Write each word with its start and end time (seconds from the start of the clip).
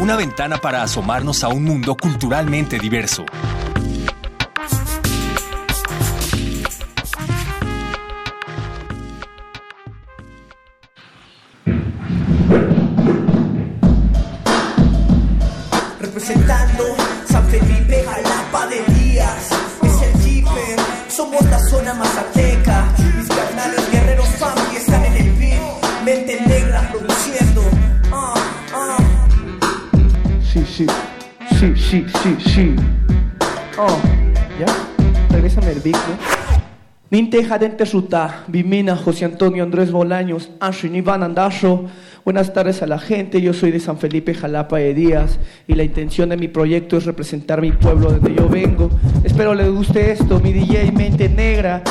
una 0.00 0.16
ventana 0.16 0.58
para 0.58 0.82
asomarnos 0.82 1.42
a 1.42 1.48
un 1.48 1.64
mundo 1.64 1.96
culturalmente 1.96 2.78
diverso. 2.78 3.24
Representando 16.00 16.84
San 17.28 17.48
Felipe, 17.48 18.04
Jalapa 18.04 18.66
de 18.66 18.94
Díaz, 18.94 19.50
es 19.82 20.02
el 20.02 20.22
Jeeper, 20.22 20.78
somos 21.08 21.42
la 21.46 21.58
zona 21.70 21.94
mazateca, 21.94 22.92
Sí, 30.76 30.86
sí, 31.58 31.72
sí, 31.74 32.06
sí, 32.22 32.36
sí. 32.50 32.76
Oh, 33.78 33.98
¿ya? 34.60 34.66
Regrésame 35.30 35.70
el 35.70 35.80
beat, 35.80 35.96
¿no? 35.96 36.18
Ninteja 37.08 37.56
dente 37.56 37.86
ruta, 37.86 38.44
Vimina, 38.46 38.94
José 38.94 39.24
Antonio 39.24 39.62
Andrés 39.62 39.90
Bolaños, 39.90 40.50
Ashrin 40.60 40.94
Iván 40.96 41.22
Andasho. 41.22 41.86
Buenas 42.26 42.52
tardes 42.52 42.82
a 42.82 42.86
la 42.86 42.98
gente, 42.98 43.40
yo 43.40 43.54
soy 43.54 43.70
de 43.70 43.80
San 43.80 43.96
Felipe, 43.96 44.34
Jalapa 44.34 44.76
de 44.76 44.92
Díaz 44.92 45.38
y 45.66 45.76
la 45.76 45.82
intención 45.82 46.28
de 46.28 46.36
mi 46.36 46.48
proyecto 46.48 46.98
es 46.98 47.06
representar 47.06 47.62
mi 47.62 47.72
pueblo 47.72 48.10
donde 48.10 48.34
yo 48.34 48.46
vengo. 48.46 48.90
Espero 49.24 49.54
les 49.54 49.70
guste 49.70 50.12
esto, 50.12 50.40
mi 50.40 50.52
DJ 50.52 50.92
Mente 50.92 51.30
Negra. 51.30 51.82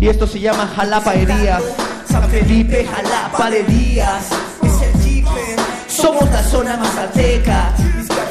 Y 0.00 0.08
esto 0.08 0.26
se 0.26 0.40
llama 0.40 0.66
Jalapa 0.68 1.12
de 1.12 1.26
Díaz. 1.26 1.62
San 2.06 2.26
Felipe, 2.30 2.82
Jalapa 2.86 3.50
de 3.50 3.62
Díaz, 3.64 4.30
es 4.62 4.80
el 4.80 5.06
somos 5.96 6.30
la 6.30 6.42
zona 6.42 6.76
mazateca, 6.76 7.74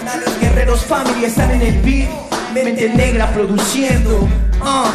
carnales 0.05 0.39
guerreros 0.39 0.85
family 0.85 1.25
están 1.25 1.51
en 1.51 1.61
el 1.61 1.81
beat, 1.81 2.09
mente 2.53 2.89
negra 2.89 3.27
produciendo. 3.33 4.27
ah. 4.61 4.91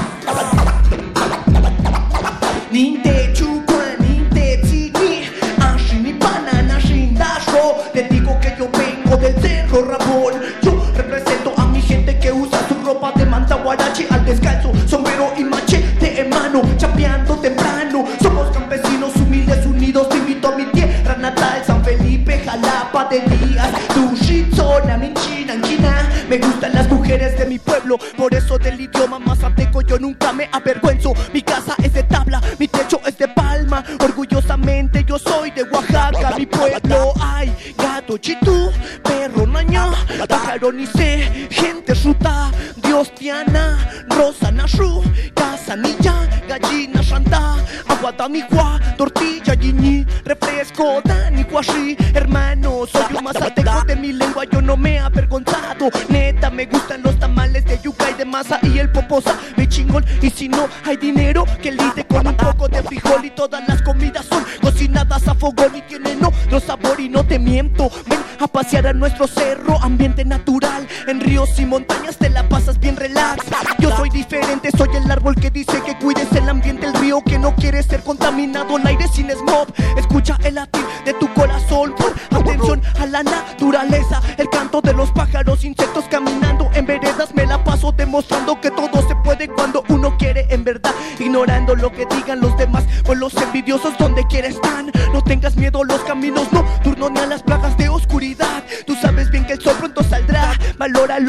Ninte 2.71 3.33
chukwa, 3.33 3.85
ninte 3.99 4.59
tiki, 4.59 5.29
banana, 6.21 6.77
ashin 6.77 7.15
dasho. 7.15 7.77
Te 7.93 8.05
digo 8.05 8.39
que 8.41 8.55
yo 8.57 8.69
vengo 8.71 9.17
del 9.17 9.35
cerro 9.43 9.85
Rabón. 9.85 10.60
Pájaro 40.61 40.77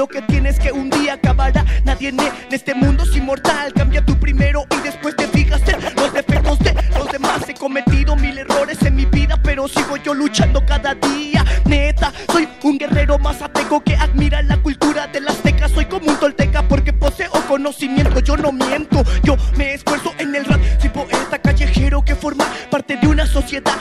lo 0.02 0.08
que 0.08 0.24
tienes 0.24 0.58
que 0.58 0.72
un 0.72 0.90
día 0.90 1.14
acabará, 1.14 1.64
nadie 1.84 2.10
en 2.10 2.18
este 2.50 2.74
mundo 2.74 3.04
es 3.04 3.16
inmortal, 3.16 3.72
cambia 3.72 4.04
tú 4.04 4.20
primero 4.20 4.66
y 4.72 4.78
después 4.78 5.16
te 5.16 5.28
fijas 5.28 5.62
en 5.68 5.80
los 5.96 6.12
defectos 6.12 6.58
de 6.58 6.74
los 6.98 7.12
demás, 7.12 7.48
he 7.48 7.54
cometido 7.54 8.16
mil 8.16 8.36
errores 8.36 8.82
en 8.82 8.96
mi 8.96 9.06
vida, 9.06 9.40
pero 9.44 9.68
sigo 9.68 9.98
yo 9.98 10.16
luchando 10.16 10.66
cada 10.66 10.96
día, 10.96 11.46
neta, 11.66 12.12
soy 12.32 12.50
un 12.64 12.80
guerrero 12.80 13.20
mazateco 13.20 13.84
que 13.84 13.96
admira 13.96 14.42
la 14.42 14.58
cultura 14.58 15.06
de 15.06 15.22
las 15.22 15.38
tecas, 15.38 15.70
soy 15.70 15.86
como 15.86 16.08
un 16.08 16.18
tolteca 16.18 16.68
porque 16.68 16.94
poseo 16.94 17.30
conocimiento, 17.48 18.22
yo 18.22 18.36
no 18.38 18.52
miento, 18.52 19.04
yo 19.22 19.38
me 19.56 19.76
esfuerzo 19.76 20.16
en 20.18 20.34
el 20.34 20.46
rap, 20.46 20.62
soy 20.80 20.90
poeta 20.90 21.38
callejero 21.38 22.04
que 22.04 22.16
forma 22.16 22.46
parte 22.72 22.96
de 22.96 23.08
una 23.08 23.28
sociedad, 23.28 23.74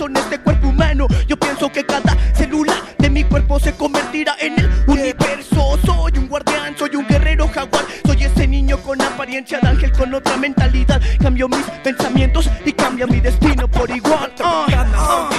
universo 0.00 0.06
en 0.06 0.16
este 0.16 0.38
cuerpo 0.38 0.68
humano, 0.68 1.06
yo 1.26 1.36
pienso 1.36 1.70
que 1.70 1.84
cada 1.84 2.16
célula 2.34 2.74
de 2.98 3.10
mi 3.10 3.24
cuerpo 3.24 3.58
se 3.58 3.72
convertirá 3.74 4.36
en 4.40 4.58
el 4.58 4.70
universo, 4.86 5.78
soy 5.84 6.12
un 6.18 6.28
guardián, 6.28 6.76
soy 6.78 6.96
un 6.96 7.06
guerrero 7.06 7.48
jaguar, 7.48 7.84
soy 8.06 8.24
ese 8.24 8.46
niño 8.46 8.78
con 8.78 9.00
apariencia 9.00 9.58
de 9.60 9.68
ángel 9.68 9.92
con 9.92 10.12
otra 10.14 10.36
mentalidad, 10.36 11.00
cambio 11.20 11.48
mis 11.48 11.64
pensamientos 11.82 12.48
y 12.64 12.72
cambia 12.72 13.06
mi 13.06 13.20
destino 13.20 13.68
por 13.68 13.90
igual. 13.90 14.32
Ah, 14.42 14.66
ah. 14.94 15.30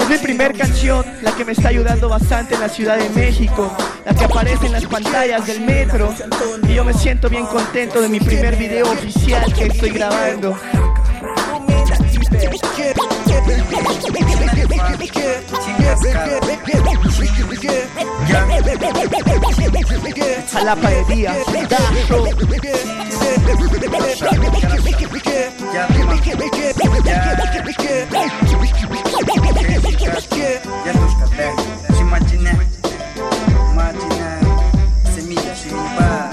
Es 0.00 0.08
mi 0.08 0.18
primer 0.18 0.56
canción, 0.56 1.04
la 1.22 1.32
que 1.32 1.44
me 1.44 1.52
está 1.52 1.68
ayudando 1.68 2.08
bastante 2.08 2.54
en 2.54 2.60
la 2.60 2.68
Ciudad 2.68 2.96
de 2.96 3.08
México, 3.10 3.70
la 4.04 4.14
que 4.14 4.24
aparece 4.24 4.66
en 4.66 4.72
las 4.72 4.86
pantallas 4.86 5.46
del 5.46 5.60
metro. 5.60 6.12
Y 6.68 6.74
yo 6.74 6.84
me 6.84 6.94
siento 6.94 7.28
bien 7.28 7.46
contento 7.46 8.00
de 8.00 8.08
mi 8.08 8.18
primer 8.18 8.56
video 8.56 8.90
oficial 8.90 9.52
que 9.52 9.66
estoy 9.66 9.90
grabando. 9.90 10.56
Jalapa 20.52 20.90
de 20.90 21.04
día, 21.14 21.36
Dazo. 21.68 22.24
Ya 30.84 30.92
los 30.94 31.14
capté. 31.14 31.50
Si 31.96 32.04
machiné, 32.04 32.52
machiné, 33.74 34.30
semilla, 35.14 35.54
semilla. 35.54 36.30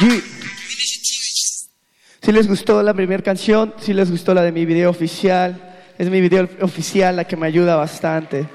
G. 0.00 0.22
Si 2.22 2.32
les 2.32 2.48
gustó 2.48 2.82
la 2.82 2.94
primera 2.94 3.22
canción, 3.22 3.74
si 3.80 3.92
les 3.92 4.10
gustó 4.10 4.34
la 4.34 4.42
de 4.42 4.52
mi 4.52 4.64
video 4.64 4.90
oficial, 4.90 5.73
es 5.98 6.10
mi 6.10 6.20
video 6.20 6.48
oficial 6.60 7.16
la 7.16 7.24
que 7.24 7.36
me 7.36 7.46
ayuda 7.46 7.76
bastante. 7.76 8.46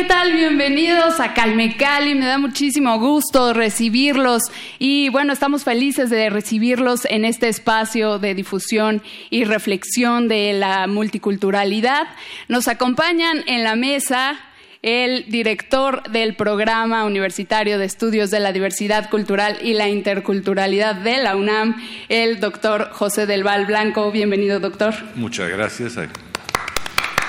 ¿Qué 0.00 0.06
tal? 0.06 0.32
Bienvenidos 0.32 1.20
a 1.20 1.34
Calme 1.34 1.76
Cali. 1.76 2.14
Me 2.14 2.24
da 2.24 2.38
muchísimo 2.38 2.98
gusto 2.98 3.52
recibirlos 3.52 4.44
y 4.78 5.10
bueno, 5.10 5.34
estamos 5.34 5.62
felices 5.62 6.08
de 6.08 6.30
recibirlos 6.30 7.04
en 7.04 7.26
este 7.26 7.48
espacio 7.48 8.18
de 8.18 8.34
difusión 8.34 9.02
y 9.28 9.44
reflexión 9.44 10.26
de 10.26 10.54
la 10.54 10.86
multiculturalidad. 10.86 12.06
Nos 12.48 12.66
acompañan 12.66 13.44
en 13.46 13.62
la 13.62 13.76
mesa 13.76 14.40
el 14.80 15.26
director 15.28 16.02
del 16.04 16.34
Programa 16.34 17.04
Universitario 17.04 17.78
de 17.78 17.84
Estudios 17.84 18.30
de 18.30 18.40
la 18.40 18.52
Diversidad 18.54 19.10
Cultural 19.10 19.58
y 19.60 19.74
la 19.74 19.90
Interculturalidad 19.90 20.94
de 20.94 21.18
la 21.18 21.36
UNAM, 21.36 21.76
el 22.08 22.40
doctor 22.40 22.88
José 22.92 23.26
del 23.26 23.44
Val 23.44 23.66
Blanco. 23.66 24.10
Bienvenido, 24.10 24.60
doctor. 24.60 24.94
Muchas 25.14 25.50
gracias. 25.50 25.96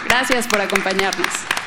Gracias 0.08 0.48
por 0.48 0.62
acompañarnos. 0.62 1.61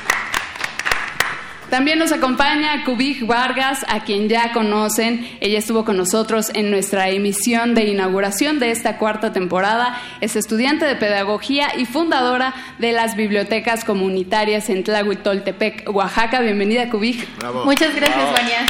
También 1.75 1.99
nos 1.99 2.13
acompaña 2.13 2.85
Kubik 2.85 3.27
Vargas, 3.27 3.85
a 3.89 4.05
quien 4.05 4.29
ya 4.29 4.53
conocen. 4.53 5.29
Ella 5.41 5.59
estuvo 5.59 5.85
con 5.85 5.97
nosotros 5.97 6.53
en 6.55 6.71
nuestra 6.71 7.09
emisión 7.09 7.75
de 7.75 7.83
inauguración 7.87 8.61
de 8.61 8.71
esta 8.71 8.97
cuarta 8.97 9.33
temporada. 9.33 10.01
Es 10.21 10.37
estudiante 10.37 10.85
de 10.85 10.95
pedagogía 10.95 11.77
y 11.77 11.85
fundadora 11.85 12.55
de 12.79 12.93
las 12.93 13.17
bibliotecas 13.17 13.85
comunitarias 13.85 14.71
en 14.71 14.85
Tlahuitoltepec, 14.85 15.93
Oaxaca. 15.93 16.39
Bienvenida, 16.43 16.89
Kubik. 16.91 17.27
Muchas 17.65 17.93
gracias, 17.97 18.33
Vania. 18.33 18.69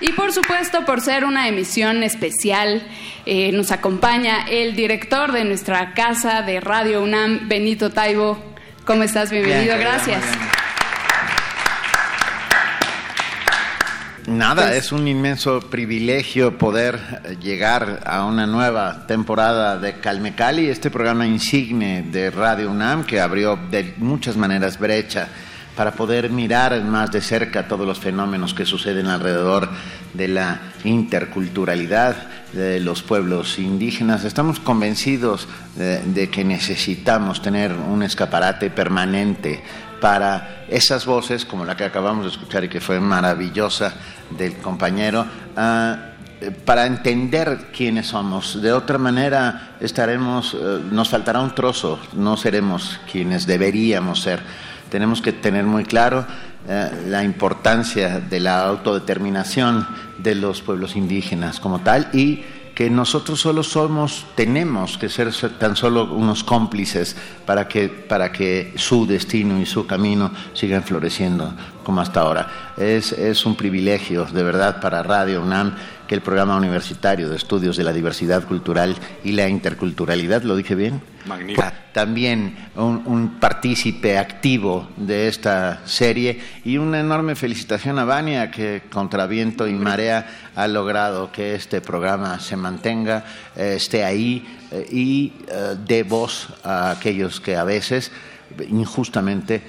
Y 0.00 0.12
por 0.12 0.32
supuesto, 0.32 0.86
por 0.86 1.02
ser 1.02 1.26
una 1.26 1.48
emisión 1.48 2.02
especial, 2.02 2.82
eh, 3.26 3.52
nos 3.52 3.72
acompaña 3.72 4.46
el 4.48 4.74
director 4.74 5.32
de 5.32 5.44
nuestra 5.44 5.92
casa 5.92 6.40
de 6.40 6.60
Radio 6.60 7.02
UNAM, 7.02 7.46
Benito 7.46 7.90
Taibo. 7.90 8.49
¿Cómo 8.90 9.04
estás? 9.04 9.30
Bienvenido, 9.30 9.78
gracias. 9.78 10.20
Nada, 14.26 14.66
pues 14.66 14.78
es 14.78 14.90
un 14.90 15.06
inmenso 15.06 15.60
privilegio 15.60 16.58
poder 16.58 16.98
llegar 17.40 18.00
a 18.04 18.24
una 18.24 18.48
nueva 18.48 19.06
temporada 19.06 19.78
de 19.78 20.00
Calme 20.00 20.34
Cali, 20.34 20.68
este 20.68 20.90
programa 20.90 21.24
insigne 21.24 22.02
de 22.02 22.32
Radio 22.32 22.68
UNAM 22.68 23.04
que 23.04 23.20
abrió 23.20 23.56
de 23.70 23.94
muchas 23.98 24.36
maneras 24.36 24.76
brecha 24.76 25.28
para 25.76 25.92
poder 25.92 26.30
mirar 26.30 26.82
más 26.82 27.10
de 27.10 27.20
cerca 27.20 27.68
todos 27.68 27.86
los 27.86 27.98
fenómenos 27.98 28.54
que 28.54 28.66
suceden 28.66 29.06
alrededor 29.06 29.68
de 30.14 30.28
la 30.28 30.60
interculturalidad 30.84 32.16
de 32.52 32.80
los 32.80 33.02
pueblos 33.02 33.58
indígenas. 33.58 34.24
Estamos 34.24 34.58
convencidos 34.58 35.48
de, 35.76 36.28
que 36.30 36.44
necesitamos 36.44 37.40
tener 37.42 37.72
un 37.72 38.02
escaparate 38.02 38.70
permanente 38.70 39.62
para 40.00 40.64
esas 40.68 41.06
voces, 41.06 41.44
como 41.44 41.64
la 41.64 41.76
que 41.76 41.84
acabamos 41.84 42.24
de 42.24 42.30
escuchar 42.30 42.64
y 42.64 42.68
que 42.68 42.80
fue 42.80 43.00
maravillosa 43.00 43.94
del 44.30 44.56
compañero, 44.56 45.26
ah, 45.56 45.96
para 46.64 46.86
entender 46.86 47.68
quiénes 47.76 48.08
somos. 48.08 48.62
De 48.62 48.72
otra 48.72 48.98
manera, 48.98 49.76
estaremos, 49.80 50.54
eh, 50.54 50.80
nos 50.90 51.08
faltará 51.08 51.40
un 51.40 51.54
trozo, 51.54 51.98
no 52.14 52.36
seremos 52.36 52.98
quienes 53.10 53.46
deberíamos 53.46 54.22
ser. 54.22 54.40
Tenemos 54.90 55.22
que 55.22 55.32
tener 55.32 55.64
muy 55.64 55.84
claro 55.84 56.26
eh, 56.68 56.90
la 57.06 57.24
importancia 57.24 58.20
de 58.20 58.40
la 58.40 58.66
autodeterminación 58.66 59.86
de 60.18 60.34
los 60.34 60.60
pueblos 60.60 60.96
indígenas 60.96 61.60
como 61.60 61.80
tal 61.80 62.08
y 62.12 62.42
que 62.74 62.88
nosotros 62.88 63.38
solo 63.40 63.62
somos, 63.62 64.24
tenemos 64.34 64.96
que 64.96 65.10
ser 65.10 65.30
tan 65.58 65.76
solo 65.76 66.14
unos 66.14 66.42
cómplices 66.42 67.14
para 67.44 67.68
que, 67.68 67.88
para 67.88 68.32
que 68.32 68.72
su 68.76 69.06
destino 69.06 69.60
y 69.60 69.66
su 69.66 69.86
camino 69.86 70.30
sigan 70.54 70.82
floreciendo 70.82 71.52
como 71.84 72.00
hasta 72.00 72.20
ahora. 72.20 72.72
Es, 72.78 73.12
es 73.12 73.44
un 73.44 73.54
privilegio, 73.54 74.24
de 74.24 74.42
verdad, 74.42 74.80
para 74.80 75.02
Radio 75.02 75.42
UNAM 75.42 75.74
que 76.10 76.16
el 76.16 76.22
programa 76.22 76.56
universitario 76.56 77.30
de 77.30 77.36
estudios 77.36 77.76
de 77.76 77.84
la 77.84 77.92
diversidad 77.92 78.42
cultural 78.42 78.96
y 79.22 79.30
la 79.30 79.48
interculturalidad, 79.48 80.42
¿lo 80.42 80.56
dije 80.56 80.74
bien? 80.74 81.00
Magnífico. 81.24 81.62
También 81.92 82.56
un, 82.74 83.04
un, 83.06 83.38
partícipe 83.38 84.18
activo 84.18 84.88
de 84.96 85.28
esta 85.28 85.86
serie 85.86 86.40
y 86.64 86.78
una 86.78 86.98
enorme 86.98 87.36
felicitación 87.36 88.00
a 88.00 88.04
Vania 88.04 88.50
que 88.50 88.82
contra 88.90 89.28
viento 89.28 89.68
y 89.68 89.74
marea 89.74 90.50
ha 90.56 90.66
logrado 90.66 91.30
que 91.30 91.54
este 91.54 91.80
programa 91.80 92.40
se 92.40 92.56
mantenga, 92.56 93.24
eh, 93.54 93.74
esté 93.76 94.02
ahí 94.02 94.44
eh, 94.72 94.88
y 94.90 95.32
eh, 95.46 95.76
dé 95.86 96.02
voz 96.02 96.48
a 96.64 96.90
aquellos 96.90 97.38
que 97.40 97.54
a 97.54 97.62
veces 97.62 98.10
injustamente 98.68 99.62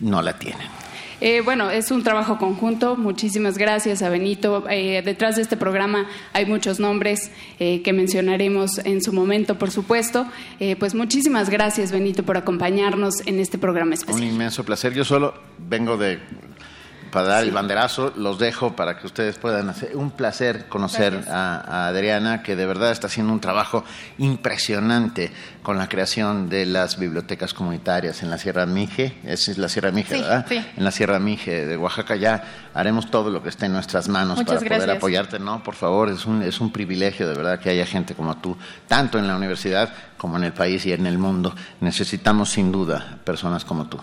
no 0.00 0.20
la 0.22 0.36
tienen. 0.36 0.83
Eh, 1.26 1.40
bueno, 1.40 1.70
es 1.70 1.90
un 1.90 2.02
trabajo 2.02 2.36
conjunto. 2.36 2.96
Muchísimas 2.96 3.56
gracias 3.56 4.02
a 4.02 4.10
Benito. 4.10 4.62
Eh, 4.68 5.00
detrás 5.02 5.36
de 5.36 5.42
este 5.42 5.56
programa 5.56 6.06
hay 6.34 6.44
muchos 6.44 6.80
nombres 6.80 7.30
eh, 7.58 7.80
que 7.80 7.94
mencionaremos 7.94 8.76
en 8.84 9.02
su 9.02 9.10
momento, 9.10 9.58
por 9.58 9.70
supuesto. 9.70 10.26
pues 10.78 10.94
muchísimas 10.94 11.48
gracias, 11.48 11.92
Benito, 11.92 12.24
por 12.24 12.36
acompañarnos 12.36 13.26
en 13.26 13.40
este 13.40 13.56
programa 13.56 13.94
especial. 13.94 14.22
Un 14.22 14.34
inmenso 14.34 14.64
placer. 14.64 14.92
Yo 14.92 15.02
solo 15.02 15.32
vengo 15.66 15.96
de 15.96 16.18
para 17.14 17.28
dar 17.28 17.44
el 17.44 17.52
banderazo, 17.52 18.12
los 18.16 18.40
dejo 18.40 18.74
para 18.74 18.98
que 18.98 19.06
ustedes 19.06 19.38
puedan 19.38 19.68
hacer. 19.68 19.94
Un 19.94 20.10
placer 20.10 20.66
conocer 20.68 21.24
a, 21.30 21.86
Adriana, 21.86 22.42
que 22.42 22.56
de 22.56 22.66
verdad 22.66 22.90
está 22.90 23.06
haciendo 23.06 23.32
un 23.32 23.38
trabajo 23.38 23.84
impresionante 24.18 25.30
con 25.62 25.78
la 25.78 25.88
creación 25.88 26.48
de 26.48 26.66
las 26.66 26.98
bibliotecas 26.98 27.54
comunitarias 27.54 28.24
en 28.24 28.30
la 28.30 28.38
Sierra 28.38 28.66
Mije. 28.66 29.16
Esa 29.22 29.52
es 29.52 29.58
la 29.58 29.68
Sierra 29.68 29.92
Mije, 29.92 30.20
¿verdad? 30.20 30.44
En 30.50 30.82
la 30.82 30.90
Sierra 30.90 31.20
Mije 31.20 31.64
de 31.64 31.76
Oaxaca 31.76 32.16
ya 32.16 32.70
haremos 32.74 33.08
todo 33.08 33.30
lo 33.30 33.44
que 33.44 33.50
esté 33.50 33.66
en 33.66 33.74
nuestras 33.74 34.08
manos 34.08 34.42
para 34.42 34.58
poder 34.58 34.90
apoyarte. 34.90 35.38
No, 35.38 35.62
por 35.62 35.76
favor, 35.76 36.08
es 36.08 36.26
un, 36.26 36.42
es 36.42 36.60
un 36.60 36.72
privilegio 36.72 37.28
de 37.28 37.36
verdad 37.36 37.60
que 37.60 37.70
haya 37.70 37.86
gente 37.86 38.16
como 38.16 38.38
tú, 38.38 38.56
tanto 38.88 39.20
en 39.20 39.28
la 39.28 39.36
universidad 39.36 39.94
como 40.16 40.36
en 40.36 40.42
el 40.42 40.52
país 40.52 40.84
y 40.84 40.92
en 40.92 41.06
el 41.06 41.18
mundo. 41.18 41.54
Necesitamos 41.80 42.50
sin 42.50 42.72
duda 42.72 43.18
personas 43.24 43.64
como 43.64 43.86
tú. 43.86 44.00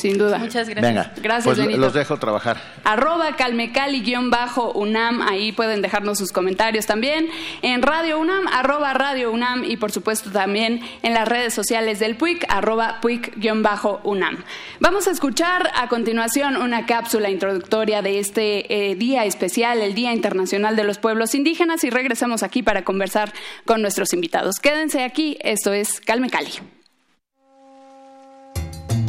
Sin 0.00 0.16
duda. 0.16 0.38
Muchas 0.38 0.66
gracias. 0.66 0.94
Venga, 0.94 1.12
gracias, 1.20 1.58
pues 1.58 1.78
los 1.78 1.92
dejo 1.92 2.16
trabajar. 2.16 2.56
Arroba 2.84 3.36
calmecali-unam, 3.36 5.20
ahí 5.20 5.52
pueden 5.52 5.82
dejarnos 5.82 6.16
sus 6.16 6.32
comentarios 6.32 6.86
también. 6.86 7.28
En 7.60 7.82
Radio 7.82 8.18
UNAM, 8.18 8.46
arroba 8.48 8.94
Radio 8.94 9.30
UNAM 9.30 9.64
y 9.64 9.76
por 9.76 9.92
supuesto 9.92 10.30
también 10.30 10.80
en 11.02 11.12
las 11.12 11.28
redes 11.28 11.52
sociales 11.52 11.98
del 11.98 12.16
PUIC, 12.16 12.46
arroba 12.48 12.98
PUIC-UNAM. 13.02 14.42
Vamos 14.78 15.06
a 15.06 15.10
escuchar 15.10 15.70
a 15.74 15.88
continuación 15.88 16.56
una 16.56 16.86
cápsula 16.86 17.28
introductoria 17.28 18.00
de 18.00 18.20
este 18.20 18.90
eh, 18.90 18.94
día 18.94 19.26
especial, 19.26 19.82
el 19.82 19.94
Día 19.94 20.14
Internacional 20.14 20.76
de 20.76 20.84
los 20.84 20.96
Pueblos 20.96 21.34
Indígenas 21.34 21.84
y 21.84 21.90
regresamos 21.90 22.42
aquí 22.42 22.62
para 22.62 22.84
conversar 22.84 23.34
con 23.66 23.82
nuestros 23.82 24.14
invitados. 24.14 24.60
Quédense 24.60 25.04
aquí, 25.04 25.36
esto 25.40 25.74
es 25.74 26.00
Calme 26.00 26.30
Cali. 26.30 26.52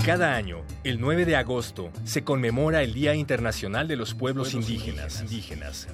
Cada 0.06 0.36
año, 0.36 0.64
el 0.84 1.00
9 1.00 1.26
de 1.26 1.36
agosto, 1.36 1.92
se 2.06 2.24
conmemora 2.24 2.82
el 2.82 2.94
Día 2.94 3.14
Internacional 3.14 3.88
de 3.88 3.96
los 3.96 4.14
Pueblos 4.16 4.54
Indígenas. 4.54 5.22
indígenas. 5.22 5.88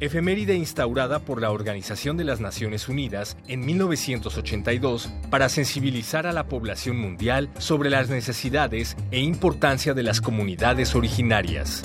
Efeméride 0.00 0.54
instaurada 0.54 1.20
por 1.20 1.40
la 1.40 1.50
Organización 1.50 2.16
de 2.16 2.24
las 2.24 2.40
Naciones 2.40 2.88
Unidas 2.88 3.36
en 3.46 3.64
1982 3.64 5.08
para 5.30 5.48
sensibilizar 5.48 6.26
a 6.26 6.32
la 6.32 6.48
población 6.48 6.96
mundial 6.96 7.50
sobre 7.58 7.88
las 7.88 8.08
necesidades 8.08 8.96
e 9.10 9.20
importancia 9.20 9.94
de 9.94 10.02
las 10.02 10.20
comunidades 10.20 10.96
originarias. 10.96 11.84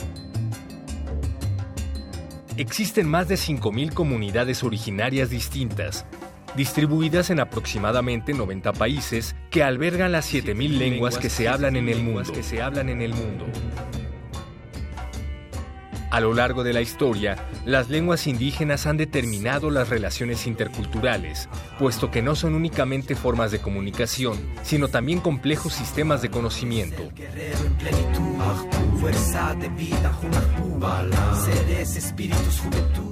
Existen 2.55 3.07
más 3.07 3.27
de 3.27 3.35
5.000 3.35 3.93
comunidades 3.93 4.63
originarias 4.63 5.29
distintas, 5.29 6.05
distribuidas 6.57 7.29
en 7.29 7.39
aproximadamente 7.39 8.33
90 8.33 8.73
países 8.73 9.35
que 9.49 9.63
albergan 9.63 10.11
las 10.11 10.33
7.000 10.33 10.77
lenguas 10.77 11.17
que 11.17 11.29
se 11.29 11.47
hablan 11.47 11.77
en 11.77 11.87
el 11.87 13.13
mundo. 13.13 13.45
A 16.17 16.19
lo 16.19 16.33
largo 16.33 16.63
de 16.63 16.73
la 16.73 16.81
historia, 16.81 17.35
las 17.63 17.89
lenguas 17.89 18.25
indígenas 18.25 18.87
han 18.87 18.97
determinado 18.97 19.69
las 19.69 19.89
relaciones 19.89 20.47
interculturales, 20.47 21.47
puesto 21.77 22.09
que 22.09 22.23
no 22.23 22.35
son 22.35 22.55
únicamente 22.55 23.13
formas 23.13 23.51
de 23.51 23.59
comunicación, 23.59 24.39
sino 24.63 24.87
también 24.87 25.19
complejos 25.19 25.73
sistemas 25.73 26.23
de 26.23 26.31
conocimiento. 26.31 27.03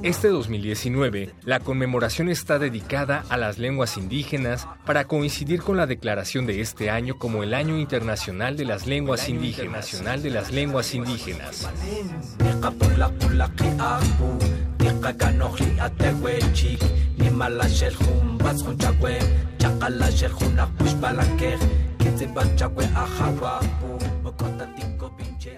Este 0.02 0.28
2019, 0.28 1.32
la 1.44 1.60
conmemoración 1.60 2.30
está 2.30 2.58
dedicada 2.60 3.24
a 3.30 3.38
las 3.38 3.60
lenguas 3.60 3.98
indígenas 3.98 4.68
para 4.86 5.06
coincidir 5.06 5.62
con 5.62 5.78
la 5.78 5.86
declaración 5.86 6.48
de 6.48 6.62
este 6.62 6.90
año 6.90 7.20
como 7.20 7.44
el 7.44 7.54
Año 7.54 7.78
Internacional 7.78 8.58
de 8.58 8.66
las 8.66 8.88
Lenguas 8.88 9.30
Indígenas. 9.30 9.76
Nacional 9.76 10.24
de 10.24 10.30
las 10.32 10.52
Lenguas 10.52 10.94
Indígenas. 10.96 11.68
ulaqulaqi 12.96 13.70
aku 13.76 14.30
tiqakanoqli 14.80 15.70
atewechik 15.86 16.80
nimalaxel 17.20 17.96
jun 18.04 18.40
vasqunchakue 18.44 19.14
chaqalaxel 19.60 20.34
junaj 20.40 20.70
puxpalakej 20.78 21.60
kitzipaxchakue 22.00 22.86
ajawapu 23.04 23.90
mokotatinko 24.24 25.08
pinche 25.18 25.52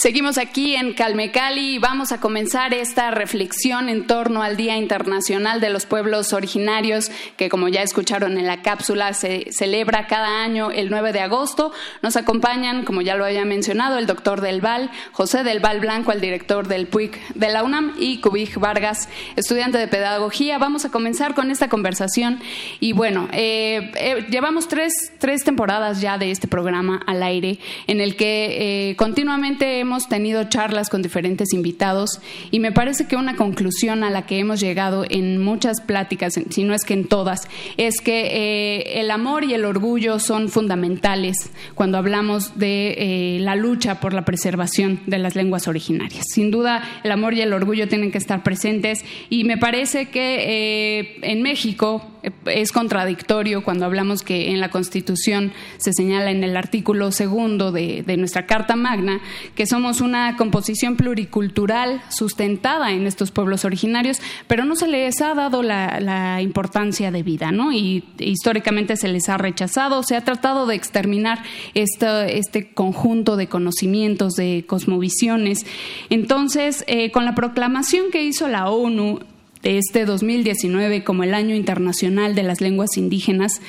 Seguimos 0.00 0.38
aquí 0.38 0.76
en 0.76 0.94
Calmecali 0.94 1.74
y 1.74 1.78
vamos 1.78 2.10
a 2.10 2.22
comenzar 2.22 2.72
esta 2.72 3.10
reflexión 3.10 3.90
en 3.90 4.06
torno 4.06 4.42
al 4.42 4.56
Día 4.56 4.78
Internacional 4.78 5.60
de 5.60 5.68
los 5.68 5.84
Pueblos 5.84 6.32
Originarios, 6.32 7.10
que 7.36 7.50
como 7.50 7.68
ya 7.68 7.82
escucharon 7.82 8.38
en 8.38 8.46
la 8.46 8.62
cápsula, 8.62 9.12
se 9.12 9.52
celebra 9.52 10.06
cada 10.06 10.42
año 10.42 10.70
el 10.70 10.88
9 10.88 11.12
de 11.12 11.20
agosto. 11.20 11.74
Nos 12.00 12.16
acompañan, 12.16 12.86
como 12.86 13.02
ya 13.02 13.14
lo 13.14 13.26
había 13.26 13.44
mencionado, 13.44 13.98
el 13.98 14.06
doctor 14.06 14.40
Del 14.40 14.62
Val, 14.62 14.90
José 15.12 15.44
Del 15.44 15.60
Val 15.60 15.80
Blanco, 15.80 16.12
el 16.12 16.22
director 16.22 16.66
del 16.66 16.86
PUIC 16.86 17.34
de 17.34 17.50
la 17.50 17.62
UNAM, 17.62 17.92
y 17.98 18.22
Cubij 18.22 18.56
Vargas, 18.56 19.06
estudiante 19.36 19.76
de 19.76 19.86
Pedagogía. 19.86 20.56
Vamos 20.56 20.86
a 20.86 20.90
comenzar 20.90 21.34
con 21.34 21.50
esta 21.50 21.68
conversación. 21.68 22.40
Y 22.80 22.94
bueno, 22.94 23.28
eh, 23.32 23.92
eh, 23.96 24.26
llevamos 24.30 24.66
tres, 24.66 25.12
tres 25.18 25.44
temporadas 25.44 26.00
ya 26.00 26.16
de 26.16 26.30
este 26.30 26.48
programa 26.48 27.02
al 27.06 27.22
aire, 27.22 27.58
en 27.86 28.00
el 28.00 28.16
que 28.16 28.92
eh, 28.92 28.96
continuamente 28.96 29.80
hemos 29.80 29.89
tenido 30.08 30.44
charlas 30.44 30.88
con 30.88 31.02
diferentes 31.02 31.52
invitados 31.52 32.20
y 32.50 32.60
me 32.60 32.72
parece 32.72 33.06
que 33.06 33.16
una 33.16 33.36
conclusión 33.36 34.04
a 34.04 34.10
la 34.10 34.26
que 34.26 34.38
hemos 34.38 34.60
llegado 34.60 35.04
en 35.08 35.38
muchas 35.42 35.80
pláticas, 35.80 36.34
si 36.50 36.64
no 36.64 36.74
es 36.74 36.84
que 36.84 36.94
en 36.94 37.06
todas, 37.06 37.48
es 37.76 38.00
que 38.00 38.26
eh, 38.30 39.00
el 39.00 39.10
amor 39.10 39.44
y 39.44 39.54
el 39.54 39.64
orgullo 39.64 40.18
son 40.18 40.48
fundamentales 40.48 41.50
cuando 41.74 41.98
hablamos 41.98 42.58
de 42.58 42.94
eh, 43.36 43.40
la 43.40 43.56
lucha 43.56 44.00
por 44.00 44.12
la 44.12 44.24
preservación 44.24 45.00
de 45.06 45.18
las 45.18 45.34
lenguas 45.34 45.68
originarias. 45.68 46.24
Sin 46.32 46.50
duda, 46.50 46.82
el 47.04 47.12
amor 47.12 47.34
y 47.34 47.40
el 47.40 47.52
orgullo 47.52 47.88
tienen 47.88 48.10
que 48.10 48.18
estar 48.18 48.42
presentes 48.42 49.04
y 49.28 49.44
me 49.44 49.58
parece 49.58 50.06
que 50.06 51.00
eh, 51.00 51.18
en 51.22 51.42
México 51.42 52.04
es 52.46 52.72
contradictorio 52.72 53.62
cuando 53.62 53.86
hablamos 53.86 54.22
que 54.22 54.50
en 54.50 54.60
la 54.60 54.70
Constitución 54.70 55.52
se 55.78 55.92
señala 55.92 56.30
en 56.30 56.44
el 56.44 56.56
artículo 56.56 57.12
segundo 57.12 57.72
de, 57.72 58.02
de 58.02 58.16
nuestra 58.16 58.46
Carta 58.46 58.76
Magna 58.76 59.20
que 59.54 59.66
somos 59.66 60.00
una 60.00 60.36
composición 60.36 60.96
pluricultural 60.96 62.02
sustentada 62.08 62.92
en 62.92 63.06
estos 63.06 63.30
pueblos 63.30 63.64
originarios, 63.64 64.18
pero 64.46 64.64
no 64.64 64.76
se 64.76 64.88
les 64.88 65.20
ha 65.20 65.34
dado 65.34 65.62
la, 65.62 66.40
importancia 66.40 67.10
de 67.10 67.22
vida, 67.22 67.52
¿no? 67.52 67.72
Y 67.72 68.04
históricamente 68.18 68.96
se 68.96 69.08
les 69.08 69.28
ha 69.28 69.38
rechazado, 69.38 70.02
se 70.02 70.16
ha 70.16 70.24
tratado 70.24 70.66
de 70.66 70.74
exterminar 70.74 71.42
este 71.74 72.72
conjunto 72.72 73.36
de 73.36 73.48
conocimientos, 73.48 74.34
de 74.34 74.64
cosmovisiones. 74.66 75.66
Entonces, 76.08 76.84
eh, 76.86 77.10
con 77.10 77.24
la 77.24 77.34
proclamación 77.34 78.10
que 78.10 78.22
hizo 78.22 78.48
la 78.48 78.68
ONU 78.68 79.20
de 79.62 79.78
este 79.78 80.04
2019 80.04 81.04
como 81.04 81.22
el 81.22 81.34
Año 81.34 81.54
Internacional 81.54 82.34
de 82.34 82.42
las 82.42 82.60
Lenguas 82.60 82.96
Indígenas, 82.96 83.60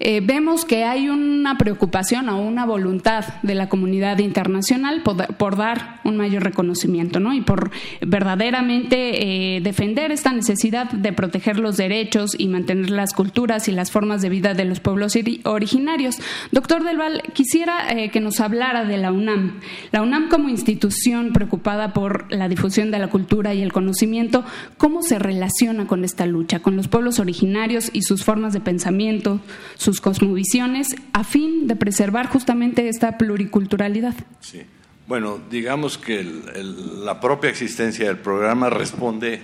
eh, 0.00 0.20
vemos 0.22 0.64
que 0.64 0.84
hay 0.84 1.08
una 1.08 1.56
preocupación 1.56 2.28
o 2.28 2.40
una 2.40 2.66
voluntad 2.66 3.24
de 3.42 3.54
la 3.54 3.68
comunidad 3.68 4.18
internacional 4.18 5.02
por, 5.02 5.56
dar 5.56 6.00
un 6.04 6.16
mayor 6.16 6.42
reconocimiento 6.42 7.20
¿no? 7.20 7.32
y 7.32 7.40
por 7.40 7.70
verdaderamente 8.00 9.56
eh, 9.56 9.60
defender 9.60 10.10
esta 10.10 10.32
necesidad 10.32 10.90
de 10.90 11.12
proteger 11.12 11.58
los 11.58 11.76
derechos 11.76 12.34
y 12.36 12.48
mantener 12.48 12.90
las 12.90 13.12
culturas 13.12 13.68
y 13.68 13.72
las 13.72 13.90
formas 13.90 14.20
de 14.20 14.30
vida 14.30 14.54
de 14.54 14.64
los 14.64 14.80
pueblos 14.80 15.16
originarios. 15.44 16.18
Doctor 16.50 16.82
Del 16.82 16.98
Val, 16.98 17.22
quisiera 17.32 17.92
eh, 17.92 18.10
que 18.10 18.20
nos 18.20 18.40
hablara 18.40 18.84
de 18.84 18.96
la 18.96 19.12
UNAM. 19.12 19.60
La 19.92 20.02
UNAM 20.02 20.28
como 20.28 20.48
institución 20.48 21.32
preocupada 21.32 21.92
por 21.92 22.32
la 22.32 22.48
difusión 22.48 22.90
de 22.90 22.98
la 22.98 23.08
cultura 23.08 23.54
y 23.54 23.62
el 23.62 23.72
conocimiento, 23.72 24.44
¿cómo 24.76 25.02
se 25.02 25.18
relaciona 25.18 25.86
con 25.86 26.04
esta 26.04 26.26
lucha, 26.26 26.60
con 26.60 26.76
los 26.76 26.88
pueblos 26.88 27.20
originarios 27.20 27.90
y 27.92 28.02
sus 28.02 28.24
formas 28.24 28.52
de 28.52 28.60
pensamiento, 28.60 29.40
sus 29.84 30.00
cosmovisiones 30.00 30.96
a 31.12 31.24
fin 31.24 31.66
de 31.66 31.76
preservar 31.76 32.26
justamente 32.26 32.88
esta 32.88 33.18
pluriculturalidad. 33.18 34.14
Sí. 34.40 34.62
Bueno, 35.06 35.38
digamos 35.50 35.98
que 35.98 36.24
la 36.24 37.20
propia 37.20 37.50
existencia 37.50 38.06
del 38.06 38.16
programa 38.16 38.70
responde 38.70 39.42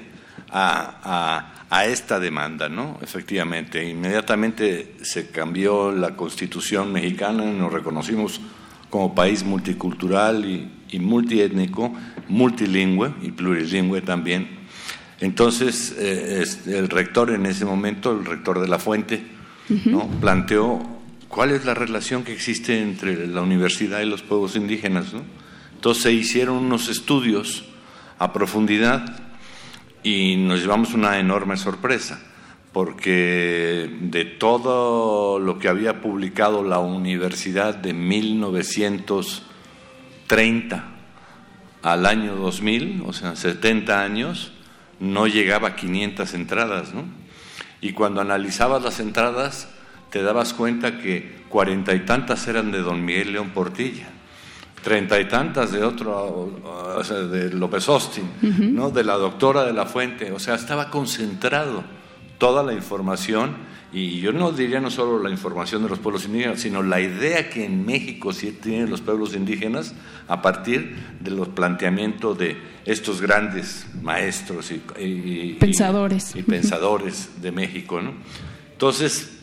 a, 0.50 1.84
esta 1.86 2.18
demanda, 2.18 2.68
¿no? 2.68 2.98
Efectivamente, 3.02 3.86
inmediatamente 3.88 4.94
se 5.02 5.28
cambió 5.28 5.92
la 5.92 6.16
constitución 6.16 6.92
mexicana, 6.92 7.44
nos 7.44 7.72
reconocimos 7.72 8.40
como 8.88 9.14
país 9.14 9.44
multicultural 9.44 10.44
y, 10.46 10.98
multiétnico, 10.98 11.94
multilingüe 12.28 13.14
y 13.22 13.30
plurilingüe 13.30 14.00
también. 14.00 14.48
Entonces, 15.20 15.94
eh, 15.98 16.42
el 16.66 16.88
rector 16.88 17.30
en 17.30 17.44
ese 17.44 17.66
momento, 17.66 18.18
el 18.18 18.24
rector 18.24 18.60
de 18.60 18.66
la 18.66 18.78
Fuente, 18.78 19.22
¿no? 19.86 20.08
planteó 20.20 20.80
cuál 21.28 21.52
es 21.52 21.64
la 21.64 21.74
relación 21.74 22.24
que 22.24 22.32
existe 22.32 22.82
entre 22.82 23.26
la 23.26 23.42
universidad 23.42 24.00
y 24.00 24.06
los 24.06 24.22
pueblos 24.22 24.56
indígenas. 24.56 25.12
¿no? 25.12 25.22
Entonces 25.74 26.02
se 26.02 26.12
hicieron 26.12 26.56
unos 26.56 26.88
estudios 26.88 27.64
a 28.18 28.32
profundidad 28.32 29.30
y 30.02 30.36
nos 30.36 30.60
llevamos 30.60 30.94
una 30.94 31.18
enorme 31.18 31.56
sorpresa, 31.56 32.20
porque 32.72 33.90
de 34.00 34.24
todo 34.24 35.38
lo 35.38 35.58
que 35.58 35.68
había 35.68 36.00
publicado 36.00 36.62
la 36.62 36.78
universidad 36.78 37.74
de 37.74 37.92
1930 37.94 40.84
al 41.82 42.06
año 42.06 42.36
2000, 42.36 43.02
o 43.06 43.12
sea, 43.12 43.36
70 43.36 44.02
años, 44.02 44.52
no 44.98 45.26
llegaba 45.26 45.68
a 45.68 45.76
500 45.76 46.32
entradas, 46.34 46.94
¿no? 46.94 47.19
Y 47.80 47.92
cuando 47.92 48.20
analizabas 48.20 48.82
las 48.82 49.00
entradas 49.00 49.68
te 50.10 50.22
dabas 50.22 50.52
cuenta 50.54 50.98
que 50.98 51.44
cuarenta 51.48 51.94
y 51.94 52.00
tantas 52.00 52.46
eran 52.48 52.72
de 52.72 52.80
don 52.80 53.04
Miguel 53.04 53.32
León 53.32 53.50
Portilla, 53.50 54.08
treinta 54.82 55.20
y 55.20 55.26
tantas 55.26 55.72
de 55.72 55.84
otro, 55.84 56.52
o 56.96 57.04
sea, 57.04 57.18
de 57.18 57.50
López 57.50 57.88
Austin, 57.88 58.28
¿no? 58.74 58.90
de 58.90 59.04
la 59.04 59.14
doctora 59.14 59.64
de 59.64 59.72
la 59.72 59.86
Fuente, 59.86 60.32
o 60.32 60.38
sea, 60.38 60.54
estaba 60.54 60.90
concentrado 60.90 61.84
toda 62.40 62.62
la 62.62 62.72
información 62.72 63.54
y 63.92 64.20
yo 64.20 64.32
no 64.32 64.50
diría 64.50 64.80
no 64.80 64.90
solo 64.90 65.22
la 65.22 65.30
información 65.30 65.82
de 65.82 65.90
los 65.90 65.98
pueblos 65.98 66.24
indígenas, 66.24 66.60
sino 66.60 66.82
la 66.82 67.00
idea 67.00 67.50
que 67.50 67.66
en 67.66 67.84
México 67.84 68.32
sí 68.32 68.52
tienen 68.52 68.88
los 68.88 69.02
pueblos 69.02 69.34
indígenas 69.34 69.94
a 70.26 70.40
partir 70.40 70.96
de 71.20 71.30
los 71.32 71.48
planteamientos 71.48 72.38
de 72.38 72.56
estos 72.86 73.20
grandes 73.20 73.86
maestros 74.00 74.70
y, 74.70 75.56
pensadores. 75.58 76.34
Y, 76.34 76.42
pensadores 76.42 77.42
de 77.42 77.52
México. 77.52 78.00
¿no? 78.00 78.14
Entonces, 78.72 79.38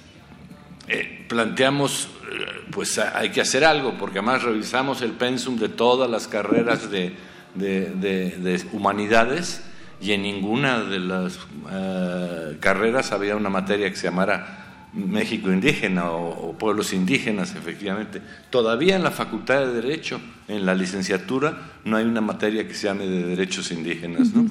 eh, 0.88 1.26
planteamos, 1.28 2.10
eh, 2.32 2.46
pues 2.72 2.98
hay 2.98 3.30
que 3.30 3.42
hacer 3.42 3.64
algo, 3.64 3.96
porque 4.00 4.20
además 4.20 4.44
revisamos 4.44 5.04
el 5.04 5.12
pensum 5.12 5.58
de 5.58 5.70
todas 5.70 6.10
las 6.10 6.28
carreras 6.28 6.90
de, 6.90 7.14
de 7.54 8.66
humanidades 8.72 9.62
y 10.00 10.12
en 10.12 10.22
ninguna 10.22 10.84
de 10.84 11.00
las 11.00 11.40
eh, 11.72 12.58
carreras 12.60 13.12
había 13.12 13.36
una 13.36 13.50
materia 13.50 13.90
que 13.90 13.96
se 13.96 14.08
llamara 14.08 14.66
México 14.94 15.52
indígena 15.52 16.12
o, 16.12 16.54
pueblos 16.58 16.94
indígenas, 16.94 17.56
efectivamente. 17.56 18.22
Todavía 18.50 18.96
en 18.96 19.04
la 19.04 19.12
Facultad 19.12 19.60
de 19.60 19.74
Derecho, 19.74 20.20
en 20.48 20.66
la 20.66 20.74
licenciatura, 20.74 21.72
no 21.86 21.98
hay 21.98 22.06
una 22.06 22.22
materia 22.22 22.68
que 22.68 22.74
se 22.74 22.88
llame 22.88 23.08
de 23.08 23.24
derechos 23.26 23.72
indígenas. 23.72 24.34
¿no? 24.34 24.48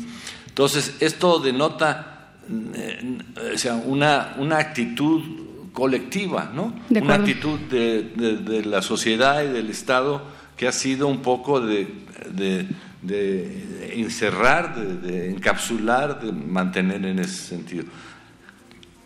Entonces, 0.46 0.96
esto 1.00 1.38
denota 1.38 2.30
eh, 2.74 3.18
o 3.54 3.58
sea, 3.58 3.74
una, 3.74 4.34
una 4.38 4.58
actitud 4.58 5.22
colectiva, 5.72 6.52
¿no? 6.54 6.74
una 6.90 7.14
actitud 7.14 7.58
de, 7.58 8.02
de, 8.14 8.64
la 8.64 8.82
sociedad 8.82 9.42
y 9.44 9.48
del 9.48 9.68
Estado 9.68 10.22
que 10.56 10.66
ha 10.66 10.72
sido 10.72 11.06
un 11.06 11.20
poco 11.20 11.60
de 11.60 12.06
de 12.30 12.66
encerrar, 13.02 14.74
de, 14.74 15.30
encapsular, 15.30 16.20
de 16.20 16.32
mantener 16.32 17.04
en 17.04 17.18
ese 17.18 17.48
sentido. 17.48 17.84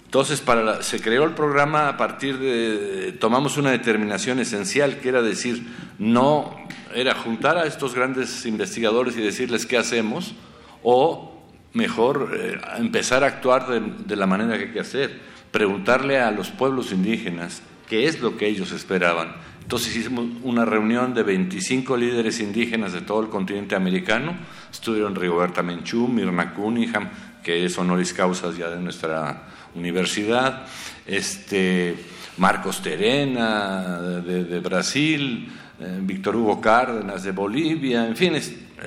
Entonces, 0.04 0.40
para 0.40 0.82
se 0.82 1.00
creó 1.00 1.24
el 1.24 1.34
programa 1.34 1.88
a 1.88 1.96
partir 1.96 2.38
de, 2.38 3.12
tomamos 3.20 3.56
una 3.56 3.70
determinación 3.70 4.40
esencial, 4.40 4.96
que 4.98 5.08
era 5.08 5.22
decir, 5.22 5.64
no, 5.98 6.56
era 6.94 7.14
juntar 7.14 7.56
a 7.56 7.66
estos 7.66 7.94
grandes 7.94 8.44
investigadores 8.44 9.16
y 9.16 9.20
decirles 9.20 9.66
qué 9.66 9.78
hacemos, 9.78 10.34
o 10.82 11.40
mejor 11.72 12.32
eh, 12.34 12.58
empezar 12.78 13.22
a 13.22 13.28
actuar 13.28 13.68
de, 13.68 13.80
de 13.80 14.16
la 14.16 14.26
manera 14.26 14.58
que 14.58 14.64
hay 14.64 14.72
que 14.72 14.80
hacer, 14.80 15.20
preguntarle 15.52 16.18
a 16.18 16.30
los 16.32 16.50
pueblos 16.50 16.90
indígenas 16.90 17.62
qué 17.88 18.06
es 18.06 18.20
lo 18.20 18.36
que 18.36 18.48
ellos 18.48 18.72
esperaban, 18.72 19.34
Entonces 19.70 19.94
hicimos 19.94 20.26
una 20.42 20.64
reunión 20.64 21.14
de 21.14 21.22
25 21.22 21.96
líderes 21.96 22.40
indígenas 22.40 22.92
de 22.92 23.02
todo 23.02 23.22
el 23.22 23.28
continente 23.28 23.76
americano. 23.76 24.34
Estuvieron 24.68 25.14
Rigoberta 25.14 25.62
Menchú, 25.62 26.08
Mirna 26.08 26.54
Cunningham, 26.54 27.08
que 27.40 27.64
es 27.64 27.78
honoris 27.78 28.12
causa 28.12 28.50
ya 28.50 28.68
de 28.68 28.80
nuestra 28.80 29.44
universidad, 29.76 30.66
este, 31.06 31.94
Marcos 32.38 32.82
Terena 32.82 34.00
de, 34.00 34.58
Brasil, 34.58 35.48
eh, 35.78 36.00
Víctor 36.02 36.34
Hugo 36.34 36.60
Cárdenas 36.60 37.22
de 37.22 37.30
Bolivia, 37.30 38.08
en 38.08 38.16
fin, 38.16 38.34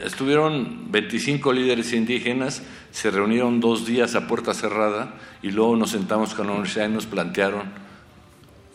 estuvieron 0.04 0.92
25 0.92 1.54
líderes 1.54 1.94
indígenas, 1.94 2.62
se 2.92 3.10
reunieron 3.10 3.62
dos 3.62 3.86
días 3.86 4.16
a 4.16 4.28
puerta 4.28 4.54
cerrada 4.54 5.14
y 5.42 5.52
luego 5.52 5.78
nos 5.78 5.92
sentamos 5.92 6.34
con 6.34 6.48
la 6.48 6.52
universidad 6.52 6.90
y 6.90 6.92
nos 6.92 7.06
plantearon 7.06 7.83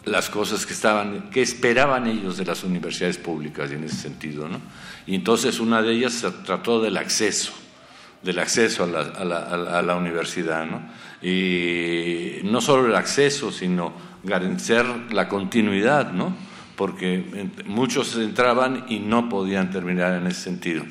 las 0.05 0.31
cosas 0.31 0.65
que 0.65 0.73
estaban, 0.73 1.31
que 1.31 1.43
esperaban 1.43 2.07
ellos 2.07 2.37
de 2.37 2.45
las 2.45 2.65
universidades 2.65 3.19
públicas 3.19 3.71
y 3.71 3.75
en 3.75 3.85
ese 3.85 3.97
sentido, 3.97 4.49
¿no? 4.49 4.61
Y 5.07 5.15
entonces 5.15 5.61
una 5.61 5.83
de 5.83 5.93
ellas 5.93 6.13
se 6.15 6.31
trató 6.31 6.81
del 6.81 6.97
acceso, 6.97 7.53
del 8.23 8.39
acceso 8.39 8.85
a 8.85 8.87
la, 8.87 9.01
a 9.01 9.25
la, 9.25 9.79
a 9.79 9.83
la 9.83 9.97
universidad, 9.97 10.67
¿no? 10.67 10.83
Y 11.21 12.41
no 12.45 12.61
solo 12.61 12.87
el 12.87 12.95
acceso, 12.95 13.51
sino 13.51 13.93
garantizar 14.23 14.87
la 15.11 15.29
continuidad, 15.29 16.13
¿no? 16.13 16.49
porque 16.79 17.51
muchos 17.67 18.17
entraban 18.17 18.85
y 18.89 19.01
no 19.01 19.29
podían 19.29 19.69
terminar 19.73 20.15
en 20.15 20.29
ese 20.29 20.43
sentido. 20.43 20.85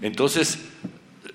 Entonces, 0.00 0.60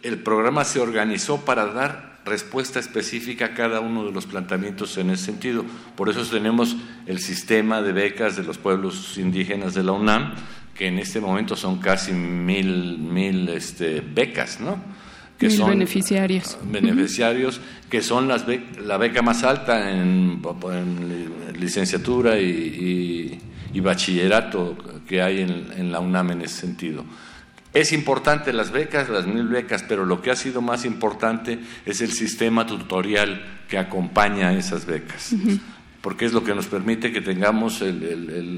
el 0.02 0.20
programa 0.20 0.64
se 0.64 0.80
organizó 0.80 1.44
para 1.44 1.66
dar 1.66 2.07
respuesta 2.28 2.80
específica 2.80 3.46
a 3.46 3.54
cada 3.54 3.80
uno 3.80 4.06
de 4.06 4.12
los 4.12 4.28
planteamientos 4.28 4.98
en 4.98 5.10
ese 5.10 5.26
sentido. 5.26 5.66
Por 5.96 6.10
eso 6.10 6.24
tenemos 6.24 6.78
el 7.08 7.20
sistema 7.20 7.82
de 7.82 7.94
becas 7.94 8.36
de 8.36 8.44
los 8.44 8.60
pueblos 8.60 9.18
indígenas 9.18 9.74
de 9.74 9.84
la 9.84 9.94
UNAM, 9.94 10.36
que 10.76 10.88
en 10.88 11.00
este 11.00 11.20
momento 11.20 11.56
son 11.56 11.80
casi 11.80 12.12
mil, 12.12 13.00
mil 13.00 13.50
este, 13.50 14.02
becas, 14.02 14.60
¿no? 14.60 14.80
Que 15.40 15.48
mil 15.48 15.58
son 15.58 15.70
beneficiarios. 15.72 16.58
Beneficiarios, 16.64 17.60
que 17.90 18.02
son 18.02 18.28
las 18.28 18.46
la 18.80 18.98
beca 18.98 19.24
más 19.24 19.44
alta 19.44 19.92
en, 19.92 20.42
licenciatura 21.60 22.40
y 22.40 23.40
y 23.74 23.80
bachillerato 23.80 24.76
que 25.08 25.22
hay 25.22 25.42
en, 25.42 25.92
la 25.92 26.00
UNAM 26.00 26.32
en 26.32 26.42
ese 26.42 26.62
sentido. 26.62 27.04
Es 27.74 27.92
importante 27.92 28.54
las 28.54 28.72
becas, 28.72 29.10
las 29.10 29.28
mil 29.28 29.48
becas, 29.48 29.84
pero 29.88 30.06
lo 30.06 30.22
que 30.22 30.32
ha 30.32 30.36
sido 30.36 30.62
más 30.62 30.86
importante 30.86 31.60
es 31.86 32.02
el 32.02 32.12
sistema 32.12 32.66
tutorial 32.66 33.46
que 33.68 33.78
acompaña 33.78 34.50
a 34.50 34.54
esas 34.54 34.86
becas. 34.86 35.36
Porque 36.02 36.26
es 36.26 36.34
lo 36.34 36.44
que 36.44 36.56
nos 36.56 36.68
permite 36.68 37.12
que 37.12 37.22
tengamos, 37.22 37.82
el, 37.82 38.04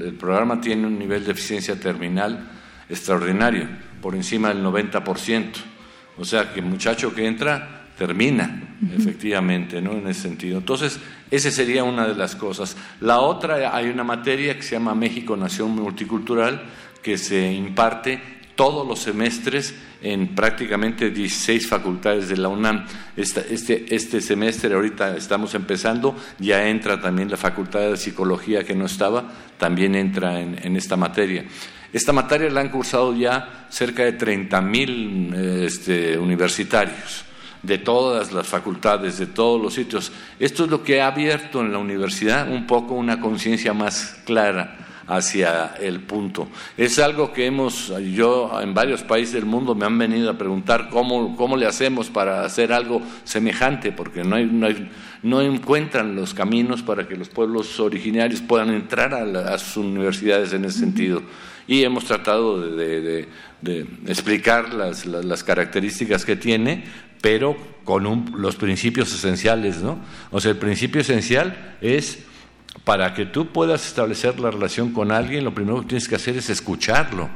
el, 0.02 0.14
programa 0.14 0.60
tiene 0.60 0.86
un 0.86 0.98
nivel 0.98 1.24
de 1.24 1.32
eficiencia 1.32 1.78
terminal 1.78 2.48
extraordinario, 2.88 3.68
por 4.00 4.14
encima 4.14 4.48
del 4.48 4.64
90%. 4.64 5.52
O 6.18 6.24
sea 6.24 6.52
que 6.52 6.60
el 6.60 6.66
muchacho 6.66 7.14
que 7.14 7.26
entra 7.26 7.88
termina, 7.98 8.76
efectivamente, 8.96 9.82
¿no? 9.82 9.92
En 9.92 10.06
ese 10.06 10.22
sentido. 10.22 10.58
Entonces, 10.58 10.98
esa 11.30 11.50
sería 11.50 11.84
una 11.84 12.08
de 12.08 12.14
las 12.14 12.34
cosas. 12.34 12.76
La 13.00 13.20
otra, 13.20 13.76
hay 13.76 13.88
una 13.88 14.04
materia 14.04 14.56
que 14.56 14.62
se 14.62 14.70
llama 14.70 14.94
México 14.94 15.36
Nación 15.36 15.72
Multicultural, 15.72 16.62
que 17.02 17.18
se 17.18 17.52
imparte 17.52 18.39
todos 18.60 18.86
los 18.86 18.98
semestres 18.98 19.74
en 20.02 20.34
prácticamente 20.34 21.08
16 21.08 21.66
facultades 21.66 22.28
de 22.28 22.36
la 22.36 22.48
UNAM. 22.48 22.84
este, 23.16 23.86
este 23.88 24.20
semestre, 24.20 24.74
ahorita 24.74 25.16
estamos 25.16 25.54
empezando, 25.54 26.14
ya 26.38 26.68
entra 26.68 27.00
también 27.00 27.30
la 27.30 27.38
Facultad 27.38 27.80
de 27.80 27.96
Psicología 27.96 28.62
que 28.62 28.74
no 28.74 28.84
estaba, 28.84 29.32
también 29.56 29.94
entra 29.94 30.38
en, 30.38 30.76
esta 30.76 30.98
materia. 30.98 31.46
Esta 31.90 32.12
materia 32.12 32.50
la 32.50 32.60
han 32.60 32.68
cursado 32.68 33.16
ya 33.16 33.66
cerca 33.70 34.04
de 34.04 34.12
30 34.12 34.60
mil 34.60 35.34
este, 35.34 36.18
universitarios 36.18 37.24
de 37.62 37.78
todas 37.78 38.30
las 38.30 38.46
facultades, 38.46 39.16
de 39.16 39.28
todos 39.28 39.58
los 39.58 39.72
sitios. 39.72 40.12
Esto 40.38 40.64
es 40.64 40.70
lo 40.70 40.84
que 40.84 41.00
ha 41.00 41.06
abierto 41.06 41.62
en 41.62 41.72
la 41.72 41.78
universidad 41.78 42.46
un 42.46 42.66
poco 42.66 42.92
una 42.92 43.20
conciencia 43.20 43.72
más 43.72 44.20
clara 44.26 44.89
hacia 45.06 45.74
el 45.80 46.00
punto. 46.00 46.48
Es 46.76 46.98
algo 46.98 47.32
que 47.32 47.46
hemos, 47.46 47.92
yo 48.14 48.60
en 48.60 48.74
varios 48.74 49.02
países 49.02 49.34
del 49.34 49.46
mundo 49.46 49.74
me 49.74 49.86
han 49.86 49.98
venido 49.98 50.30
a 50.30 50.38
preguntar 50.38 50.88
cómo, 50.90 51.36
cómo 51.36 51.56
le 51.56 51.66
hacemos 51.66 52.10
para 52.10 52.44
hacer 52.44 52.72
algo 52.72 53.02
semejante, 53.24 53.92
porque 53.92 54.22
no, 54.24 54.36
hay, 54.36 54.46
no, 54.46 54.66
hay, 54.66 54.90
no 55.22 55.40
encuentran 55.40 56.14
los 56.14 56.34
caminos 56.34 56.82
para 56.82 57.06
que 57.08 57.16
los 57.16 57.28
pueblos 57.28 57.78
originarios 57.80 58.40
puedan 58.40 58.70
entrar 58.70 59.14
a, 59.14 59.58
sus 59.58 59.78
universidades 59.78 60.52
en 60.52 60.64
ese 60.64 60.78
sentido. 60.78 61.22
Y 61.66 61.84
hemos 61.84 62.04
tratado 62.04 62.60
de, 62.60 63.26
de, 63.60 63.86
explicar 64.06 64.74
las, 64.74 65.06
las, 65.06 65.44
características 65.44 66.24
que 66.24 66.36
tiene, 66.36 66.84
pero 67.20 67.56
con 67.84 68.32
los 68.36 68.56
principios 68.56 69.12
esenciales, 69.12 69.82
¿no? 69.82 69.98
O 70.30 70.40
sea, 70.40 70.52
el 70.52 70.56
principio 70.56 71.00
esencial 71.00 71.76
es 71.80 72.24
para 72.90 73.14
que 73.14 73.24
tú 73.24 73.46
puedas 73.46 73.86
establecer 73.86 74.40
la 74.40 74.50
relación 74.50 74.90
con 74.90 75.12
alguien, 75.12 75.44
lo 75.44 75.54
primero 75.54 75.82
que 75.82 75.86
tienes 75.86 76.08
que 76.08 76.16
hacer 76.16 76.36
es 76.36 76.50
escucharlo, 76.50 77.28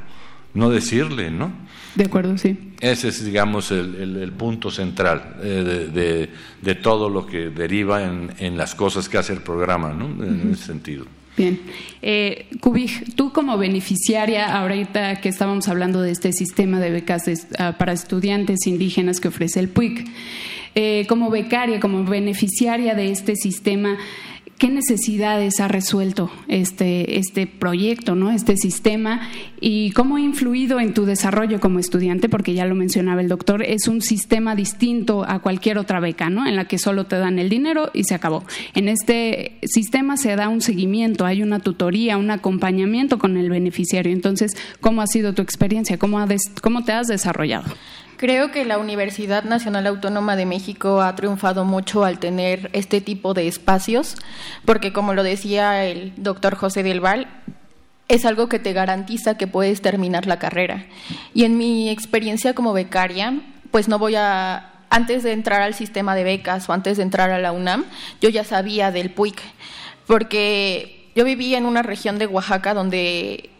no 0.53 0.69
decirle, 0.69 1.31
¿no? 1.31 1.53
De 1.95 2.07
acuerdo, 2.07 2.37
sí. 2.37 2.73
Ese 2.81 3.07
es, 3.07 3.25
digamos, 3.25 3.71
el, 3.71 4.33
punto 4.37 4.73
central 4.73 5.37
eh, 5.45 6.29
de, 6.61 6.75
todo 6.75 7.09
lo 7.09 7.25
que 7.25 7.51
deriva 7.51 8.03
en, 8.03 8.57
las 8.57 8.75
cosas 8.75 9.09
que 9.09 9.17
hace 9.17 9.33
el 9.33 9.43
programa, 9.43 9.93
¿no? 9.93 10.07
En 10.25 10.51
ese 10.55 10.65
sentido. 10.65 11.07
Bien. 11.37 11.61
Eh, 12.03 12.49
tú 13.15 13.33
como 13.33 13.57
beneficiaria, 13.57 14.59
ahorita 14.59 15.21
que 15.21 15.29
estábamos 15.29 15.69
hablando 15.69 16.03
de 16.03 16.11
este 16.11 16.33
sistema 16.33 16.81
de 16.81 16.91
becas 16.91 17.31
ah, 17.61 17.77
para 17.79 17.93
estudiantes 17.93 18.67
indígenas 18.67 19.21
que 19.21 19.29
ofrece 19.29 19.61
el 19.61 19.69
PUIC, 19.69 20.05
eh, 20.75 21.07
como 21.09 21.31
becaria, 21.31 21.79
como 21.79 22.03
beneficiaria 22.03 22.97
de 22.97 23.13
este 23.13 23.37
sistema, 23.37 23.97
qué 24.59 24.69
necesidades 24.69 25.61
ha 25.61 25.69
resuelto 25.69 26.31
este, 26.49 27.19
este 27.19 27.47
proyecto, 27.47 28.15
¿no? 28.15 28.31
este 28.31 28.57
sistema 28.57 29.29
y 29.61 29.91
cómo 29.93 30.17
ha 30.17 30.21
influido 30.21 30.81
en 30.81 30.95
tu 30.95 31.07
desarrollo 31.07 31.61
como 31.61 31.79
estudiante, 31.79 32.29
porque 32.29 32.55
ya 32.55 32.65
lo 32.65 32.75
mencionaba 32.75 33.21
el 33.21 33.29
doctor, 33.29 33.63
es 33.63 33.89
un 33.89 34.01
sistema 34.01 34.55
distinto 34.55 35.25
a 35.27 35.41
cualquier 35.41 35.79
otra 35.79 36.01
beca, 36.01 36.31
¿no? 36.31 36.47
en 36.47 36.57
la 36.57 36.67
que 36.67 36.79
solo 36.79 37.07
te 37.07 37.17
dan 37.17 37.39
el 37.39 37.49
dinero 37.49 37.91
y 37.93 38.05
se 38.05 38.15
acabó. 38.15 38.45
En 38.75 38.89
este 38.89 39.59
sistema 39.63 40.17
se 40.17 40.37
da 40.37 40.49
un 40.49 40.61
seguimiento, 40.61 41.27
hay 41.27 41.43
una 41.43 41.61
tutoría, 41.61 42.17
un 42.17 42.31
acompañamiento 42.31 43.19
con 43.19 43.37
el 43.37 43.51
beneficiario. 43.51 44.13
Entonces, 44.13 44.53
¿cómo 44.81 45.03
ha 45.03 45.07
sido 45.07 45.33
tu 45.33 45.43
experiencia? 45.43 45.99
¿Cómo, 45.99 46.25
cómo 46.63 46.85
te 46.85 46.93
has 46.93 47.09
desarrollado? 47.09 47.65
Creo 48.17 48.51
que 48.51 48.65
la 48.65 48.79
Universidad 48.79 49.45
Nacional 49.45 49.87
Autónoma 49.87 50.37
de 50.37 50.47
México 50.47 51.03
ha 51.03 51.17
triunfado 51.17 51.65
mucho 51.65 52.05
al 52.05 52.19
tener 52.19 52.71
este 52.73 53.01
tipo 53.01 53.35
de 53.35 53.49
espacios, 53.49 54.17
porque 54.65 54.93
como 54.93 55.15
lo 55.15 55.23
decía 55.23 55.85
el 55.85 56.13
doctor 56.17 56.55
José 56.55 56.83
del 56.83 57.01
Val, 57.01 57.27
es 58.09 58.25
algo 58.25 58.49
que 58.49 58.59
te 58.59 58.73
garantiza 58.73 59.37
que 59.37 59.47
puedes 59.47 59.83
terminar 59.83 60.27
la 60.27 60.39
carrera. 60.39 60.87
Y 61.33 61.45
en 61.45 61.59
mi 61.59 61.91
experiencia 61.91 62.55
como 62.55 62.73
becaria, 62.73 63.35
pues 63.71 63.89
no 63.89 63.99
voy 63.99 64.15
a, 64.15 64.73
antes 64.91 65.23
de 65.23 65.33
entrar 65.33 65.63
al 65.63 65.75
sistema 65.75 66.15
de 66.15 66.23
becas 66.25 66.69
o 66.69 66.73
antes 66.73 66.99
de 66.99 67.03
entrar 67.03 67.31
a 67.31 67.39
la 67.39 67.53
UNAM, 67.53 67.85
yo 68.21 68.29
ya 68.29 68.45
sabía 68.45 68.93
del 68.93 69.11
PUIC, 69.11 69.41
porque 70.07 71.11
yo 71.17 71.25
vivía 71.25 71.59
en 71.59 71.67
una 71.67 71.83
región 71.83 72.19
de 72.19 72.27
Oaxaca 72.27 72.75
donde 72.75 73.51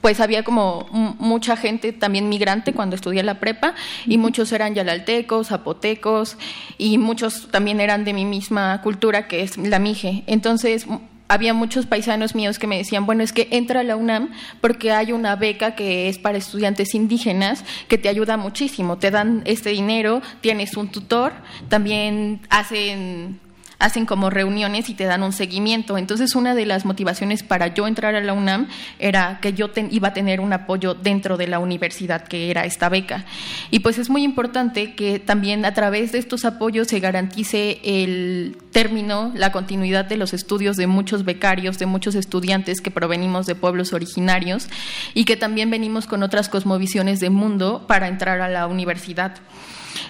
pues 0.00 0.20
había 0.20 0.42
como 0.42 0.86
mucha 1.18 1.56
gente 1.56 1.92
también 1.92 2.28
migrante 2.28 2.72
cuando 2.72 2.96
estudié 2.96 3.22
la 3.22 3.40
prepa 3.40 3.74
y 4.06 4.18
muchos 4.18 4.52
eran 4.52 4.74
yalaltecos, 4.74 5.48
zapotecos 5.48 6.38
y 6.78 6.98
muchos 6.98 7.48
también 7.50 7.80
eran 7.80 8.04
de 8.04 8.12
mi 8.12 8.24
misma 8.24 8.80
cultura 8.82 9.28
que 9.28 9.42
es 9.42 9.58
la 9.58 9.78
mije. 9.78 10.24
Entonces 10.26 10.86
había 11.32 11.54
muchos 11.54 11.86
paisanos 11.86 12.34
míos 12.34 12.58
que 12.58 12.66
me 12.66 12.76
decían, 12.76 13.06
bueno, 13.06 13.22
es 13.22 13.32
que 13.32 13.48
entra 13.52 13.80
a 13.80 13.84
la 13.84 13.96
UNAM 13.96 14.30
porque 14.60 14.92
hay 14.92 15.12
una 15.12 15.34
beca 15.36 15.74
que 15.74 16.08
es 16.08 16.18
para 16.18 16.36
estudiantes 16.36 16.94
indígenas 16.94 17.64
que 17.88 17.96
te 17.96 18.08
ayuda 18.08 18.36
muchísimo, 18.36 18.98
te 18.98 19.10
dan 19.10 19.42
este 19.46 19.70
dinero, 19.70 20.20
tienes 20.42 20.76
un 20.76 20.88
tutor, 20.88 21.32
también 21.68 22.40
hacen 22.50 23.40
hacen 23.82 24.06
como 24.06 24.30
reuniones 24.30 24.88
y 24.88 24.94
te 24.94 25.04
dan 25.04 25.22
un 25.22 25.32
seguimiento. 25.32 25.98
Entonces, 25.98 26.34
una 26.34 26.54
de 26.54 26.66
las 26.66 26.84
motivaciones 26.84 27.42
para 27.42 27.74
yo 27.74 27.86
entrar 27.86 28.14
a 28.14 28.20
la 28.20 28.32
UNAM 28.32 28.68
era 28.98 29.40
que 29.42 29.52
yo 29.52 29.70
iba 29.90 30.08
a 30.08 30.12
tener 30.14 30.40
un 30.40 30.52
apoyo 30.52 30.94
dentro 30.94 31.36
de 31.36 31.48
la 31.48 31.58
universidad, 31.58 32.22
que 32.26 32.50
era 32.50 32.64
esta 32.64 32.88
beca. 32.88 33.24
Y 33.70 33.80
pues 33.80 33.98
es 33.98 34.08
muy 34.08 34.22
importante 34.22 34.94
que 34.94 35.18
también 35.18 35.64
a 35.64 35.74
través 35.74 36.12
de 36.12 36.18
estos 36.18 36.44
apoyos 36.44 36.88
se 36.88 37.00
garantice 37.00 37.80
el 37.82 38.56
terminó 38.70 39.32
la 39.34 39.52
continuidad 39.52 40.06
de 40.06 40.16
los 40.16 40.32
estudios 40.32 40.76
de 40.76 40.86
muchos 40.86 41.24
becarios, 41.24 41.78
de 41.78 41.86
muchos 41.86 42.14
estudiantes 42.14 42.80
que 42.80 42.90
provenimos 42.90 43.46
de 43.46 43.54
pueblos 43.54 43.92
originarios 43.92 44.68
y 45.12 45.24
que 45.24 45.36
también 45.36 45.70
venimos 45.70 46.06
con 46.06 46.22
otras 46.22 46.48
cosmovisiones 46.48 47.20
de 47.20 47.30
mundo 47.30 47.84
para 47.86 48.08
entrar 48.08 48.40
a 48.40 48.48
la 48.48 48.66
universidad. 48.66 49.34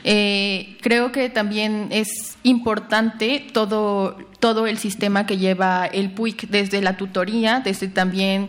Eh, 0.04 0.76
creo 0.80 1.12
que 1.12 1.30
también 1.30 1.88
es 1.90 2.36
importante 2.42 3.46
todo, 3.52 4.16
todo 4.40 4.66
el 4.66 4.78
sistema 4.78 5.26
que 5.26 5.38
lleva 5.38 5.86
el 5.86 6.10
PUIC, 6.10 6.48
desde 6.48 6.80
la 6.82 6.96
tutoría, 6.96 7.60
desde 7.60 7.88
también 7.88 8.48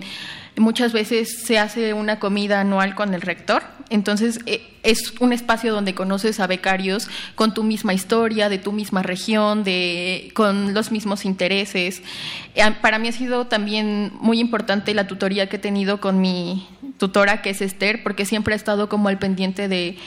muchas 0.55 0.93
veces 0.93 1.43
se 1.43 1.57
hace 1.57 1.93
una 1.93 2.19
comida 2.19 2.61
anual 2.61 2.95
con 2.95 3.13
el 3.13 3.21
rector, 3.21 3.63
entonces 3.89 4.39
eh, 4.45 4.61
es 4.83 5.13
un 5.19 5.33
espacio 5.33 5.73
donde 5.73 5.95
conoces 5.95 6.39
a 6.39 6.47
becarios 6.47 7.09
con 7.35 7.53
tu 7.53 7.63
misma 7.63 7.93
historia, 7.93 8.49
de 8.49 8.57
tu 8.57 8.71
misma 8.71 9.01
región, 9.01 9.63
de, 9.63 10.31
con 10.33 10.73
los 10.73 10.91
mismos 10.91 11.25
intereses. 11.25 12.01
Eh, 12.55 12.63
para 12.81 12.99
mí 12.99 13.07
ha 13.07 13.11
sido 13.11 13.47
también 13.47 14.11
muy 14.19 14.39
importante 14.39 14.93
la 14.93 15.07
tutoría 15.07 15.47
que 15.47 15.55
he 15.55 15.59
tenido 15.59 15.99
con 15.99 16.21
mi 16.21 16.67
tutora, 16.97 17.41
que 17.41 17.49
es 17.49 17.61
Esther, 17.61 18.03
porque 18.03 18.25
siempre 18.25 18.53
ha 18.53 18.57
estado 18.57 18.87
como 18.89 19.09
al 19.09 19.19
pendiente 19.19 19.67
de 19.67 19.97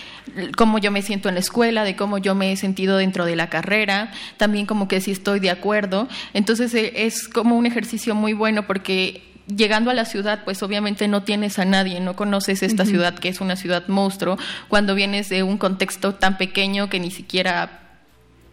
cómo 0.56 0.78
yo 0.78 0.90
me 0.90 1.02
siento 1.02 1.28
en 1.28 1.34
la 1.34 1.40
escuela, 1.40 1.84
de 1.84 1.96
cómo 1.96 2.18
yo 2.18 2.34
me 2.34 2.52
he 2.52 2.56
sentido 2.56 2.96
dentro 2.96 3.24
de 3.24 3.36
la 3.36 3.48
carrera, 3.48 4.12
también 4.36 4.66
como 4.66 4.88
que 4.88 5.00
si 5.00 5.10
estoy 5.10 5.40
de 5.40 5.50
acuerdo. 5.50 6.08
Entonces 6.32 6.74
eh, 6.74 6.92
es 7.04 7.28
como 7.28 7.56
un 7.56 7.66
ejercicio 7.66 8.14
muy 8.14 8.32
bueno 8.32 8.66
porque 8.66 9.22
llegando 9.46 9.90
a 9.90 9.94
la 9.94 10.04
ciudad, 10.04 10.42
pues 10.44 10.62
obviamente 10.62 11.06
no 11.08 11.22
tienes 11.22 11.58
a 11.58 11.64
nadie, 11.64 12.00
no 12.00 12.16
conoces 12.16 12.62
esta 12.62 12.84
ciudad 12.84 13.18
que 13.18 13.28
es 13.28 13.40
una 13.40 13.56
ciudad 13.56 13.86
monstruo, 13.88 14.38
cuando 14.68 14.94
vienes 14.94 15.28
de 15.28 15.42
un 15.42 15.58
contexto 15.58 16.14
tan 16.14 16.36
pequeño 16.36 16.88
que 16.88 17.00
ni 17.00 17.10
siquiera 17.10 17.82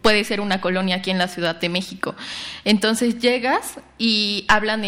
puede 0.02 0.24
ser 0.24 0.42
una 0.42 0.62
colonia 0.62 0.98
aquí 0.98 1.10
en 1.12 1.18
la 1.18 1.28
Ciudad 1.30 1.56
de 1.56 1.70
México. 1.70 2.14
Entonces 2.66 3.20
llegas 3.20 3.80
y 3.98 4.46
hablan 4.50 4.84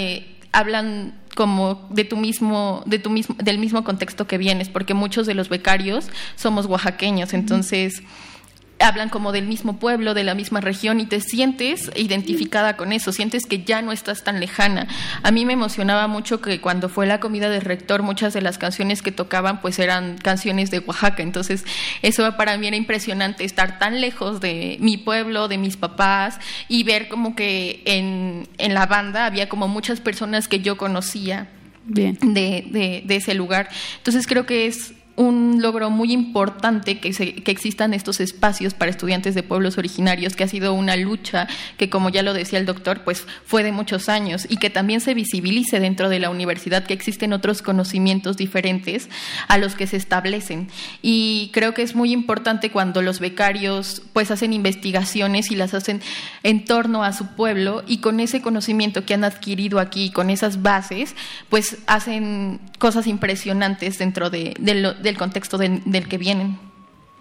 hablan 0.52 1.16
como 1.36 1.88
de 1.92 2.06
tu 2.06 2.18
mismo, 2.18 2.82
de 2.86 2.98
tu 2.98 3.10
mismo, 3.10 3.36
del 3.38 3.60
mismo 3.60 3.84
contexto 3.84 4.26
que 4.26 4.38
vienes, 4.38 4.70
porque 4.70 4.94
muchos 4.94 5.28
de 5.28 5.36
los 5.36 5.50
becarios 5.50 6.08
somos 6.36 6.66
oaxaqueños, 6.66 7.34
entonces 7.34 8.02
hablan 8.80 9.10
como 9.10 9.32
del 9.32 9.48
mismo 9.48 9.80
pueblo, 9.80 10.14
de 10.14 10.24
la 10.24 10.36
misma 10.36 10.62
región 10.62 11.00
y 11.00 11.06
te 11.06 11.22
sientes 11.22 11.92
identificada 11.96 12.76
con 12.76 12.92
eso, 12.92 13.12
sientes 13.12 13.46
que 13.46 13.64
ya 13.64 13.82
no 13.82 13.92
estás 13.92 14.24
tan 14.24 14.40
lejana. 14.40 14.88
A 15.24 15.32
mí 15.32 15.46
me 15.46 15.54
emocionaba 15.54 16.08
mucho 16.08 16.42
que 16.42 16.60
cuando 16.60 16.90
fue 16.90 17.08
la 17.08 17.20
comida 17.20 17.50
del 17.50 17.62
rector 17.62 18.04
muchas 18.04 18.34
de 18.34 18.42
las 18.42 18.58
canciones 18.58 19.02
que 19.02 19.12
tocaban 19.12 19.62
pues 19.62 19.80
eran 19.80 20.18
canciones 20.18 20.72
de 20.72 20.80
Oaxaca, 20.80 21.24
entonces 21.24 21.64
eso 22.02 22.36
para 22.36 22.58
mí 22.58 22.68
era 22.68 22.76
impresionante 22.76 23.46
estar 23.46 23.80
tan 23.80 24.02
lejos 24.02 24.42
de 24.42 24.78
mi 24.82 24.98
pueblo, 24.98 25.48
de 25.48 25.58
mis 25.58 25.78
papás 25.78 26.40
y 26.68 26.84
ver 26.84 27.08
como 27.08 27.36
que 27.36 27.82
en, 27.86 28.48
en 28.58 28.74
la 28.74 28.86
banda 28.86 29.26
había 29.26 29.48
como 29.48 29.68
muchas 29.68 30.02
personas 30.02 30.48
que 30.48 30.60
yo 30.60 30.78
conocía. 30.78 31.48
De, 31.88 32.18
de, 32.20 33.04
de 33.06 33.16
ese 33.16 33.36
lugar. 33.36 33.70
Entonces 34.00 34.26
creo 34.26 34.48
que 34.48 34.66
es 34.66 34.95
un 35.16 35.62
logro 35.62 35.90
muy 35.90 36.12
importante 36.12 37.00
que, 37.00 37.12
que, 37.12 37.52
existan 37.52 37.94
estos 37.94 38.20
espacios 38.20 38.74
para 38.74 38.92
estudiantes 38.92 39.34
de 39.36 39.44
pueblos 39.44 39.78
originarios, 39.78 40.36
que 40.36 40.44
ha 40.44 40.48
sido 40.48 40.74
una 40.74 40.96
lucha 40.96 41.48
que, 41.78 41.90
como 41.90 42.10
ya 42.10 42.22
lo 42.22 42.34
decía 42.34 42.60
el 42.60 42.66
doctor, 42.66 43.02
pues 43.04 43.26
fue 43.46 43.64
de 43.64 43.72
muchos 43.72 44.10
años 44.10 44.46
y 44.50 44.58
que 44.58 44.70
también 44.70 45.00
se 45.00 45.14
visibilice 45.14 45.80
dentro 45.80 46.10
de 46.10 46.20
la 46.20 46.30
universidad 46.30 46.86
que 46.86 46.94
existen 46.94 47.34
otros 47.34 47.62
conocimientos 47.62 48.38
diferentes 48.38 49.10
a 49.48 49.58
los 49.58 49.76
que 49.76 49.88
se 49.88 49.98
establecen. 49.98 50.68
Y 51.02 51.50
creo 51.54 51.74
que 51.74 51.82
es 51.82 51.96
muy 51.96 52.12
importante 52.12 52.72
cuando 52.72 53.02
los 53.02 53.20
becarios 53.20 54.02
pues 54.14 54.32
hacen 54.32 54.54
investigaciones 54.54 55.52
y 55.52 55.56
las 55.56 55.74
hacen 55.74 56.02
en 56.44 56.66
torno 56.66 57.04
a 57.04 57.14
su 57.14 57.28
pueblo 57.36 57.84
y 57.88 58.00
con 58.00 58.20
ese 58.20 58.42
conocimiento 58.42 59.06
que 59.06 59.14
han 59.14 59.24
adquirido 59.24 59.80
aquí, 59.80 60.12
con 60.12 60.30
esas 60.30 60.62
bases, 60.62 61.16
pues 61.50 61.78
hacen 61.88 62.60
cosas 62.80 63.08
impresionantes 63.08 63.98
dentro 63.98 64.30
de, 64.30 64.54
de, 64.60 65.05
del 65.06 65.18
contexto 65.18 65.58
del 65.58 66.08
que 66.10 66.18
vienen. 66.18 66.58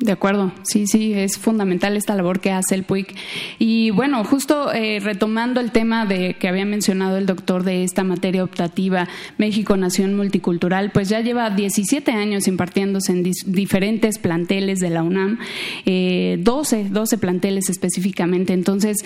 De 0.01 0.11
acuerdo, 0.11 0.51
sí, 0.64 0.88
sí, 0.88 1.12
es 1.12 1.38
fundamental 1.38 1.97
esta 1.97 2.16
labor 2.16 2.40
que 2.40 2.51
hace 2.51 2.75
el 2.75 2.83
PUIC. 2.83 3.14
Y 3.61 3.90
bueno, 3.90 4.25
justo 4.25 4.73
eh, 4.73 4.99
retomando 4.99 5.61
el 5.61 5.70
tema 5.70 6.05
de 6.05 6.35
que 6.35 6.49
había 6.49 6.64
mencionado 6.64 7.16
el 7.16 7.27
doctor 7.27 7.62
de 7.62 7.85
esta 7.85 8.03
materia 8.03 8.42
optativa 8.42 9.09
México 9.38 9.77
Nación 9.77 10.16
Multicultural, 10.16 10.90
pues 10.90 11.09
ya 11.09 11.20
lleva 11.20 11.49
17 11.49 12.11
años 12.11 12.49
impartiéndose 12.49 13.12
en 13.12 13.23
diferentes 13.47 14.18
planteles 14.18 14.81
de 14.81 14.90
la 14.90 15.05
UNAM, 15.05 15.38
eh, 15.87 16.38
12, 16.40 16.88
12 16.90 17.18
planteles 17.18 17.70
específicamente. 17.70 18.53
Entonces, 18.53 18.97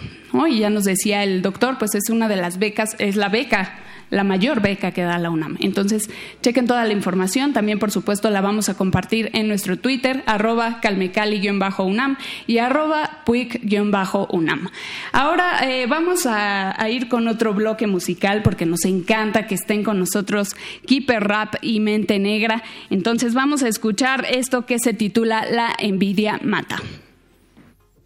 Y 0.48 0.58
ya 0.58 0.70
nos 0.70 0.84
decía 0.84 1.24
el 1.24 1.42
doctor, 1.42 1.76
pues 1.78 1.94
es 1.94 2.08
una 2.10 2.28
de 2.28 2.36
las 2.36 2.58
becas, 2.58 2.94
es 2.98 3.16
la 3.16 3.28
beca 3.28 3.78
la 4.10 4.24
mayor 4.24 4.60
beca 4.60 4.90
que 4.92 5.02
da 5.02 5.18
la 5.18 5.30
UNAM. 5.30 5.56
Entonces, 5.60 6.10
chequen 6.42 6.66
toda 6.66 6.84
la 6.84 6.92
información. 6.92 7.52
También, 7.52 7.78
por 7.78 7.90
supuesto, 7.90 8.28
la 8.30 8.40
vamos 8.40 8.68
a 8.68 8.74
compartir 8.74 9.30
en 9.32 9.48
nuestro 9.48 9.78
Twitter, 9.78 10.22
arroba 10.26 10.80
calmecali-unam 10.80 12.16
y 12.46 12.58
arroba 12.58 13.22
puic-unam. 13.24 14.68
Ahora 15.12 15.68
eh, 15.68 15.86
vamos 15.86 16.26
a, 16.26 16.76
ir 16.90 17.08
con 17.08 17.28
otro 17.28 17.54
bloque 17.54 17.86
musical 17.86 18.42
porque 18.42 18.66
nos 18.66 18.84
encanta 18.84 19.46
que 19.46 19.54
estén 19.54 19.84
con 19.84 19.98
nosotros 19.98 20.56
Keeper 20.86 21.22
Rap 21.22 21.54
y 21.62 21.80
Mente 21.80 22.18
Negra. 22.18 22.62
Entonces, 22.90 23.34
vamos 23.34 23.62
a 23.62 23.68
escuchar 23.68 24.26
esto 24.30 24.66
que 24.66 24.78
se 24.78 24.92
titula 24.92 25.46
La 25.50 25.72
envidia 25.78 26.40
mata. 26.42 26.78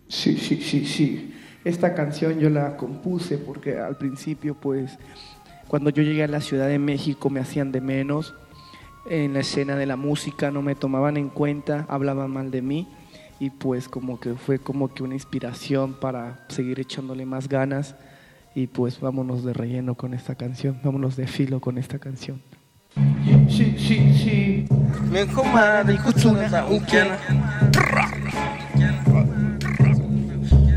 Sí, 0.08 0.36
sí, 0.36 0.60
sí, 0.62 0.84
sí. 0.84 1.30
Esta 1.64 1.94
canción 1.94 2.38
yo 2.38 2.50
la 2.50 2.76
compuse 2.76 3.38
porque 3.38 3.78
al 3.78 3.96
principio, 3.96 4.54
pues 4.54 4.98
cuando 5.68 5.90
yo 5.90 6.02
llegué 6.02 6.24
a 6.24 6.28
la 6.28 6.40
Ciudad 6.40 6.68
de 6.68 6.78
México 6.78 7.30
me 7.30 7.40
hacían 7.40 7.72
de 7.72 7.80
menos, 7.80 8.34
en 9.06 9.34
la 9.34 9.40
escena 9.40 9.76
de 9.76 9.86
la 9.86 9.96
música 9.96 10.50
no 10.50 10.62
me 10.62 10.74
tomaban 10.74 11.16
en 11.16 11.28
cuenta, 11.28 11.86
hablaban 11.88 12.30
mal 12.30 12.50
de 12.50 12.62
mí 12.62 12.88
y 13.38 13.50
pues 13.50 13.88
como 13.88 14.18
que 14.20 14.34
fue 14.34 14.58
como 14.58 14.94
que 14.94 15.02
una 15.02 15.14
inspiración 15.14 15.94
para 15.94 16.44
seguir 16.48 16.80
echándole 16.80 17.26
más 17.26 17.48
ganas 17.48 17.96
y 18.54 18.68
pues 18.68 19.00
vámonos 19.00 19.44
de 19.44 19.52
relleno 19.52 19.94
con 19.94 20.14
esta 20.14 20.36
canción, 20.36 20.80
vámonos 20.82 21.16
de 21.16 21.26
filo 21.26 21.60
con 21.60 21.76
esta 21.76 21.98
canción. 21.98 22.40
Sí, 23.48 23.74
sí, 23.76 24.14
sí. 24.14 24.66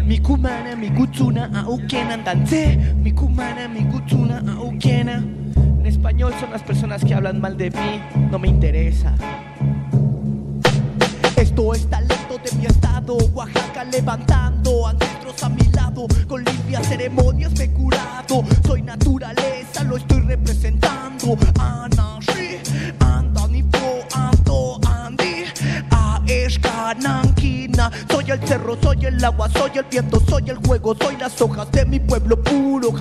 Mi 0.07 0.19
kumana, 0.19 0.73
mi 0.77 0.89
kutsuna, 0.89 1.51
aukena, 1.65 2.15
dance. 2.15 2.77
Mi 3.03 3.11
kumana, 3.11 3.67
mi 3.67 3.83
kutsuna, 3.91 4.41
aukena. 4.57 5.17
En 5.17 5.85
español 5.85 6.33
son 6.39 6.49
las 6.51 6.63
personas 6.63 7.03
que 7.03 7.13
hablan 7.13 7.41
mal 7.41 7.57
de 7.57 7.71
mí, 7.71 8.01
no 8.31 8.39
me 8.39 8.47
interesa. 8.47 9.13
Esto 11.35 11.73
es 11.73 11.89
talento 11.89 12.39
de 12.41 12.57
mi 12.57 12.67
estado, 12.67 13.17
Oaxaca 13.33 13.83
levantando, 13.83 14.87
ancestros 14.87 15.43
a 15.43 15.49
mi 15.49 15.63
lado. 15.73 16.07
Con 16.25 16.41
limpias 16.45 16.87
ceremonias 16.87 17.51
me 17.57 17.65
he 17.65 17.71
curado. 17.71 18.45
Soy 18.65 18.83
naturaleza, 18.83 19.83
lo 19.83 19.97
estoy 19.97 20.21
representando. 20.21 21.37
Ana, 21.59 22.19
sí, 22.33 22.57
anda, 23.01 23.36
Soy 28.09 28.31
el 28.31 28.47
cerro, 28.47 28.77
soy 28.81 29.07
el 29.07 29.25
agua, 29.25 29.49
soy 29.49 29.71
el 29.75 29.83
viento, 29.91 30.21
soy 30.29 30.49
el 30.49 30.55
juego, 30.55 30.95
soy 30.95 31.17
las 31.17 31.41
hojas 31.41 31.69
de 31.73 31.85
mi 31.85 31.99
pueblo 31.99 32.41
puro. 32.41 32.93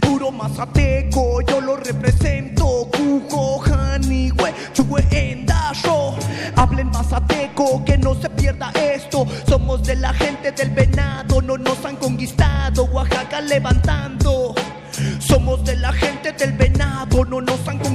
Puro 0.00 0.32
mazateco, 0.32 1.40
yo 1.42 1.60
lo 1.60 1.76
represento. 1.76 2.88
Cujo, 2.90 3.62
Hanihue, 3.62 4.52
Chugüe. 4.72 5.46
Hablen 6.56 6.90
mazateco, 6.90 7.84
que 7.84 7.96
no 7.98 8.16
se 8.16 8.28
pierda 8.30 8.72
esto. 8.72 9.24
Somos 9.46 9.84
de 9.84 9.94
la 9.94 10.12
gente 10.12 10.50
del 10.50 10.70
venado, 10.70 11.40
no 11.40 11.56
nos 11.56 11.84
han 11.84 11.94
conquistado. 11.96 12.82
Oaxaca 12.86 13.40
levantando. 13.40 14.56
Somos 15.20 15.64
de 15.64 15.76
la 15.76 15.92
gente 15.92 16.32
del 16.32 16.52
venado, 16.54 17.24
no 17.24 17.40
nos 17.40 17.60
han 17.68 17.78
conquistado. 17.78 17.87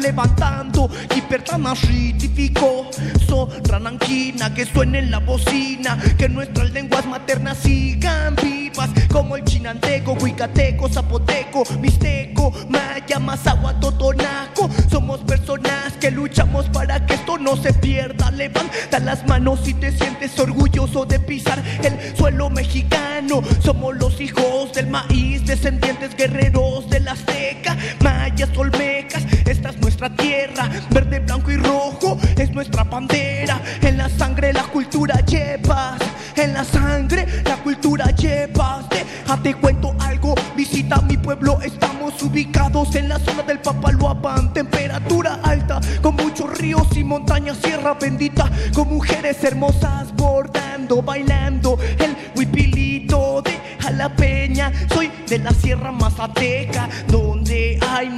Levantando, 0.00 0.88
Hipertama 1.14 1.74
ritificó. 1.74 2.90
So 3.26 3.48
rananquina, 3.64 4.52
que 4.54 4.64
suene 4.64 5.00
en 5.00 5.10
la 5.10 5.18
bocina. 5.18 5.98
Que 6.16 6.28
nuestras 6.28 6.70
lenguas 6.72 7.06
maternas 7.06 7.58
sigan 7.58 8.34
vivas. 8.36 8.90
Como 9.12 9.36
el 9.36 9.44
chinanteco, 9.44 10.12
huicateco, 10.12 10.88
zapoteco, 10.88 11.64
mixteco, 11.80 12.52
maya, 12.68 13.18
mazahua, 13.18 13.78
totonaco. 13.78 14.70
Somos 14.90 15.20
personas 15.20 15.92
que 16.00 16.10
luchamos 16.10 16.66
para 16.70 17.04
que 17.04 17.14
esto 17.14 17.38
no 17.38 17.56
se 17.56 17.72
pierda. 17.74 18.30
Levanta 18.30 18.98
las 19.00 19.26
manos 19.26 19.60
si 19.64 19.74
te 19.74 19.92
sientes 19.92 20.38
orgulloso 20.38 21.04
de 21.04 21.20
pisar 21.20 21.62
el 21.82 22.16
suelo 22.16 22.48
mexicano. 22.48 23.42
Somos 23.62 23.96
los 23.96 24.20
hijos 24.20 24.72
del 24.72 24.86
maíz, 24.88 25.44
descendientes 25.44 26.16
guerreros 26.16 26.88
de 26.88 27.00
la 27.00 27.12
azteca, 27.12 27.76
mayas, 28.02 28.48
olmecas. 28.56 28.89
Nuestra 30.00 30.24
tierra, 30.24 30.70
verde, 30.88 31.18
blanco 31.18 31.50
y 31.50 31.58
rojo 31.58 32.16
es 32.34 32.50
nuestra 32.52 32.84
bandera. 32.84 33.60
En 33.82 33.98
la 33.98 34.08
sangre 34.08 34.50
la 34.50 34.62
cultura 34.62 35.20
llevas, 35.26 36.00
en 36.36 36.54
la 36.54 36.64
sangre 36.64 37.26
la 37.44 37.58
cultura 37.58 38.06
llevas. 38.12 38.86
Déjate 38.88 39.52
cuento 39.56 39.94
algo, 39.98 40.34
visita 40.56 41.02
mi 41.02 41.18
pueblo, 41.18 41.60
estamos 41.60 42.22
ubicados 42.22 42.94
en 42.94 43.10
la 43.10 43.18
zona 43.18 43.42
del 43.42 43.58
Papaloapan, 43.58 44.54
temperatura 44.54 45.38
alta, 45.42 45.82
con 46.00 46.16
muchos 46.16 46.56
ríos 46.56 46.88
y 46.96 47.04
montañas, 47.04 47.58
sierra 47.62 47.92
bendita, 47.92 48.50
con 48.74 48.88
mujeres 48.88 49.44
hermosas 49.44 50.16
bordando, 50.16 51.02
bailando 51.02 51.78
el 51.98 52.16
huipilito 52.34 53.42
de 53.42 53.52
jalapeña. 53.80 54.72
Soy 54.94 55.10
de 55.28 55.40
la 55.40 55.50
Sierra 55.50 55.92
Mazateca, 55.92 56.88
donde 57.06 57.78
hay 57.86 58.08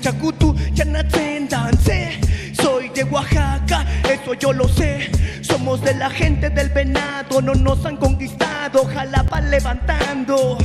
chacutu, 0.00 0.54
yanatendanse. 0.74 2.20
Soy 2.60 2.88
de 2.90 3.04
Oaxaca, 3.04 3.86
eso 4.10 4.34
yo 4.34 4.52
lo 4.52 4.68
sé. 4.68 5.10
Somos 5.42 5.80
de 5.82 5.94
la 5.94 6.10
gente 6.10 6.50
del 6.50 6.68
venado, 6.70 7.40
no 7.40 7.54
nos 7.54 7.84
han 7.84 7.96
conquistado, 7.96 8.84
Jalapa 8.86 9.40
levantando. 9.40 10.58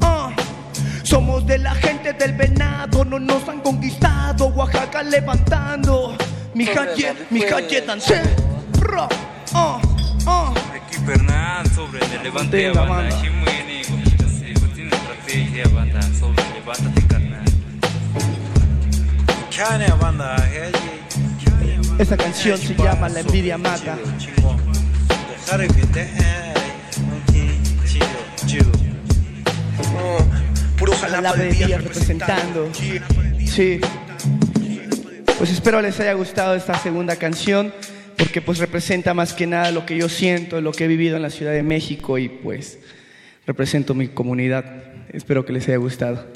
Ah. 0.00 0.30
Somos 1.02 1.46
de 1.46 1.58
la 1.58 1.74
gente 1.74 2.12
del 2.12 2.32
venado, 2.32 3.04
no 3.04 3.18
nos 3.18 3.48
han 3.48 3.60
conquistado, 3.60 4.46
Oaxaca 4.46 5.02
levantando. 5.02 6.16
Mi 6.54 6.66
calle, 6.66 7.14
mi 7.30 7.40
calle. 7.40 7.84
Aquí 10.74 10.98
Bernal 11.06 11.66
sobre 11.70 12.00
el 12.04 12.22
levante 12.22 12.56
Venga, 12.56 12.84
banda, 12.84 13.10
banda. 13.10 14.11
Esta 21.98 22.16
canción 22.18 22.58
se 22.58 22.74
llama 22.74 23.08
La 23.08 23.20
envidia 23.20 23.56
mata. 23.56 23.96
Puro 30.78 30.92
Jalapa 30.96 31.36
de 31.36 31.52
días 31.52 31.82
representando. 31.82 32.70
Sí. 33.46 33.80
Pues 35.38 35.50
espero 35.50 35.80
les 35.80 35.98
haya 36.00 36.12
gustado 36.12 36.54
esta 36.54 36.74
segunda 36.78 37.16
canción 37.16 37.72
porque 38.18 38.42
pues 38.42 38.58
representa 38.58 39.14
más 39.14 39.32
que 39.32 39.46
nada 39.46 39.70
lo 39.70 39.86
que 39.86 39.96
yo 39.96 40.10
siento, 40.10 40.60
lo 40.60 40.72
que 40.72 40.84
he 40.84 40.88
vivido 40.88 41.16
en 41.16 41.22
la 41.22 41.30
Ciudad 41.30 41.52
de 41.52 41.62
México 41.62 42.18
y 42.18 42.28
pues 42.28 42.78
represento 43.46 43.94
mi 43.94 44.08
comunidad. 44.08 44.91
Espero 45.12 45.44
que 45.44 45.52
les 45.52 45.68
haya 45.68 45.76
gustado. 45.76 46.26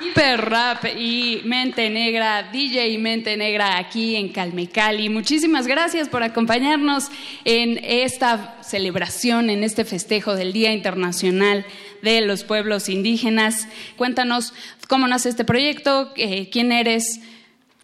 Hiper 0.00 0.40
Rap 0.40 0.84
y 0.98 1.42
Mente 1.44 1.88
Negra, 1.88 2.50
DJ 2.52 2.88
y 2.88 2.98
Mente 2.98 3.36
Negra 3.36 3.78
aquí 3.78 4.16
en 4.16 4.28
Calmecali. 4.30 5.08
Muchísimas 5.08 5.66
gracias 5.66 6.08
por 6.08 6.22
acompañarnos 6.22 7.10
en 7.44 7.78
esta 7.82 8.56
celebración, 8.62 9.50
en 9.50 9.62
este 9.62 9.84
festejo 9.84 10.34
del 10.34 10.52
Día 10.52 10.72
Internacional 10.72 11.64
de 12.02 12.20
los 12.22 12.44
Pueblos 12.44 12.88
Indígenas. 12.88 13.68
Cuéntanos 13.96 14.52
cómo 14.88 15.06
nace 15.06 15.28
este 15.28 15.44
proyecto, 15.44 16.12
eh, 16.16 16.50
quién 16.50 16.72
eres. 16.72 17.20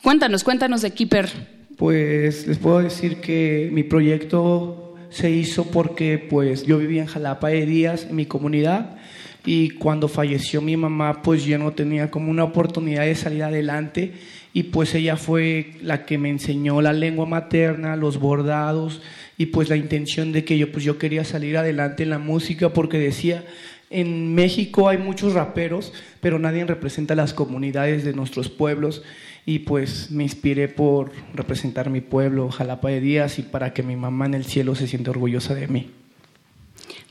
Cuéntanos, 0.02 0.42
cuéntanos 0.42 0.82
de 0.82 0.90
Keeper. 0.92 1.28
Pues 1.76 2.46
les 2.46 2.58
puedo 2.58 2.80
decir 2.80 3.20
que 3.20 3.70
mi 3.72 3.84
proyecto 3.84 4.96
se 5.10 5.30
hizo 5.30 5.66
porque 5.70 6.18
pues 6.18 6.64
yo 6.64 6.78
vivía 6.78 7.02
en 7.02 7.08
Jalapa 7.08 7.48
de 7.48 7.66
Díaz, 7.66 8.06
en 8.08 8.16
mi 8.16 8.26
comunidad, 8.26 8.96
y 9.44 9.70
cuando 9.70 10.09
falleció 10.09 10.61
mi 10.61 10.76
mamá 10.76 11.22
pues 11.22 11.44
yo 11.44 11.59
no 11.59 11.72
tenía 11.72 12.11
como 12.11 12.31
una 12.31 12.44
oportunidad 12.44 13.05
de 13.05 13.14
salir 13.14 13.42
adelante 13.42 14.12
y 14.53 14.64
pues 14.64 14.94
ella 14.94 15.16
fue 15.16 15.72
la 15.83 16.05
que 16.05 16.18
me 16.18 16.29
enseñó 16.29 16.83
la 16.83 16.92
lengua 16.92 17.26
materna, 17.26 17.96
los 17.96 18.18
bordados 18.18 19.00
y 19.38 19.46
pues 19.46 19.68
la 19.68 19.76
intención 19.76 20.33
de 20.33 20.44
que 20.44 20.59
yo 20.59 20.70
pues 20.72 20.85
yo 20.85 20.98
quería 20.98 21.24
salir 21.24 21.57
adelante 21.57 22.03
en 22.03 22.11
la 22.11 22.18
música 22.18 22.72
porque 22.72 22.98
decía 22.98 23.44
en 23.90 24.37
México 24.37 24.88
hay 24.88 24.98
muchos 24.98 25.35
raperos, 25.35 25.92
pero 26.20 26.38
nadie 26.38 26.64
representa 26.64 27.16
las 27.16 27.35
comunidades 27.35 28.05
de 28.05 28.12
nuestros 28.12 28.48
pueblos 28.48 29.03
y 29.44 29.61
pues 29.61 30.12
me 30.12 30.22
inspiré 30.22 30.68
por 30.68 31.11
representar 31.35 31.90
mi 31.90 32.00
pueblo, 32.00 32.50
Jalapa 32.50 32.88
de 32.88 33.00
Díaz, 33.00 33.40
y 33.40 33.42
para 33.42 33.72
que 33.72 33.83
mi 33.83 33.96
mamá 33.96 34.26
en 34.26 34.35
el 34.35 34.44
cielo 34.44 34.76
se 34.76 34.87
sienta 34.87 35.11
orgullosa 35.11 35.55
de 35.55 35.66
mí. 35.66 35.90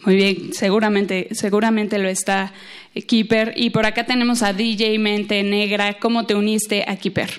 Muy 0.05 0.15
bien, 0.15 0.53
seguramente, 0.53 1.27
seguramente 1.31 1.97
lo 1.97 2.07
está 2.07 2.53
eh, 2.95 3.01
Keeper. 3.03 3.53
Y 3.55 3.71
por 3.71 3.85
acá 3.85 4.05
tenemos 4.05 4.41
a 4.43 4.53
DJ 4.53 4.97
Mente 4.99 5.43
Negra. 5.43 5.99
¿Cómo 5.99 6.25
te 6.25 6.35
uniste 6.35 6.85
a 6.87 6.95
Keeper? 6.95 7.29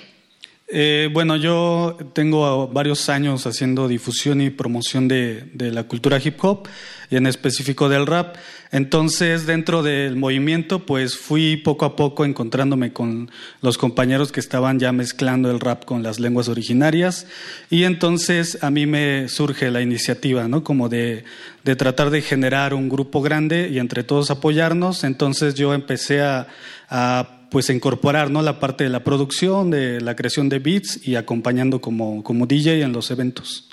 Eh, 0.73 1.09
bueno, 1.12 1.37
yo 1.37 1.96
tengo 2.12 2.68
varios 2.68 3.09
años 3.09 3.46
haciendo 3.46 3.88
difusión 3.88 4.40
y 4.40 4.51
promoción 4.51 5.09
de, 5.09 5.42
de 5.53 5.73
la 5.73 5.85
cultura 5.85 6.20
hip 6.23 6.37
hop 6.44 6.68
y 7.11 7.16
en 7.16 7.27
específico 7.27 7.88
del 7.88 8.07
rap. 8.07 8.37
Entonces, 8.73 9.46
dentro 9.46 9.83
del 9.83 10.16
movimiento, 10.16 10.87
pues 10.87 11.16
fui 11.16 11.57
poco 11.57 11.85
a 11.85 11.96
poco 11.96 12.25
encontrándome 12.25 12.92
con 12.92 13.31
los 13.62 13.79
compañeros 13.79 14.31
que 14.31 14.40
estaban 14.40 14.79
ya 14.79 14.92
mezclando 14.92 15.51
el 15.51 15.59
rap 15.59 15.85
con 15.85 16.03
las 16.03 16.20
lenguas 16.20 16.49
originarias 16.49 17.27
y 17.68 17.83
entonces 17.83 18.59
a 18.62 18.70
mí 18.70 18.87
me 18.87 19.29
surge 19.29 19.70
la 19.70 19.83
iniciativa, 19.83 20.46
¿no? 20.46 20.62
Como 20.62 20.88
de, 20.88 21.25
de 21.64 21.77
tratar 21.77 22.11
de 22.11 22.23
generar 22.23 22.75
un 22.75 22.88
grupo 22.88 23.23
grande 23.23 23.68
y 23.70 23.79
entre 23.79 24.05
todos 24.05 24.31
apoyarnos. 24.31 25.03
Entonces 25.03 25.55
yo 25.55 25.75
empecé 25.75 26.23
a, 26.23 26.46
a 26.88 27.40
pues 27.51 27.68
incorporar 27.68 28.31
¿no? 28.31 28.42
la 28.42 28.61
parte 28.61 28.85
de 28.85 28.90
la 28.90 29.05
producción, 29.05 29.70
de 29.70 30.01
la 30.01 30.16
creación 30.16 30.49
de 30.49 30.61
beats 30.61 31.07
y 31.07 31.16
acompañando 31.16 31.81
como, 31.81 32.23
como 32.23 32.46
DJ 32.46 32.83
en 32.83 32.92
los 32.92 33.11
eventos. 33.11 33.69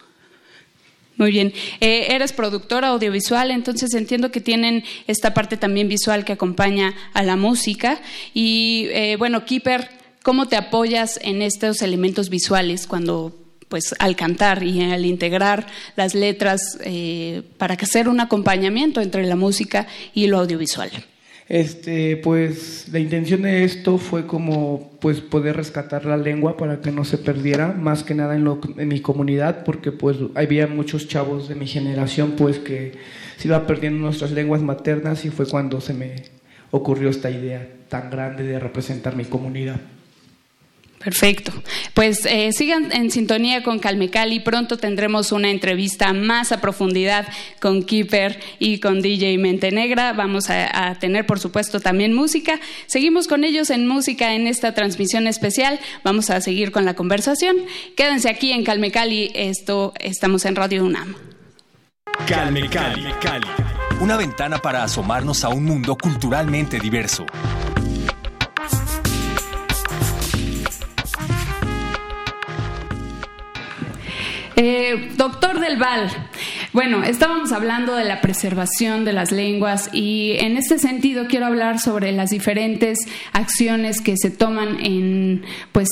Muy 1.18 1.32
bien. 1.32 1.52
Eh, 1.82 2.08
eres 2.12 2.32
productora 2.32 2.90
audiovisual, 2.90 3.50
entonces 3.50 3.94
entiendo 3.96 4.32
que 4.32 4.40
tienen 4.40 4.84
esta 5.08 5.34
parte 5.34 5.58
también 5.58 5.88
visual 5.88 6.24
que 6.24 6.34
acompaña 6.34 6.94
a 7.14 7.24
la 7.24 7.36
música. 7.36 8.00
Y 8.36 8.88
eh, 8.92 9.16
bueno, 9.18 9.44
Keeper, 9.44 9.90
¿cómo 10.22 10.48
te 10.48 10.56
apoyas 10.56 11.20
en 11.24 11.42
estos 11.42 11.82
elementos 11.82 12.30
visuales 12.30 12.86
cuando 12.86 13.36
pues 13.68 13.96
al 14.00 14.16
cantar 14.16 14.64
y 14.64 14.82
al 14.82 15.06
integrar 15.06 15.68
las 15.96 16.14
letras 16.14 16.78
eh, 16.84 17.42
para 17.58 17.74
hacer 17.74 18.08
un 18.08 18.20
acompañamiento 18.20 19.02
entre 19.02 19.26
la 19.26 19.36
música 19.36 19.88
y 20.14 20.28
lo 20.28 20.38
audiovisual? 20.40 20.92
Este, 21.50 22.18
pues 22.18 22.90
la 22.92 23.00
intención 23.00 23.44
de 23.44 23.64
esto 23.64 23.98
fue 23.98 24.28
como 24.28 24.92
pues 25.00 25.22
poder 25.22 25.56
rescatar 25.56 26.04
la 26.06 26.18
lengua 26.18 26.58
para 26.58 26.82
que 26.82 26.92
no 26.92 27.06
se 27.06 27.18
perdiera, 27.18 27.72
más 27.72 28.04
que 28.04 28.16
nada 28.16 28.36
en, 28.36 28.44
lo- 28.44 28.60
en 28.78 28.88
mi 28.90 29.00
comunidad, 29.00 29.64
porque 29.64 29.94
pues 29.94 30.18
había 30.36 30.68
muchos 30.68 31.08
chavos 31.08 31.48
de 31.48 31.56
mi 31.56 31.66
generación 31.66 32.32
pues 32.38 32.60
que 32.60 32.94
se 33.38 33.48
iba 33.48 33.66
perdiendo 33.66 34.00
nuestras 34.00 34.32
lenguas 34.32 34.62
maternas 34.62 35.24
y 35.24 35.30
fue 35.30 35.46
cuando 35.48 35.80
se 35.80 35.94
me 35.94 36.16
ocurrió 36.72 37.10
esta 37.10 37.32
idea 37.32 37.66
tan 37.88 38.10
grande 38.10 38.44
de 38.44 38.60
representar 38.60 39.16
mi 39.16 39.24
comunidad. 39.24 39.80
Perfecto. 41.00 41.54
Pues 41.94 42.26
eh, 42.26 42.52
sigan 42.52 42.92
en 42.92 43.12
sintonía 43.12 43.62
con 43.62 43.80
Calmecali. 43.80 44.40
Pronto 44.40 44.78
tendremos 44.78 45.32
una 45.32 45.52
entrevista 45.52 46.12
más 46.12 46.52
a 46.52 46.60
profundidad 46.60 47.28
con 47.60 47.84
Keeper 47.84 48.40
y 48.58 48.80
con 48.80 49.02
DJ 49.02 49.38
Mentenegra. 49.38 50.14
Vamos 50.14 50.50
a, 50.50 50.96
tener, 51.00 51.26
por 51.26 51.40
supuesto, 51.40 51.80
también 51.80 52.14
música. 52.14 52.60
Seguimos 52.88 53.28
con 53.28 53.44
ellos 53.44 53.70
en 53.70 53.88
música 53.88 54.34
en 54.34 54.48
esta 54.48 54.74
transmisión 54.74 55.28
especial. 55.28 55.80
Vamos 56.04 56.30
a 56.30 56.42
seguir 56.42 56.72
con 56.72 56.84
la 56.84 56.96
conversación. 56.96 57.58
Quédense 57.96 58.30
aquí 58.30 58.52
en 58.52 58.64
Calmecali. 58.64 59.32
Esto 59.36 59.94
estamos 60.00 60.46
en 60.46 60.56
Radio 60.56 60.84
UNAM. 60.84 61.16
Calmecali. 62.28 63.06
Una 64.02 64.18
ventana 64.18 64.58
para 64.58 64.84
asomarnos 64.84 65.44
a 65.44 65.50
un 65.50 65.64
mundo 65.64 65.96
culturalmente 65.96 66.80
diverso. 66.80 67.26
Eh, 74.60 75.12
doctor 75.18 75.60
Del 75.60 75.78
Val, 75.78 76.10
bueno, 76.74 77.04
estábamos 77.04 77.52
hablando 77.52 77.96
de 77.96 78.06
la 78.06 78.22
preservación 78.22 79.06
de 79.06 79.14
las 79.14 79.32
lenguas 79.32 79.92
y 79.94 80.32
en 80.40 80.58
este 80.58 80.80
sentido 80.80 81.28
quiero 81.28 81.46
hablar 81.46 81.78
sobre 81.78 82.12
las 82.12 82.32
diferentes 82.32 82.98
acciones 83.34 84.02
que 84.02 84.16
se 84.18 84.32
toman 84.32 84.84
en, 84.84 85.44
pues, 85.72 85.90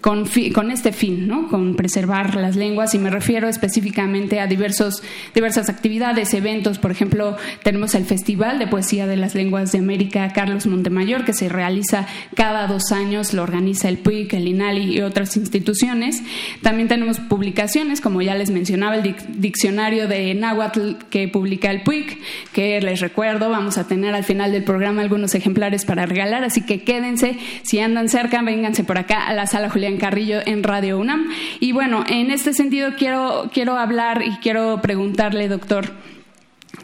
con, 0.00 0.28
con, 0.54 0.70
este 0.70 0.92
fin, 0.92 1.26
¿no? 1.28 1.48
con 1.48 1.74
preservar 1.74 2.34
las 2.36 2.56
lenguas, 2.56 2.94
y 2.94 2.98
me 2.98 3.10
refiero 3.10 3.48
específicamente 3.48 4.40
a 4.40 4.46
diversos, 4.46 5.02
diversas 5.34 5.68
actividades, 5.68 6.34
eventos. 6.34 6.78
Por 6.78 6.90
ejemplo, 6.90 7.36
tenemos 7.62 7.94
el 7.94 8.04
Festival 8.04 8.58
de 8.58 8.66
Poesía 8.66 9.06
de 9.06 9.16
las 9.16 9.34
Lenguas 9.34 9.72
de 9.72 9.78
América 9.78 10.32
Carlos 10.32 10.66
Montemayor, 10.66 11.24
que 11.24 11.32
se 11.32 11.48
realiza 11.48 12.06
cada 12.34 12.66
dos 12.66 12.92
años, 12.92 13.32
lo 13.32 13.42
organiza 13.42 13.88
el 13.88 13.98
PUIC, 13.98 14.34
el 14.34 14.48
INALI 14.48 14.96
y 14.96 15.00
otras 15.00 15.36
instituciones. 15.36 16.22
También 16.62 16.88
tenemos 16.88 17.18
publicaciones, 17.20 18.00
como 18.00 18.22
ya 18.22 18.34
les 18.34 18.50
mencionaba, 18.50 18.96
el 18.96 19.14
diccionario 19.28 20.08
de 20.08 20.34
Náhuatl 20.34 20.92
que 21.10 21.28
publica 21.28 21.70
el 21.70 21.82
PUIC, 21.82 22.18
que 22.52 22.80
les 22.80 23.00
recuerdo, 23.00 23.50
vamos 23.50 23.78
a 23.78 23.86
tener 23.86 24.14
al 24.14 24.24
final 24.24 24.52
del 24.52 24.64
programa 24.64 25.02
algunos 25.02 25.34
ejemplares 25.34 25.84
para 25.84 26.06
regalar, 26.06 26.44
así 26.44 26.62
que 26.62 26.82
quédense, 26.82 27.38
si 27.62 27.80
andan 27.80 28.08
cerca, 28.08 28.42
vénganse 28.42 28.84
por 28.84 28.98
acá 28.98 29.26
a 29.26 29.32
la 29.32 29.46
sala 29.46 29.70
Julián 29.70 29.85
Carrillo 29.98 30.40
en 30.44 30.62
Radio 30.62 30.98
UNAM. 30.98 31.30
Y 31.60 31.72
bueno, 31.72 32.04
en 32.08 32.30
este 32.30 32.52
sentido 32.52 32.90
quiero, 32.98 33.50
quiero 33.52 33.78
hablar 33.78 34.22
y 34.26 34.36
quiero 34.38 34.80
preguntarle, 34.82 35.48
doctor, 35.48 35.92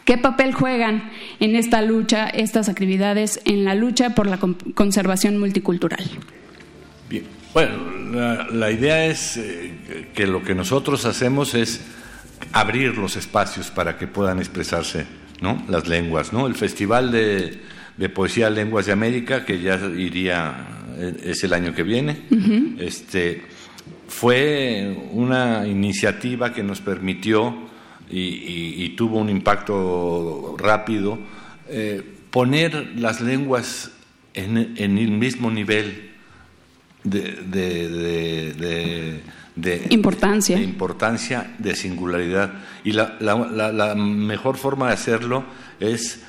¿qué 0.05 0.17
papel 0.17 0.53
juegan 0.53 1.11
en 1.39 1.55
esta 1.55 1.81
lucha, 1.81 2.29
estas 2.29 2.69
actividades, 2.69 3.41
en 3.45 3.65
la 3.65 3.75
lucha 3.75 4.15
por 4.15 4.27
la 4.27 4.39
conservación 4.73 5.37
multicultural? 5.37 6.03
Bien, 7.09 7.25
bueno, 7.53 7.71
la, 8.13 8.47
la 8.49 8.71
idea 8.71 9.05
es 9.05 9.37
eh, 9.37 10.07
que 10.15 10.25
lo 10.25 10.43
que 10.43 10.55
nosotros 10.55 11.05
hacemos 11.05 11.53
es 11.53 11.81
abrir 12.51 12.97
los 12.97 13.15
espacios 13.15 13.71
para 13.71 13.97
que 13.97 14.07
puedan 14.07 14.39
expresarse 14.39 15.05
¿no? 15.41 15.63
las 15.67 15.87
lenguas. 15.87 16.33
¿no? 16.33 16.47
El 16.47 16.55
Festival 16.55 17.11
de, 17.11 17.61
de 17.97 18.09
Poesía 18.09 18.49
Lenguas 18.49 18.85
de 18.85 18.91
América, 18.91 19.45
que 19.45 19.59
ya 19.61 19.75
iría 19.97 20.67
es 21.23 21.43
el 21.43 21.53
año 21.53 21.73
que 21.73 21.83
viene. 21.83 22.23
Uh 22.29 22.35
-huh. 22.35 22.81
este, 22.81 23.41
fue 24.07 24.95
una 25.11 25.67
iniciativa 25.67 26.53
que 26.53 26.63
nos 26.63 26.81
permitió 26.81 27.55
y, 28.09 28.19
y, 28.19 28.83
y 28.83 28.89
tuvo 28.95 29.17
un 29.17 29.29
impacto 29.29 30.55
rápido 30.57 31.17
eh, 31.69 32.01
poner 32.29 32.93
las 32.95 33.21
lenguas 33.21 33.91
en, 34.33 34.75
en, 34.77 34.97
el 34.97 35.11
mismo 35.11 35.49
nivel 35.51 36.11
de, 37.03 37.31
de, 39.55 39.87
importancia. 39.89 40.57
de 40.57 40.63
importancia, 40.63 41.55
de 41.59 41.75
singularidad. 41.75 42.53
Y 42.83 42.93
la, 42.93 43.17
la, 43.19 43.35
la, 43.35 43.71
la 43.71 43.95
mejor 43.95 44.57
forma 44.57 44.87
de 44.87 44.93
hacerlo 44.93 45.43
es 45.79 46.23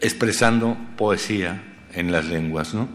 expresando 0.00 0.76
poesía 0.96 1.62
en 1.94 2.12
las 2.12 2.26
lenguas, 2.26 2.74
¿no? 2.74 2.88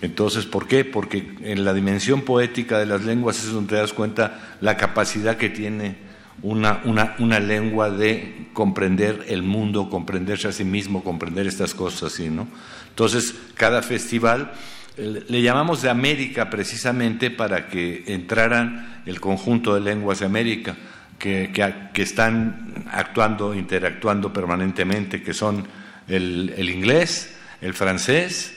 Entonces, 0.00 0.46
¿por 0.46 0.68
qué? 0.68 0.84
Porque 0.84 1.34
en 1.42 1.64
la 1.64 1.74
dimensión 1.74 2.22
poética 2.22 2.78
de 2.78 2.86
las 2.86 3.04
lenguas 3.04 3.38
es 3.38 3.52
donde 3.52 3.70
te 3.70 3.76
das 3.76 3.92
cuenta 3.92 4.56
la 4.60 4.76
capacidad 4.76 5.36
que 5.36 5.48
tiene 5.48 5.96
una, 6.42 6.82
una, 6.84 7.16
una 7.18 7.40
lengua 7.40 7.90
de 7.90 8.48
comprender 8.52 9.24
el 9.28 9.42
mundo, 9.42 9.90
comprenderse 9.90 10.48
a 10.48 10.52
sí 10.52 10.64
mismo, 10.64 11.02
comprender 11.02 11.46
estas 11.46 11.74
cosas 11.74 12.12
así, 12.12 12.28
¿no? 12.28 12.46
Entonces, 12.90 13.34
cada 13.54 13.82
festival 13.82 14.52
le 14.96 15.42
llamamos 15.42 15.82
de 15.82 15.90
América 15.90 16.50
precisamente 16.50 17.30
para 17.30 17.68
que 17.68 18.04
entraran 18.08 19.02
el 19.06 19.20
conjunto 19.20 19.74
de 19.74 19.80
lenguas 19.80 20.20
de 20.20 20.26
América 20.26 20.76
que, 21.18 21.50
que, 21.52 21.74
que 21.92 22.02
están 22.02 22.84
actuando, 22.90 23.54
interactuando 23.54 24.32
permanentemente, 24.32 25.22
que 25.22 25.34
son 25.34 25.64
el, 26.08 26.54
el 26.56 26.70
inglés, 26.70 27.34
el 27.60 27.74
francés, 27.74 28.54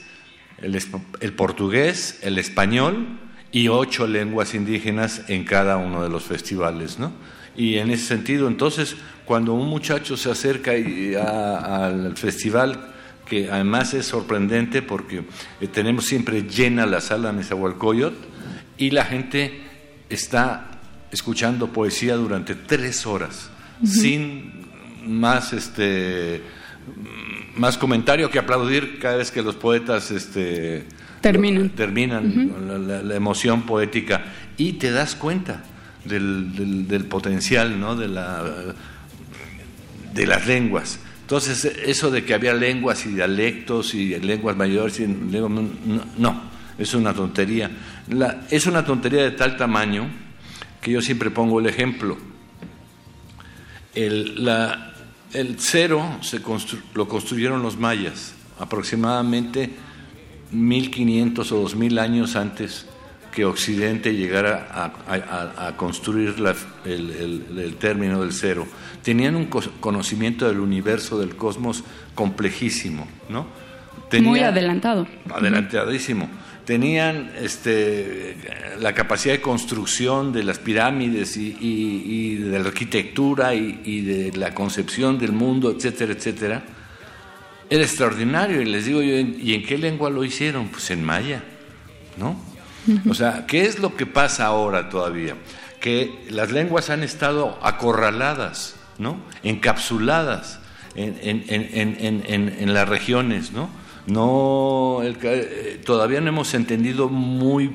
el, 0.62 0.80
el, 1.20 1.34
portugués, 1.34 2.20
el 2.22 2.38
español 2.38 3.20
y 3.52 3.68
ocho 3.68 4.08
lenguas 4.08 4.54
indígenas 4.54 5.24
en 5.28 5.44
cada 5.44 5.78
uno 5.78 6.04
de 6.04 6.10
los 6.10 6.24
festivales, 6.24 7.00
¿no? 7.00 7.12
Y 7.56 7.78
en 7.78 7.92
ese 7.92 8.06
sentido, 8.06 8.48
entonces, 8.48 8.96
cuando 9.26 9.54
un 9.54 9.68
muchacho 9.68 10.16
se 10.16 10.32
acerca 10.32 10.72
al 10.72 12.16
festival, 12.16 12.92
que 13.26 13.50
además 13.52 13.94
es 13.94 14.06
sorprendente 14.06 14.82
porque 14.82 15.24
tenemos 15.74 16.06
siempre 16.06 16.44
llena 16.44 16.86
la 16.86 17.02
sala 17.02 17.32
Nezahualcóyotl 17.32 18.16
y 18.78 18.92
la 18.92 19.06
gente 19.06 19.62
está 20.10 20.82
escuchando 21.12 21.72
poesía 21.72 22.16
durante 22.16 22.56
tres 22.56 23.06
horas, 23.06 23.50
uh 23.82 23.86
-huh. 23.86 23.88
sin 23.88 24.52
más 25.06 25.54
este 25.54 26.42
más 27.56 27.78
comentario 27.78 28.30
que 28.30 28.40
aplaudir 28.40 29.00
cada 29.00 29.18
vez 29.18 29.32
que 29.32 29.42
los 29.42 29.56
poetas 29.56 30.12
este, 30.12 30.86
terminan, 31.22 31.70
terminan 31.70 32.26
uh 32.26 32.30
-huh. 32.30 32.68
la, 32.68 32.78
la, 32.78 33.02
la, 33.04 33.16
emoción 33.16 33.64
poética 33.64 34.26
y 34.58 34.74
te 34.74 34.92
das 34.92 35.16
cuenta 35.16 35.64
del, 36.06 36.56
del, 36.56 36.88
del 36.88 37.06
potencial 37.06 37.80
¿no? 37.80 37.96
de, 37.96 38.08
la, 38.08 38.44
de 40.14 40.28
las 40.28 40.48
lenguas. 40.48 41.00
Entonces, 41.22 41.66
eso 41.86 42.12
de 42.12 42.26
que 42.26 42.34
había 42.34 42.54
lenguas 42.54 43.06
y 43.06 43.10
dialectos 43.10 43.94
y 43.94 44.20
lenguas 44.20 44.58
mayores, 44.58 45.00
y 45.00 45.08
lenguas, 45.08 45.52
no, 45.52 46.04
no, 46.18 46.42
es 46.78 46.94
una 46.94 47.14
tontería. 47.14 47.72
La, 48.10 48.42
es 48.50 48.66
una 48.66 48.84
tontería 48.84 49.24
de 49.24 49.32
tal 49.32 49.56
tamaño 49.56 50.10
que 50.82 50.92
yo 50.92 51.02
siempre 51.02 51.32
pongo 51.32 51.60
el 51.60 51.68
ejemplo. 51.68 52.18
El, 53.96 54.44
la, 54.44 54.91
el 55.34 55.60
cero 55.60 56.18
se 56.22 56.42
constru 56.42 56.80
lo 56.94 57.08
construyeron 57.08 57.62
los 57.64 57.78
mayas, 57.78 58.34
aproximadamente 58.60 59.70
1500 60.52 61.52
o 61.52 61.62
2000 61.62 62.00
años 62.00 62.36
antes 62.36 62.86
que 63.32 63.46
Occidente 63.46 64.14
llegara 64.14 64.68
a, 64.70 64.92
a, 65.08 65.68
a 65.68 65.78
construir 65.78 66.40
la, 66.40 66.54
el, 66.84 67.10
el, 67.12 67.60
el, 67.60 67.76
término 67.76 68.22
del 68.22 68.34
cero. 68.34 68.68
Tenían 69.02 69.36
un 69.38 69.46
conocimiento 69.46 70.48
del 70.48 70.60
universo, 70.60 71.18
del 71.18 71.38
cosmos 71.38 71.84
complejísimo, 72.14 73.08
¿no? 73.30 73.48
Muy 74.20 74.42
adelantado. 74.42 75.08
Adelantadísimo. 75.34 76.28
Tenían 76.72 77.34
este, 77.38 78.38
la 78.80 78.94
capacidad 78.94 79.34
de 79.34 79.42
construcción 79.42 80.32
de 80.32 80.42
las 80.42 80.58
pirámides 80.58 81.36
y, 81.36 82.36
de 82.36 82.60
la 82.60 82.70
arquitectura 82.70 83.54
y, 83.54 84.00
de 84.00 84.32
la 84.38 84.56
concepción 84.56 85.20
del 85.20 85.34
mundo, 85.34 85.76
etcétera, 85.76 86.14
etcétera. 86.14 86.64
Era 87.70 87.84
extraordinario. 87.84 88.62
Y 88.62 88.66
les 88.68 88.86
digo 88.86 89.02
yo, 89.02 89.18
¿y 89.18 89.54
en 89.54 89.64
qué 89.64 89.78
lengua 89.78 90.10
lo 90.10 90.24
hicieron? 90.24 90.70
Pues 90.70 90.90
en 90.92 91.04
maya, 91.04 91.44
¿no? 92.16 92.42
O 93.10 93.16
sea, 93.16 93.46
¿qué 93.48 93.64
es 93.64 93.80
lo 93.80 93.98
que 93.98 94.06
pasa 94.06 94.46
ahora 94.46 94.88
todavía? 94.88 95.36
Que 95.82 96.24
las 96.30 96.54
lenguas 96.54 96.90
han 96.90 97.04
estado 97.04 97.60
acorraladas, 97.64 98.78
¿no? 98.98 99.18
encapsuladas 99.44 100.62
en, 100.96 101.20
en, 101.22 102.24
en, 102.26 102.56
en 102.58 102.74
las 102.74 102.88
regiones. 102.88 103.52
¿no? 103.52 103.81
No, 104.08 105.00
eh, 105.04 105.80
todavía 105.86 106.22
no 106.22 106.30
hemos 106.30 106.54
entendido 106.54 107.10
muy 107.10 107.72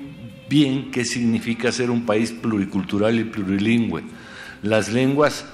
bien 0.48 0.90
qué 0.90 1.04
significa 1.04 1.72
ser 1.72 1.90
un 1.90 2.06
país 2.06 2.32
pluricultural 2.32 3.18
y 3.18 3.24
plurilingüe. 3.24 4.02
Las 4.62 4.92
lenguas 4.92 5.46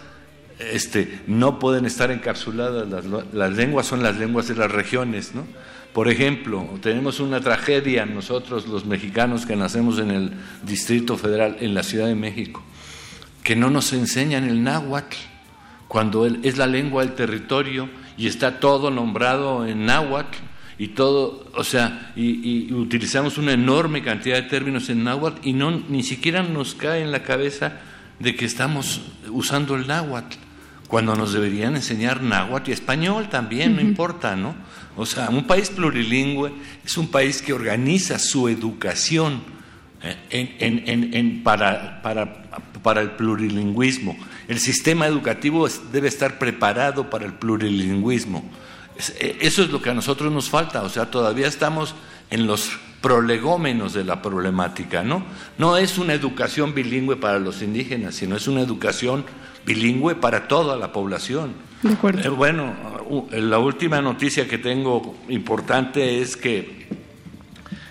este, 0.58 1.20
no 1.26 1.58
pueden 1.58 1.86
estar 1.86 2.10
encapsuladas, 2.10 2.88
las, 2.88 3.04
las 3.32 3.52
lenguas 3.52 3.86
son 3.86 4.02
las 4.02 4.16
lenguas 4.18 4.48
de 4.48 4.54
las 4.54 4.70
regiones. 4.70 5.34
¿no? 5.34 5.44
Por 5.92 6.08
ejemplo, 6.08 6.66
tenemos 6.80 7.20
una 7.20 7.40
tragedia 7.40 8.06
nosotros 8.06 8.66
los 8.66 8.86
mexicanos 8.86 9.44
que 9.44 9.56
nacemos 9.56 9.98
en 9.98 10.10
el 10.10 10.32
Distrito 10.62 11.18
Federal, 11.18 11.56
en 11.60 11.74
la 11.74 11.82
Ciudad 11.82 12.06
de 12.06 12.14
México, 12.14 12.62
que 13.42 13.56
no 13.56 13.70
nos 13.70 13.92
enseñan 13.92 14.44
el 14.48 14.62
náhuatl, 14.62 15.16
cuando 15.88 16.24
es 16.24 16.56
la 16.56 16.66
lengua 16.66 17.04
del 17.04 17.14
territorio 17.14 17.90
y 18.16 18.26
está 18.26 18.58
todo 18.58 18.90
nombrado 18.90 19.66
en 19.66 19.84
náhuatl, 19.84 20.38
y 20.82 20.88
todo, 20.88 21.46
o 21.54 21.62
sea, 21.62 22.12
y, 22.16 22.66
y 22.66 22.72
utilizamos 22.72 23.38
una 23.38 23.52
enorme 23.52 24.02
cantidad 24.02 24.34
de 24.34 24.48
términos 24.48 24.88
en 24.88 25.04
náhuatl 25.04 25.46
y 25.46 25.52
no 25.52 25.70
ni 25.70 26.02
siquiera 26.02 26.42
nos 26.42 26.74
cae 26.74 27.02
en 27.02 27.12
la 27.12 27.22
cabeza 27.22 27.78
de 28.18 28.34
que 28.34 28.44
estamos 28.44 29.00
usando 29.28 29.76
el 29.76 29.86
náhuatl 29.86 30.38
cuando 30.88 31.14
nos 31.14 31.32
deberían 31.32 31.76
enseñar 31.76 32.20
náhuatl 32.20 32.70
y 32.70 32.72
español 32.72 33.28
también, 33.28 33.76
no 33.76 33.80
importa, 33.80 34.34
¿no? 34.34 34.56
O 34.96 35.06
sea, 35.06 35.30
un 35.30 35.46
país 35.46 35.70
plurilingüe 35.70 36.52
es 36.84 36.98
un 36.98 37.06
país 37.12 37.42
que 37.42 37.52
organiza 37.52 38.18
su 38.18 38.48
educación 38.48 39.40
eh, 40.02 40.16
en, 40.58 40.82
en, 40.88 41.14
en, 41.14 41.42
para, 41.44 42.02
para, 42.02 42.42
para, 42.82 43.02
el 43.02 43.12
plurilingüismo. 43.12 44.16
El 44.48 44.58
sistema 44.58 45.06
educativo 45.06 45.68
debe 45.92 46.08
estar 46.08 46.40
preparado 46.40 47.08
para 47.08 47.24
el 47.24 47.34
plurilingüismo. 47.34 48.42
Eh, 49.18 49.38
eso 49.40 49.62
es 49.62 49.70
lo 49.70 49.80
que 49.80 49.90
a 49.90 49.94
nosotros 49.94 50.32
nos 50.32 50.48
falta, 50.48 50.82
o 50.82 50.88
sea, 50.88 51.10
todavía 51.10 51.46
estamos 51.46 51.94
en 52.30 52.46
los 52.46 52.70
prolegómenos 53.00 53.92
de 53.92 54.04
la 54.04 54.22
problemática, 54.22 55.02
¿no? 55.02 55.24
No 55.58 55.76
es 55.76 55.98
una 55.98 56.14
educación 56.14 56.72
bilingüe 56.72 57.16
para 57.16 57.38
los 57.38 57.60
indígenas, 57.62 58.14
sino 58.14 58.36
es 58.36 58.46
una 58.46 58.60
educación 58.60 59.24
bilingüe 59.66 60.14
para 60.14 60.46
toda 60.48 60.76
la 60.76 60.92
población. 60.92 61.52
De 61.82 61.94
acuerdo. 61.94 62.22
Eh, 62.22 62.28
bueno, 62.28 62.74
la 63.32 63.58
última 63.58 64.00
noticia 64.00 64.46
que 64.46 64.58
tengo 64.58 65.16
importante 65.28 66.20
es 66.20 66.36
que 66.36 66.86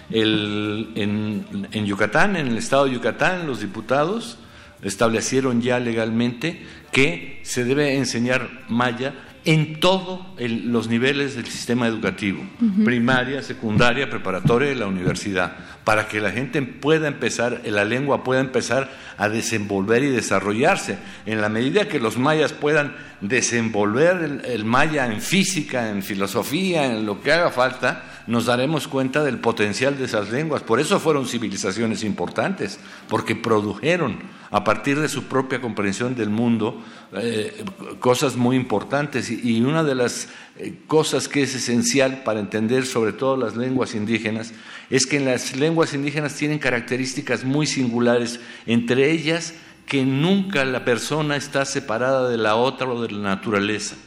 el, 0.10 0.92
en, 0.96 1.68
en, 1.72 1.86
Yucatán, 1.86 2.38
en 2.38 2.48
el 2.48 2.58
estado 2.58 2.86
de 2.86 2.94
Yucatán, 2.94 3.48
los 3.48 3.60
diputados 3.60 4.38
establecieron 4.82 5.62
ya 5.62 5.80
legalmente 5.80 6.66
que 6.92 7.42
se 7.44 7.64
debe 7.64 7.96
enseñar 7.96 8.50
maya 8.68 9.14
en 9.44 9.80
todos 9.80 10.20
los 10.38 10.88
niveles 10.88 11.36
del 11.36 11.48
sistema 11.48 11.88
educativo, 11.88 12.42
uh 12.42 12.66
-huh. 12.66 12.86
primaria, 12.86 13.42
secundaria, 13.42 14.10
preparatoria 14.10 14.72
y 14.72 14.76
la 14.76 14.86
universidad, 14.86 15.56
para 15.84 16.08
que 16.08 16.22
la 16.22 16.32
gente 16.32 16.62
pueda 16.62 17.08
empezar, 17.08 17.62
la 17.66 17.84
lengua 17.84 18.24
pueda 18.24 18.40
empezar 18.40 18.92
a 19.18 19.30
desenvolver 19.30 20.04
y 20.04 20.10
desarrollarse. 20.10 21.00
En 21.26 21.42
la 21.42 21.50
medida 21.50 21.88
que 21.88 22.00
los 22.00 22.18
mayas 22.18 22.54
puedan 22.54 22.96
desenvolver 23.22 24.18
el, 24.18 24.46
el 24.46 24.66
maya 24.66 25.08
en 25.08 25.22
física, 25.22 25.90
en 25.90 26.04
filosofía, 26.04 26.86
en 26.86 27.06
lo 27.06 27.22
que 27.22 27.32
haga 27.32 27.50
falta, 27.50 28.11
nos 28.32 28.46
daremos 28.46 28.88
cuenta 28.88 29.26
del 29.26 29.40
potencial 29.40 29.98
de 29.98 30.06
esas 30.06 30.32
lenguas. 30.32 30.64
Por 30.64 30.80
eso 30.80 31.02
fueron 31.02 31.28
civilizaciones 31.28 32.02
importantes, 32.06 32.80
porque 33.10 33.36
produjeron 33.36 34.20
a 34.52 34.64
partir 34.64 35.02
de 35.02 35.10
su 35.10 35.26
propia 35.26 35.60
comprensión 35.60 36.16
del 36.16 36.30
mundo 36.30 36.82
eh, 37.12 37.66
cosas 38.00 38.38
muy 38.38 38.56
importantes. 38.56 39.30
Y, 39.30 39.60
una 39.62 39.84
de 39.84 39.96
las 39.96 40.30
eh, 40.56 40.76
cosas 40.88 41.28
que 41.28 41.44
es 41.44 41.54
esencial 41.56 42.24
para 42.24 42.40
entender 42.40 42.86
sobre 42.86 43.12
todo 43.12 43.36
las 43.36 43.58
lenguas 43.58 43.96
indígenas 43.96 44.54
es 44.90 45.06
que 45.06 45.20
las 45.20 45.58
lenguas 45.58 45.94
indígenas 45.94 46.34
tienen 46.34 46.58
características 46.58 47.44
muy 47.44 47.68
singulares, 47.68 48.40
entre 48.66 49.12
ellas 49.12 49.56
que 49.86 50.06
nunca 50.06 50.64
la 50.64 50.86
persona 50.86 51.36
está 51.36 51.66
separada 51.66 52.30
de 52.30 52.38
la 52.38 52.56
otra 52.56 52.88
o 52.88 53.02
de 53.02 53.12
la 53.12 53.20
naturaleza. 53.20 53.98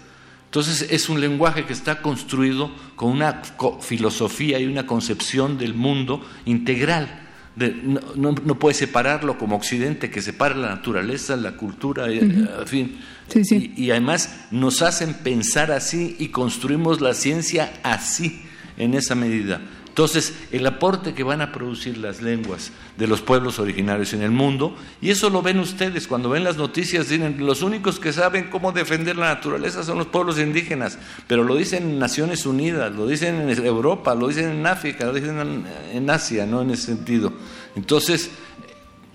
Entonces 0.54 0.86
es 0.88 1.08
un 1.08 1.20
lenguaje 1.20 1.64
que 1.64 1.72
está 1.72 2.00
construido 2.00 2.70
con 2.94 3.10
una 3.10 3.42
filosofía 3.80 4.60
y 4.60 4.66
una 4.66 4.86
concepción 4.86 5.58
del 5.58 5.74
mundo 5.74 6.24
integral. 6.44 7.22
De, 7.56 7.70
no, 7.74 8.00
no, 8.14 8.36
no, 8.44 8.56
puede 8.56 8.76
separarlo 8.76 9.36
como 9.36 9.56
Occidente, 9.56 10.10
que 10.10 10.22
separa 10.22 10.54
la 10.54 10.68
naturaleza, 10.68 11.34
la 11.34 11.56
cultura, 11.56 12.04
uh 12.04 12.06
-huh. 12.06 12.60
en 12.60 12.68
fin. 12.68 13.00
Sí, 13.26 13.44
sí. 13.44 13.72
Y, 13.76 13.86
y, 13.86 13.90
además 13.90 14.46
nos 14.52 14.80
hacen 14.82 15.14
pensar 15.14 15.72
así 15.72 16.14
y 16.20 16.28
construimos 16.28 17.00
la 17.00 17.14
ciencia 17.14 17.72
así, 17.82 18.40
en 18.76 18.94
esa 18.94 19.16
medida. 19.16 19.60
Entonces, 19.94 20.34
el 20.50 20.66
aporte 20.66 21.14
que 21.14 21.22
van 21.22 21.40
a 21.40 21.52
producir 21.52 21.98
las 21.98 22.20
lenguas 22.20 22.72
de 22.98 23.06
los 23.06 23.22
pueblos 23.22 23.60
originarios 23.60 24.12
en 24.12 24.22
el 24.22 24.32
mundo, 24.32 24.74
y 25.00 25.10
eso 25.10 25.30
lo 25.30 25.40
ven 25.40 25.60
ustedes 25.60 26.08
cuando 26.08 26.28
ven 26.30 26.42
las 26.42 26.56
noticias, 26.56 27.08
dicen, 27.08 27.36
los 27.46 27.62
únicos 27.62 28.00
que 28.00 28.12
saben 28.12 28.50
cómo 28.50 28.72
defender 28.72 29.16
la 29.16 29.26
naturaleza 29.26 29.84
son 29.84 29.98
los 29.98 30.08
pueblos 30.08 30.40
indígenas, 30.40 30.98
pero 31.28 31.44
lo 31.44 31.54
dicen 31.54 31.90
en 31.90 31.98
Naciones 32.00 32.44
Unidas, 32.44 32.92
lo 32.92 33.06
dicen 33.06 33.48
en 33.48 33.64
Europa, 33.64 34.16
lo 34.16 34.26
dicen 34.26 34.50
en 34.50 34.66
África, 34.66 35.04
lo 35.04 35.12
dicen 35.12 35.38
en, 35.38 35.64
en 35.92 36.10
Asia, 36.10 36.44
¿no? 36.44 36.62
En 36.62 36.72
ese 36.72 36.86
sentido. 36.86 37.32
Entonces, 37.76 38.32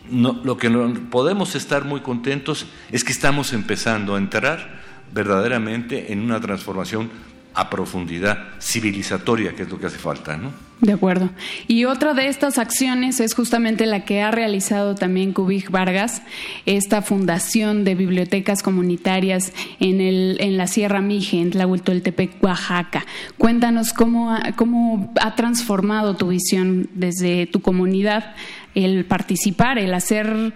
no, 0.09 0.39
lo 0.45 0.55
que 0.55 0.69
no 0.69 0.93
podemos 1.09 1.55
estar 1.55 1.84
muy 1.84 1.99
contentos 1.99 2.67
es 2.89 3.03
que 3.03 3.11
estamos 3.11 3.51
empezando 3.51 4.15
a 4.15 4.17
entrar 4.17 4.80
verdaderamente 5.13 6.13
en 6.13 6.21
una 6.21 6.39
transformación 6.39 7.09
a 7.53 7.69
profundidad 7.69 8.59
civilizatoria, 8.59 9.53
que 9.55 9.63
es 9.63 9.69
lo 9.69 9.79
que 9.79 9.87
hace 9.87 9.97
falta, 9.97 10.37
¿no? 10.37 10.51
De 10.81 10.93
acuerdo. 10.93 11.29
Y 11.67 11.83
otra 11.83 12.13
de 12.13 12.27
estas 12.27 12.57
acciones 12.57 13.19
es 13.19 13.33
justamente 13.33 13.85
la 13.85 14.05
que 14.05 14.21
ha 14.21 14.31
realizado 14.31 14.95
también 14.95 15.33
Cubij 15.33 15.69
Vargas, 15.69 16.21
esta 16.65 17.01
fundación 17.01 17.83
de 17.83 17.95
bibliotecas 17.95 18.63
comunitarias 18.63 19.51
en, 19.81 19.99
el, 19.99 20.37
en 20.39 20.55
la 20.55 20.67
Sierra 20.67 21.01
Mije, 21.01 21.41
en 21.41 21.51
Tlahuitoltepec, 21.51 22.41
Oaxaca. 22.41 23.05
Cuéntanos 23.37 23.91
cómo 23.91 24.31
ha, 24.31 24.53
cómo 24.55 25.13
ha 25.19 25.35
transformado 25.35 26.15
tu 26.15 26.29
visión 26.29 26.89
desde 26.93 27.45
tu 27.45 27.61
comunidad 27.61 28.35
el 28.73 29.03
participar, 29.03 29.79
el 29.79 29.93
hacer 29.93 30.53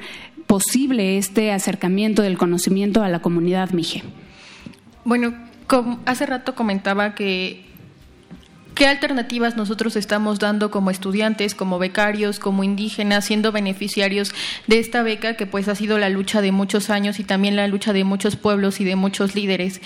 posible 0.47 1.17
este 1.17 1.51
acercamiento 1.51 2.21
del 2.21 2.37
conocimiento 2.37 3.03
a 3.03 3.09
la 3.09 3.21
comunidad 3.21 3.71
Mije. 3.71 4.03
Bueno, 5.03 5.33
como 5.67 5.99
hace 6.05 6.25
rato 6.25 6.55
comentaba 6.55 7.15
que 7.15 7.65
¿Qué 8.75 8.87
alternativas 8.87 9.55
nosotros 9.55 9.95
estamos 9.95 10.39
dando 10.39 10.71
como 10.71 10.89
estudiantes, 10.89 11.53
como 11.53 11.77
becarios, 11.77 12.39
como 12.39 12.63
indígenas, 12.63 13.25
siendo 13.25 13.51
beneficiarios 13.51 14.33
de 14.65 14.79
esta 14.79 15.03
beca 15.03 15.35
que 15.35 15.45
pues 15.45 15.67
ha 15.67 15.75
sido 15.75 15.99
la 15.99 16.09
lucha 16.09 16.41
de 16.41 16.51
muchos 16.51 16.89
años 16.89 17.19
y 17.19 17.23
también 17.23 17.55
la 17.55 17.67
lucha 17.67 17.93
de 17.93 18.03
muchos 18.03 18.35
pueblos 18.35 18.81
y 18.81 18.83
de 18.83 18.95
muchos 18.95 19.35
líderes? 19.35 19.79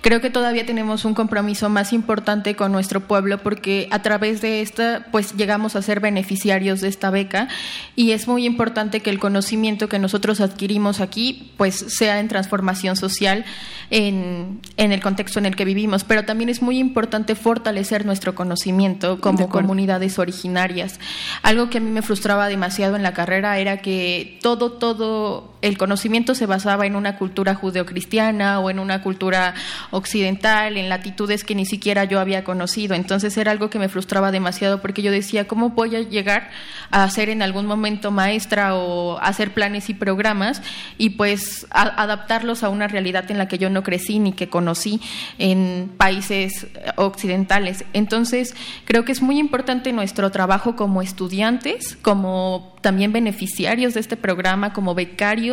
Creo 0.00 0.22
que 0.22 0.30
todavía 0.30 0.64
tenemos 0.64 1.04
un 1.04 1.12
compromiso 1.12 1.68
más 1.68 1.92
importante 1.92 2.56
con 2.56 2.72
nuestro 2.72 3.02
pueblo 3.02 3.42
porque 3.42 3.88
a 3.90 4.00
través 4.00 4.40
de 4.40 4.62
esta 4.62 5.06
pues 5.12 5.34
llegamos 5.36 5.76
a 5.76 5.82
ser 5.82 6.00
beneficiarios 6.00 6.80
de 6.80 6.88
esta 6.88 7.10
beca 7.10 7.48
y 7.94 8.12
es 8.12 8.26
muy 8.26 8.46
importante 8.46 9.00
que 9.00 9.10
el 9.10 9.18
conocimiento 9.18 9.90
que 9.90 9.98
nosotros 9.98 10.40
adquirimos 10.40 11.00
aquí 11.00 11.52
pues 11.58 11.74
sea 11.74 12.20
en 12.20 12.28
transformación 12.28 12.96
social 12.96 13.44
en, 13.90 14.60
en 14.78 14.92
el 14.92 15.02
contexto 15.02 15.38
en 15.40 15.46
el 15.46 15.56
que 15.56 15.64
vivimos, 15.66 16.04
pero 16.04 16.24
también 16.24 16.48
es 16.48 16.62
muy 16.62 16.78
importante 16.78 17.34
fortalecer 17.34 18.06
nuestro 18.06 18.29
conocimiento 18.34 19.20
como 19.20 19.48
comunidades 19.48 20.18
originarias. 20.18 21.00
Algo 21.42 21.70
que 21.70 21.78
a 21.78 21.80
mí 21.80 21.90
me 21.90 22.02
frustraba 22.02 22.48
demasiado 22.48 22.96
en 22.96 23.02
la 23.02 23.12
carrera 23.12 23.58
era 23.58 23.78
que 23.78 24.38
todo, 24.42 24.72
todo 24.72 25.49
el 25.62 25.78
conocimiento 25.78 26.34
se 26.34 26.46
basaba 26.46 26.86
en 26.86 26.96
una 26.96 27.16
cultura 27.16 27.54
judeocristiana 27.54 28.60
o 28.60 28.70
en 28.70 28.78
una 28.78 29.02
cultura 29.02 29.54
occidental, 29.90 30.76
en 30.76 30.88
latitudes 30.88 31.44
que 31.44 31.54
ni 31.54 31.66
siquiera 31.66 32.04
yo 32.04 32.20
había 32.20 32.44
conocido. 32.44 32.94
Entonces 32.94 33.36
era 33.36 33.50
algo 33.50 33.70
que 33.70 33.78
me 33.78 33.88
frustraba 33.88 34.32
demasiado 34.32 34.80
porque 34.80 35.02
yo 35.02 35.10
decía, 35.10 35.46
¿cómo 35.46 35.70
voy 35.70 35.96
a 35.96 36.00
llegar 36.00 36.50
a 36.90 37.08
ser 37.10 37.28
en 37.28 37.42
algún 37.42 37.66
momento 37.66 38.10
maestra 38.10 38.74
o 38.74 39.18
hacer 39.18 39.52
planes 39.52 39.90
y 39.90 39.94
programas 39.94 40.62
y 40.98 41.10
pues 41.10 41.66
adaptarlos 41.70 42.62
a 42.62 42.68
una 42.68 42.88
realidad 42.88 43.30
en 43.30 43.38
la 43.38 43.48
que 43.48 43.58
yo 43.58 43.70
no 43.70 43.82
crecí 43.82 44.18
ni 44.18 44.32
que 44.32 44.48
conocí 44.48 45.00
en 45.38 45.92
países 45.96 46.66
occidentales? 46.96 47.84
Entonces 47.92 48.54
creo 48.84 49.04
que 49.04 49.12
es 49.12 49.22
muy 49.22 49.38
importante 49.38 49.92
nuestro 49.92 50.30
trabajo 50.30 50.76
como 50.76 51.02
estudiantes, 51.02 51.98
como 52.00 52.76
también 52.80 53.12
beneficiarios 53.12 53.94
de 53.94 54.00
este 54.00 54.16
programa, 54.16 54.72
como 54.72 54.94
becarios, 54.94 55.49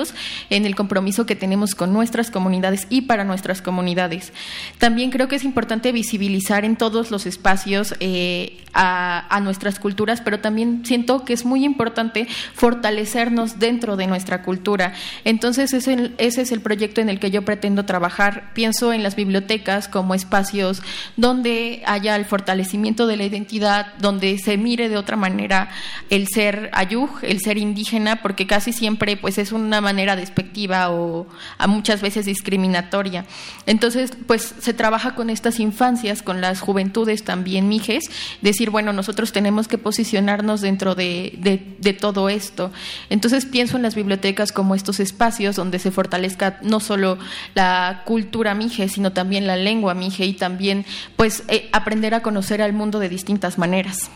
en 0.49 0.65
el 0.65 0.75
compromiso 0.75 1.25
que 1.25 1.35
tenemos 1.35 1.75
con 1.75 1.93
nuestras 1.93 2.31
comunidades 2.31 2.87
y 2.89 3.01
para 3.01 3.23
nuestras 3.23 3.61
comunidades. 3.61 4.33
También 4.77 5.11
creo 5.11 5.27
que 5.27 5.37
es 5.37 5.43
importante 5.43 5.91
visibilizar 5.91 6.65
en 6.65 6.75
todos 6.75 7.11
los 7.11 7.25
espacios 7.25 7.95
eh, 7.99 8.63
a, 8.73 9.39
nuestras 9.41 9.79
culturas, 9.79 10.21
pero 10.21 10.39
también 10.39 10.83
siento 10.85 11.23
que 11.23 11.33
es 11.33 11.45
muy 11.45 11.63
importante 11.63 12.27
fortalecernos 12.53 13.59
dentro 13.59 13.95
de 13.95 14.07
nuestra 14.07 14.43
cultura. 14.43 14.93
Entonces, 15.23 15.73
ese, 15.73 16.11
ese 16.17 16.41
es 16.41 16.51
el 16.51 16.61
proyecto 16.61 17.01
en 17.01 17.09
el 17.09 17.19
que 17.19 17.31
yo 17.31 17.43
pretendo 17.43 17.85
trabajar. 17.85 18.51
Pienso 18.53 18.93
en 18.93 19.03
las 19.03 19.15
bibliotecas 19.15 19.87
como 19.87 20.13
espacios 20.13 20.81
donde 21.15 21.81
haya 21.85 22.15
el 22.15 22.25
fortalecimiento 22.25 23.07
de 23.07 23.17
la 23.17 23.25
identidad, 23.25 23.93
donde 23.99 24.37
se 24.37 24.57
mire 24.57 24.89
de 24.89 24.97
otra 24.97 25.17
manera 25.17 25.69
el 26.09 26.27
ser 26.27 26.69
ayuj, 26.73 27.23
el 27.23 27.39
ser 27.39 27.57
indígena, 27.57 28.21
porque 28.21 28.47
casi 28.47 28.73
siempre 28.73 29.17
pues 29.17 29.37
es 29.37 29.51
una 29.51 29.81
manera 29.87 30.17
despectiva 30.17 30.89
o 30.91 31.27
a 31.57 31.65
muchas 31.67 32.01
veces 32.01 32.25
discriminatoria. 32.25 33.23
Entonces, 33.65 34.11
pues 34.27 34.53
se 34.59 34.73
trabaja 34.73 35.15
con 35.15 35.29
estas 35.29 35.61
infancias, 35.61 36.21
con 36.21 36.41
las 36.41 36.59
juventudes 36.59 37.23
también 37.23 37.69
mijes, 37.69 38.03
decir, 38.41 38.69
bueno, 38.69 38.91
nosotros 38.91 39.31
tenemos 39.31 39.69
que 39.69 39.77
posicionarnos 39.77 40.59
dentro 40.59 40.93
de, 40.93 41.33
de, 41.79 41.93
todo 41.93 42.27
esto. 42.27 42.69
Entonces 43.09 43.45
pienso 43.45 43.77
en 43.77 43.83
las 43.83 43.95
bibliotecas 43.95 44.51
como 44.51 44.75
estos 44.75 44.99
espacios 44.99 45.55
donde 45.55 45.79
se 45.79 45.89
fortalezca 45.89 46.59
no 46.61 46.81
solo 46.81 47.17
la 47.55 48.03
cultura 48.05 48.53
mije, 48.55 48.89
sino 48.89 49.13
también 49.13 49.47
la 49.47 49.55
lengua 49.55 49.93
mije 49.93 50.25
y 50.25 50.33
también 50.33 50.85
pues 51.15 51.43
eh, 51.47 51.69
aprender 51.71 52.13
a 52.13 52.21
conocer 52.21 52.61
al 52.61 52.73
mundo 52.73 52.99
de 52.99 53.07
distintas 53.07 53.57
maneras. 53.57 54.11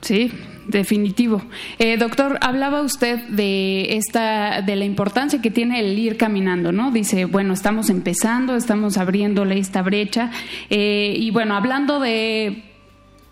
Sí, 0.00 0.30
definitivo. 0.68 1.42
Eh, 1.78 1.96
doctor, 1.96 2.38
hablaba 2.40 2.82
usted 2.82 3.18
de 3.28 3.96
esta, 3.96 4.62
de 4.62 4.76
la 4.76 4.84
importancia 4.84 5.40
que 5.40 5.50
tiene 5.50 5.80
el 5.80 5.98
ir 5.98 6.16
caminando, 6.16 6.72
¿no? 6.72 6.90
Dice, 6.90 7.24
bueno, 7.24 7.54
estamos 7.54 7.90
empezando, 7.90 8.56
estamos 8.56 8.98
abriéndole 8.98 9.58
esta 9.58 9.82
brecha. 9.82 10.30
Eh, 10.70 11.14
y 11.16 11.30
bueno, 11.30 11.54
hablando 11.56 12.00
de 12.00 12.62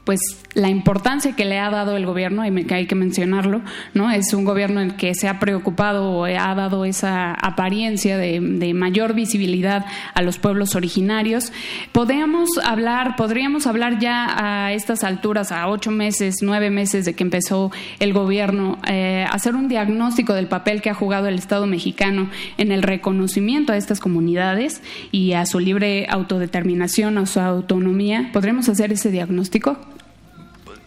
pues 0.05 0.20
la 0.55 0.68
importancia 0.68 1.34
que 1.34 1.44
le 1.44 1.59
ha 1.59 1.70
dado 1.70 1.96
el 1.96 2.07
gobierno, 2.07 2.46
y 2.46 2.64
que 2.64 2.74
hay 2.74 2.86
que 2.86 2.94
mencionarlo, 2.94 3.62
¿no? 3.94 4.11
Es 4.11 4.32
un 4.34 4.44
gobierno 4.44 4.80
en 4.80 4.92
que 4.92 5.14
se 5.14 5.28
ha 5.28 5.40
preocupado 5.40 6.11
o 6.11 6.24
ha 6.24 6.55
dado 6.55 6.84
esa 6.84 7.32
apariencia 7.32 8.18
de, 8.18 8.40
mayor 8.74 9.14
visibilidad 9.14 9.86
a 10.14 10.22
los 10.22 10.38
pueblos 10.38 10.74
originarios. 10.74 11.52
Podríamos 11.92 12.48
hablar, 12.64 13.16
podríamos 13.16 13.66
hablar 13.66 13.98
ya 13.98 14.66
a 14.66 14.72
estas 14.72 15.05
alturas, 15.05 15.52
a 15.52 15.68
ocho 15.68 15.90
meses, 15.90 16.36
nueve 16.42 16.70
meses 16.70 17.05
de 17.05 17.14
que 17.14 17.24
empezó 17.24 17.70
el 17.98 18.12
gobierno, 18.12 18.78
eh, 18.86 19.26
hacer 19.30 19.55
un 19.55 19.68
diagnóstico 19.68 20.34
del 20.34 20.48
papel 20.48 20.82
que 20.82 20.90
ha 20.90 20.94
jugado 20.94 21.28
el 21.28 21.36
Estado 21.36 21.66
mexicano 21.66 22.28
en 22.59 22.72
el 22.72 22.82
reconocimiento 22.82 23.72
a 23.72 23.76
estas 23.76 24.00
comunidades 24.00 24.82
y 25.12 25.32
a 25.32 25.46
su 25.46 25.61
libre 25.61 26.07
autodeterminación, 26.11 27.18
a 27.18 27.26
su 27.26 27.40
autonomía. 27.40 28.30
¿Podremos 28.32 28.68
hacer 28.68 28.92
ese 28.92 29.11
diagnóstico? 29.11 29.78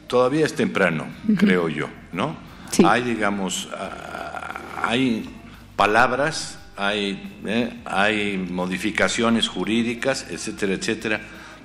Todavía 0.07 0.45
es 0.45 0.55
temprano, 0.55 1.07
creo 1.37 1.69
yo, 1.69 1.89
¿no? 2.13 2.37
Hay, 2.85 3.03
digamos, 3.03 3.69
ah, 3.73 4.61
hay 4.83 5.29
palabras, 5.75 6.59
hay, 6.75 7.39
eh, 7.45 7.73
hay 7.85 8.37
modificaciones 8.37 9.47
jurídicas, 9.47 10.27
etcétera, 10.29 10.73
etcétera, 10.73 11.21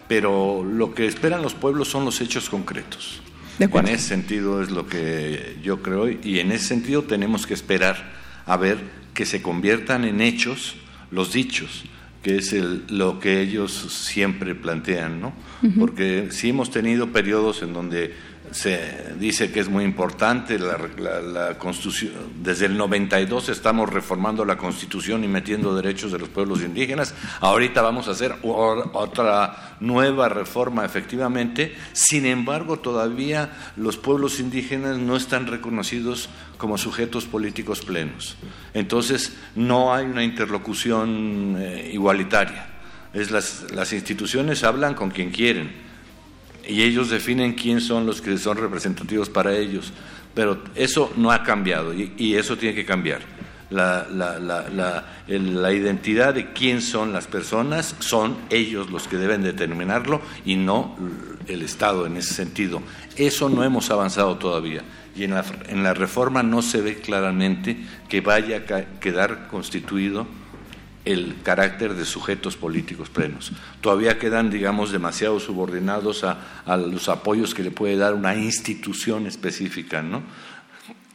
pero 0.08 0.64
lo 0.64 0.94
que 0.94 1.06
esperan 1.06 1.42
los 1.42 1.54
pueblos 1.54 1.88
son 1.88 2.04
los 2.04 2.20
hechos 2.20 2.48
concretos. 2.50 3.22
En 3.58 3.88
ese 3.88 4.08
sentido 4.08 4.62
es 4.62 4.70
lo 4.70 4.86
que 4.86 5.58
yo 5.62 5.82
creo 5.82 6.08
y 6.08 6.40
en 6.40 6.50
ese 6.52 6.66
sentido 6.66 7.02
tenemos 7.02 7.46
que 7.46 7.54
esperar 7.54 8.12
a 8.46 8.56
ver 8.56 8.78
que 9.14 9.26
se 9.26 9.42
conviertan 9.42 10.04
en 10.04 10.20
hechos 10.20 10.76
los 11.10 11.32
dichos, 11.32 11.84
que 12.22 12.38
es 12.38 12.52
el, 12.52 12.84
lo 12.88 13.20
que 13.20 13.40
ellos 13.40 13.72
siempre 13.72 14.54
plantean, 14.54 15.20
¿no? 15.20 15.32
Porque 15.78 16.28
sí 16.30 16.48
hemos 16.48 16.70
tenido 16.70 17.12
periodos 17.12 17.62
en 17.62 17.72
donde 17.72 18.14
se 18.50 19.14
dice 19.18 19.50
que 19.50 19.60
es 19.60 19.68
muy 19.68 19.84
importante 19.84 20.58
la, 20.58 20.78
la, 20.98 21.20
la, 21.20 21.58
constitución. 21.58 22.12
Desde 22.42 22.66
el 22.66 22.76
92 22.76 23.48
estamos 23.48 23.88
reformando 23.88 24.44
la 24.44 24.58
constitución 24.58 25.24
y 25.24 25.28
metiendo 25.28 25.74
derechos 25.74 26.12
de 26.12 26.18
los 26.18 26.28
pueblos 26.28 26.60
indígenas. 26.62 27.14
Ahorita 27.40 27.80
vamos 27.80 28.08
a 28.08 28.10
hacer 28.10 28.34
otra 28.42 29.76
nueva 29.80 30.28
reforma, 30.28 30.84
efectivamente. 30.84 31.74
Sin 31.92 32.26
embargo, 32.26 32.78
todavía 32.78 33.72
los 33.76 33.96
pueblos 33.96 34.38
indígenas 34.38 34.98
no 34.98 35.16
están 35.16 35.46
reconocidos 35.46 36.28
como 36.58 36.76
sujetos 36.76 37.24
políticos 37.24 37.80
plenos. 37.80 38.36
Entonces, 38.74 39.34
no 39.54 39.94
hay 39.94 40.04
una 40.04 40.24
interlocución 40.24 41.56
eh, 41.58 41.90
igualitaria. 41.92 42.66
Es 43.14 43.30
las, 43.30 43.70
las 43.72 43.92
instituciones 43.92 44.64
hablan 44.64 44.94
con 44.94 45.10
quien 45.10 45.30
quieren 45.30 45.91
y 46.68 46.82
ellos 46.82 47.10
definen 47.10 47.54
quién 47.54 47.80
son 47.80 48.06
los 48.06 48.20
que 48.20 48.36
son 48.38 48.56
representativos 48.56 49.28
para 49.28 49.56
ellos. 49.56 49.92
Pero 50.34 50.62
eso 50.74 51.12
no 51.16 51.30
ha 51.30 51.42
cambiado 51.42 51.92
y, 51.92 52.34
eso 52.34 52.56
tiene 52.56 52.74
que 52.74 52.84
cambiar. 52.84 53.20
La, 53.70 54.06
la, 54.10 54.38
la, 54.38 55.04
la, 55.26 55.72
identidad 55.72 56.34
de 56.34 56.52
quién 56.52 56.82
son 56.82 57.12
las 57.12 57.26
personas 57.26 57.96
son 58.00 58.36
ellos 58.50 58.90
los 58.90 59.08
que 59.08 59.16
deben 59.16 59.42
determinarlo 59.42 60.20
y 60.44 60.56
no 60.56 60.94
el 61.46 61.62
Estado 61.62 62.06
en 62.06 62.18
ese 62.18 62.34
sentido. 62.34 62.82
Eso 63.16 63.48
no 63.48 63.64
hemos 63.64 63.90
avanzado 63.90 64.36
todavía 64.36 64.82
y 65.16 65.24
en 65.24 65.32
la, 65.32 65.44
en 65.68 65.82
la 65.82 65.94
reforma 65.94 66.42
no 66.42 66.60
se 66.60 66.80
ve 66.80 66.96
claramente 66.96 67.76
que 68.08 68.20
vaya 68.20 68.58
a 68.58 69.00
quedar 69.00 69.48
constituido 69.48 70.26
el 71.04 71.36
carácter 71.42 71.94
de 71.94 72.04
sujetos 72.04 72.56
políticos 72.56 73.10
plenos. 73.10 73.52
Todavía 73.80 74.18
quedan, 74.18 74.50
digamos, 74.50 74.92
demasiado 74.92 75.40
subordinados 75.40 76.24
a, 76.24 76.62
a, 76.64 76.76
los 76.76 77.08
apoyos 77.08 77.54
que 77.54 77.64
le 77.64 77.70
puede 77.70 77.96
dar 77.96 78.14
una 78.14 78.34
institución 78.36 79.26
específica, 79.26 80.02
¿no? 80.02 80.22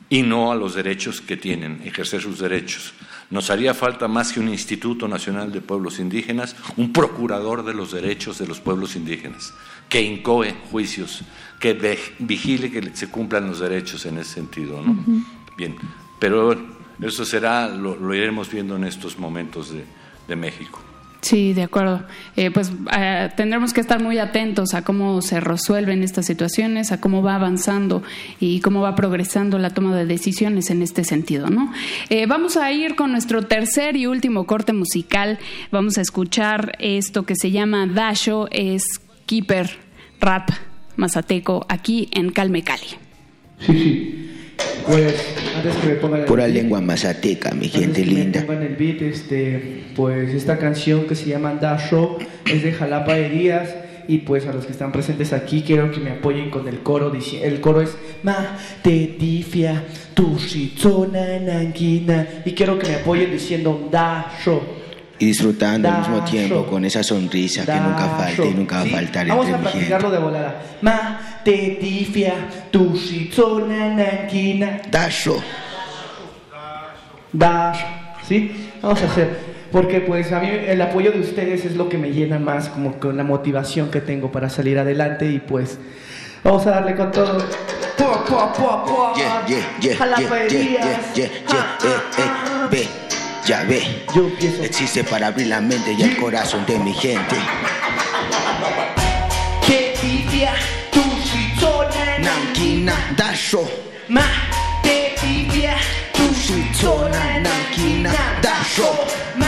Y 0.09 0.23
no 0.23 0.51
a 0.51 0.55
los 0.55 0.75
derechos 0.75 1.21
que 1.21 1.35
tienen, 1.35 1.81
ejercer 1.83 2.21
sus 2.21 2.39
derechos. 2.39 2.93
Nos 3.29 3.49
haría 3.49 3.73
falta 3.73 4.07
más 4.07 4.31
que 4.31 4.39
un 4.39 4.47
Instituto 4.47 5.07
Nacional 5.07 5.51
de 5.51 5.59
Pueblos 5.59 5.99
Indígenas, 5.99 6.55
un 6.77 6.93
procurador 6.93 7.65
de 7.65 7.73
los 7.73 7.91
derechos 7.91 8.37
de 8.37 8.47
los 8.47 8.61
pueblos 8.61 8.95
indígenas, 8.95 9.53
que 9.89 10.01
incoe 10.01 10.55
juicios, 10.71 11.23
que 11.59 11.73
vigile 12.19 12.71
que 12.71 12.95
se 12.95 13.09
cumplan 13.09 13.47
los 13.47 13.59
derechos 13.59 14.05
en 14.05 14.17
ese 14.17 14.35
sentido, 14.35 14.81
¿no? 14.81 14.91
Uh 14.91 14.95
-huh. 14.95 15.25
Bien, 15.57 15.75
pero 16.19 16.76
eso 17.01 17.25
será, 17.25 17.67
lo, 17.67 17.95
lo 17.95 18.13
iremos 18.13 18.51
viendo 18.51 18.75
en 18.75 18.83
estos 18.83 19.17
momentos 19.17 19.71
de, 19.71 19.83
de 20.27 20.35
México. 20.35 20.81
Sí, 21.21 21.53
de 21.53 21.63
acuerdo. 21.63 22.03
Eh, 22.35 22.51
pues 22.51 22.71
eh, 22.95 23.29
tendremos 23.35 23.73
que 23.73 23.81
estar 23.81 24.01
muy 24.01 24.19
atentos 24.19 24.73
a 24.73 24.83
cómo 24.83 25.21
se 25.21 25.39
resuelven 25.39 26.03
estas 26.03 26.25
situaciones, 26.25 26.91
a 26.91 27.01
cómo 27.01 27.21
va 27.23 27.35
avanzando 27.35 28.03
y 28.39 28.61
cómo 28.61 28.81
va 28.81 28.95
progresando 28.95 29.57
la 29.57 29.71
toma 29.71 29.95
de 29.95 30.05
decisiones 30.05 30.69
en 30.69 30.81
este 30.81 31.03
sentido, 31.03 31.49
¿no? 31.49 31.73
Eh, 32.09 32.27
vamos 32.27 32.55
a 32.55 32.71
ir 32.71 32.95
con 32.95 33.11
nuestro 33.11 33.41
tercer 33.41 33.97
y 33.97 34.05
último 34.05 34.45
corte 34.45 34.73
musical. 34.73 35.39
Vamos 35.71 35.97
a 35.97 36.01
escuchar 36.01 36.77
esto 36.79 37.25
que 37.25 37.35
se 37.35 37.51
llama 37.51 37.87
Dasho, 37.87 38.47
es 38.51 38.83
Keeper 39.25 39.69
Rap 40.21 40.49
Mazateco, 40.95 41.65
aquí 41.67 42.09
en 42.13 42.31
Calme 42.31 42.63
Cali. 42.63 42.87
Sí, 43.59 43.73
sí. 43.73 44.27
Pues 44.85 45.15
antes 45.55 45.75
que 45.77 45.87
me 45.87 45.95
pongan 45.95 46.25
Pura 46.25 46.45
beat, 46.45 46.55
lengua 46.55 46.81
mazateca, 46.81 47.51
mi 47.51 47.67
gente 47.67 48.03
que 48.03 48.09
linda. 48.09 48.41
Me 48.41 48.45
pongan 48.45 48.63
el 48.63 48.75
beat, 48.75 49.01
este, 49.01 49.83
pues 49.95 50.33
esta 50.33 50.57
canción 50.57 51.05
que 51.05 51.15
se 51.15 51.25
llama 51.29 51.55
Dasho 51.55 52.17
es 52.45 52.63
de 52.63 52.71
Jalapa 52.71 53.15
de 53.15 53.29
Díaz 53.29 53.75
y 54.07 54.19
pues 54.19 54.45
a 54.47 54.53
los 54.53 54.65
que 54.65 54.71
están 54.71 54.91
presentes 54.91 55.33
aquí 55.33 55.63
quiero 55.65 55.91
que 55.91 55.99
me 55.99 56.11
apoyen 56.11 56.49
con 56.49 56.67
el 56.67 56.79
coro. 56.79 57.11
El 57.41 57.61
coro 57.61 57.81
es 57.81 57.95
Ma 58.23 58.57
te 58.81 59.15
tifia 59.19 59.83
tu 60.13 60.37
nanquina 61.11 62.27
y 62.45 62.53
quiero 62.53 62.79
que 62.79 62.87
me 62.87 62.95
apoyen 62.95 63.31
diciendo 63.31 63.89
Dasho. 63.91 64.76
Y 65.19 65.25
disfrutando 65.25 65.89
al 65.89 65.99
mismo 65.99 66.23
tiempo 66.23 66.65
con 66.67 66.85
esa 66.85 67.01
sonrisa 67.03 67.65
que 67.65 67.79
nunca 67.79 68.07
falta 68.17 68.45
y 68.45 68.53
nunca 68.53 68.75
va 68.77 68.81
a 68.83 68.85
faltar 68.85 69.27
Vamos 69.27 69.49
a 69.49 69.57
practicarlo 69.57 70.11
de 70.11 70.19
volada. 70.19 70.61
Ma 70.81 71.39
te 71.43 71.77
tifia 71.81 72.33
tu 72.69 72.95
shitsona 72.95 73.95
nanquina. 73.95 74.81
Dasho. 74.91 75.41
Dash, 77.33 77.79
¿sí? 78.27 78.69
Vamos 78.81 79.01
a 79.01 79.05
hacer, 79.05 79.37
porque 79.71 80.01
pues 80.01 80.31
a 80.31 80.39
mí 80.39 80.49
el 80.49 80.81
apoyo 80.81 81.11
de 81.11 81.19
ustedes 81.19 81.65
es 81.65 81.75
lo 81.75 81.89
que 81.89 81.97
me 81.97 82.11
llena 82.11 82.39
más, 82.39 82.69
como 82.69 82.99
con 82.99 83.17
la 83.17 83.23
motivación 83.23 83.91
que 83.91 84.01
tengo 84.01 84.31
para 84.31 84.49
salir 84.49 84.79
adelante 84.79 85.29
y 85.29 85.39
pues 85.39 85.77
vamos 86.43 86.65
a 86.67 86.71
darle 86.71 86.95
con 86.95 87.11
todo. 87.11 87.37
Pua, 87.97 88.23
pua, 88.25 88.53
pua, 88.53 88.85
pua. 88.85 89.13
Yeah, 89.15 89.45
yeah, 89.47 89.97
yeah, 92.71 93.06
Ya 93.47 93.63
ve. 93.63 93.81
Existe 94.61 95.05
para 95.05 95.27
abrir 95.27 95.47
la 95.47 95.61
mente 95.61 95.93
y 95.93 96.01
el 96.01 96.17
corazón 96.17 96.65
de 96.65 96.77
mi 96.79 96.93
gente. 96.93 97.37
Que 99.65 99.97
tifia 100.01 100.51
tu 100.91 100.99
shitsona 101.23 102.17
Nankina, 102.19 102.93
Dasho. 103.15 103.65
Ma 104.09 104.25
te 104.83 105.15
tifia 105.21 105.77
tu 106.11 106.23
shitsona 106.35 107.39
Nankina, 107.39 108.11
Dasho. 108.41 109.07
Ma 109.37 109.47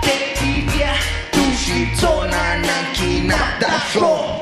te 0.00 0.34
tifia 0.38 0.94
tu 1.30 1.42
shitsona 1.54 2.56
Nankina, 2.56 3.58
Dasho. 3.60 4.33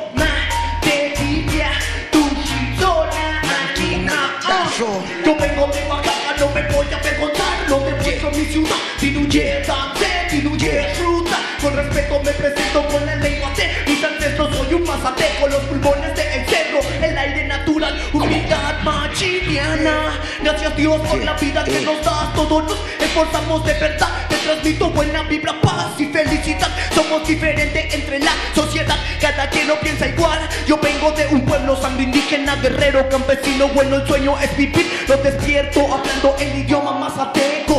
Mazateco, 15.03 15.49
los 15.49 15.63
pulmones 15.65 16.15
de 16.15 16.23
el 16.23 16.47
cerro 16.47 16.81
El 17.03 17.19
aire 17.19 17.45
natural, 17.47 18.01
unidad 18.13 18.83
machiniana 18.83 20.21
Gracias 20.43 20.77
Dios 20.77 21.01
por 21.01 21.25
la 21.25 21.35
vida 21.35 21.65
que 21.65 21.81
nos 21.81 22.05
das 22.05 22.33
Todos 22.35 22.65
nos 22.65 22.79
esforzamos 23.13 23.65
de 23.67 23.75
verdad. 23.75 24.09
Te 24.29 24.37
transmito 24.37 24.89
buena 24.91 25.23
vibra, 25.25 25.61
paz 25.61 25.93
y 25.99 26.07
felicidad. 26.07 26.69
Somos 26.95 27.27
diferentes 27.27 27.95
entre 27.95 28.19
la 28.21 28.33
sociedad. 28.55 28.97
Cada 29.21 29.51
quien 29.51 29.69
no 29.69 29.79
piensa 29.81 30.09
igual. 30.09 30.39
Yo 30.67 30.79
vengo 30.79 31.11
de 31.13 31.27
un 31.27 31.43
pueblo 31.43 31.77
sangre 31.77 32.05
indígena, 32.05 32.57
guerrero, 32.57 33.07
campesino. 33.11 33.69
Bueno, 33.69 33.97
el 33.97 34.07
sueño 34.07 34.39
es 34.41 34.57
vivir. 34.57 35.05
Lo 35.09 35.19
despierto 35.19 35.81
hablando 35.81 36.37
el 36.41 36.61
idioma 36.61 36.93
mazateco. 36.93 37.72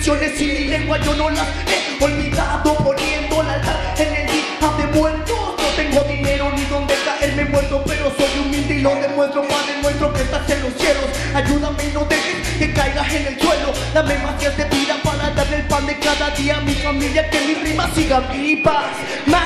Tradiciones 0.00 0.40
y 0.40 0.46
mi 0.46 0.64
lengua 0.68 0.98
yo 1.04 1.14
no 1.14 1.28
las 1.28 1.46
he 1.68 2.02
olvidado. 2.02 2.74
Poniendo 2.76 3.42
el 3.42 3.50
altar 3.50 3.94
en 3.98 4.14
el 4.14 4.26
día 4.28 4.70
de 4.78 4.98
muertos. 4.98 5.38
No 5.58 5.68
tengo 5.76 6.00
dinero 6.04 6.50
ni 6.56 6.64
donde 6.64 6.94
caerme 7.04 7.44
muerto, 7.44 7.84
pero 7.86 8.10
soy 8.16 8.40
humilde 8.40 8.76
y 8.76 8.80
lo 8.80 8.94
demuestro, 8.94 9.46
Padre 9.46 9.74
nuestro 9.82 10.10
que 10.14 10.22
estás 10.22 10.48
en 10.48 10.62
los 10.62 10.72
cielos. 10.72 11.04
Ayúdame 11.34 11.84
y 11.84 11.92
no 11.92 12.06
dejes 12.06 12.48
que 12.58 12.72
caigas 12.72 13.12
en 13.12 13.26
el 13.26 13.40
suelo. 13.40 13.74
Dame 13.92 14.16
más 14.20 14.40
de 14.40 14.64
vida 14.64 14.96
para 15.04 15.30
darle 15.34 15.56
el 15.56 15.66
pan 15.66 15.84
de 15.84 15.98
cada 15.98 16.30
día 16.30 16.56
a 16.56 16.60
mi 16.62 16.72
familia, 16.76 17.28
que 17.28 17.40
mis 17.42 17.60
rimas 17.62 17.90
sigan 17.94 18.26
vivas. 18.32 18.86
Ma, 19.26 19.42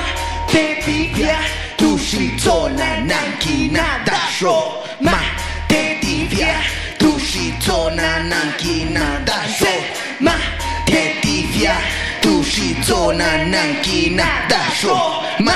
te 0.49 0.81
divia, 0.85 1.37
tu 1.75 1.97
shitona, 1.97 3.01
nankina, 3.01 4.05
dasho. 4.05 4.81
Ma, 5.01 5.34
na 13.17 13.45
nanki 13.51 14.09
na 14.15 14.25
dasho 14.49 14.95
ma 15.39 15.55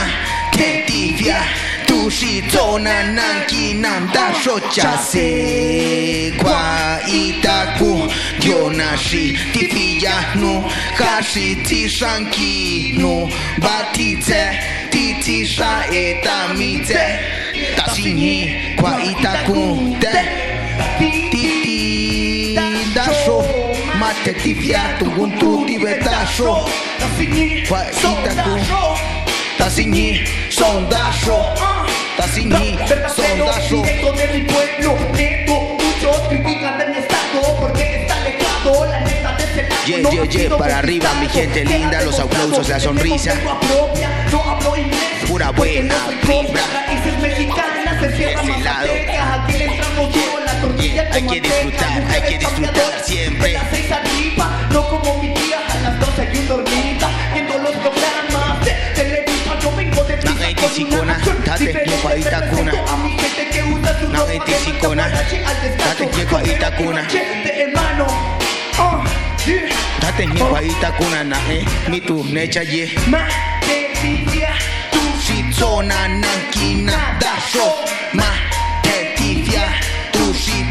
te 0.56 0.84
divya 0.88 1.40
tushi 1.88 2.50
to 2.52 2.78
na 2.80 2.96
nanki 3.18 3.74
na 3.84 4.00
dasho 4.14 4.60
chase 4.76 6.34
kwa 6.42 7.00
itaku 7.08 7.92
gyo 8.40 8.70
nashi 8.70 9.38
tifiya 9.54 10.36
no 10.36 10.54
kashi 10.98 11.56
tishanki 11.68 12.98
no 12.98 13.30
batite 13.60 14.44
titisha 14.92 15.72
etamite 15.92 17.04
tashinhi 17.76 18.76
kwa 18.80 19.04
itaku 19.04 19.96
te 20.00 20.16
mate 24.10 24.34
tifya 24.34 24.82
tunguntu 25.00 25.66
tibetasho 25.68 26.66
kwa 27.70 27.92
itaku 27.92 28.60
tasinyi 29.58 30.22
sondasho 30.50 31.46
tasinyi 32.18 32.80
sondasho 33.16 33.76
directo 33.82 34.12
de 34.18 34.28
mi 34.34 34.42
pueblo 34.50 34.98
neto 35.14 35.54
muchos 35.78 36.18
critican 36.30 36.78
de 36.80 36.86
mi 36.88 36.98
estado 36.98 37.56
porque 37.60 38.02
está 38.02 38.16
alejado 38.22 38.86
la 38.86 39.00
neta 39.02 39.36
de 39.38 39.44
ese 39.44 39.62
lado 39.70 39.80
Yeah, 39.90 40.12
yeah, 40.12 40.24
yeah, 40.26 40.58
para 40.58 40.78
arriba 40.80 41.10
mi 41.20 41.28
gente 41.30 41.66
linda, 41.66 42.02
los 42.02 42.20
aplausos, 42.20 42.68
la 42.70 42.80
sonrisa. 42.80 43.34
no 44.32 44.42
hablo 44.44 44.78
inglés 44.78 45.00
Pura 45.28 45.52
buena 45.52 45.96
vibra. 46.24 46.62
raíces 46.74 47.20
mexicanas 47.22 48.00
se 48.02 48.16
cierra 48.18 48.42
Ese 48.42 48.64
lado. 48.64 48.88
Mazateca 48.88 49.34
aquí 49.44 49.54
le 49.58 49.66
Hay 50.80 51.28
que 51.28 51.42
disfrutar, 51.42 52.04
hay 52.10 52.22
que 52.22 52.38
disfrutar 52.38 53.04
siempre. 53.04 53.52
las 53.52 53.64
seis 53.70 53.92
arriba 53.92 54.50
no 54.72 54.88
como 54.88 55.22
mi 55.22 55.34
tía 55.34 55.58
a 55.70 55.78
las 55.82 56.00
doce 56.00 56.30
y 56.34 56.38
un 56.38 56.48
dormita 56.48 57.10
viendo 57.34 57.58
los 57.58 57.72
programas 57.76 58.64
de 58.66 58.72
Televisa 58.96 59.60
yo 59.62 59.76
vengo 59.76 60.04
de 60.06 60.14
prisa 60.18 60.40
Na 60.40 60.50
itisikona, 60.50 61.20
tate 61.44 61.74
nyekwa 61.86 62.16
itakuna. 62.18 62.72
a 62.88 62.98
mi 62.98 63.10
gente 63.12 63.50
que 63.52 63.64
usa 63.64 64.00
su 64.00 64.08
ropa 64.08 64.34
itisikona, 64.34 65.10
tate 65.78 66.06
nyekwa 66.16 66.44
itakuna. 66.44 67.02
de 67.02 67.50
hermano 67.62 68.08
oh, 68.80 69.04
yeah. 69.46 69.70
tate 70.00 70.28
nyekwa 70.28 70.64
itakuna 70.64 71.24
na 71.26 71.38
eh 71.52 71.66
mitu 71.90 72.24
necha 72.24 72.62
ye 72.64 72.90
Ma, 73.08 73.28
te 73.60 73.90
tu 74.92 75.00
shitsona 75.26 76.08
nankina 76.08 77.18
dasho 77.20 77.68
ma 78.14 78.24
te 78.24 78.28
tifya 78.28 78.49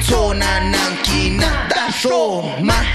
zona 0.09 0.61
nankina 0.73 1.69
da 1.69 1.93
show 1.93 2.41
ma 2.65 2.73
eh. 2.81 2.87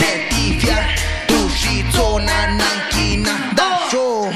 te 0.00 0.10
ti 0.30 0.44
fiar 0.60 0.84
duji 1.28 1.84
zona 1.92 2.36
nankina 2.60 3.32
da 3.58 3.66
show 3.90 4.32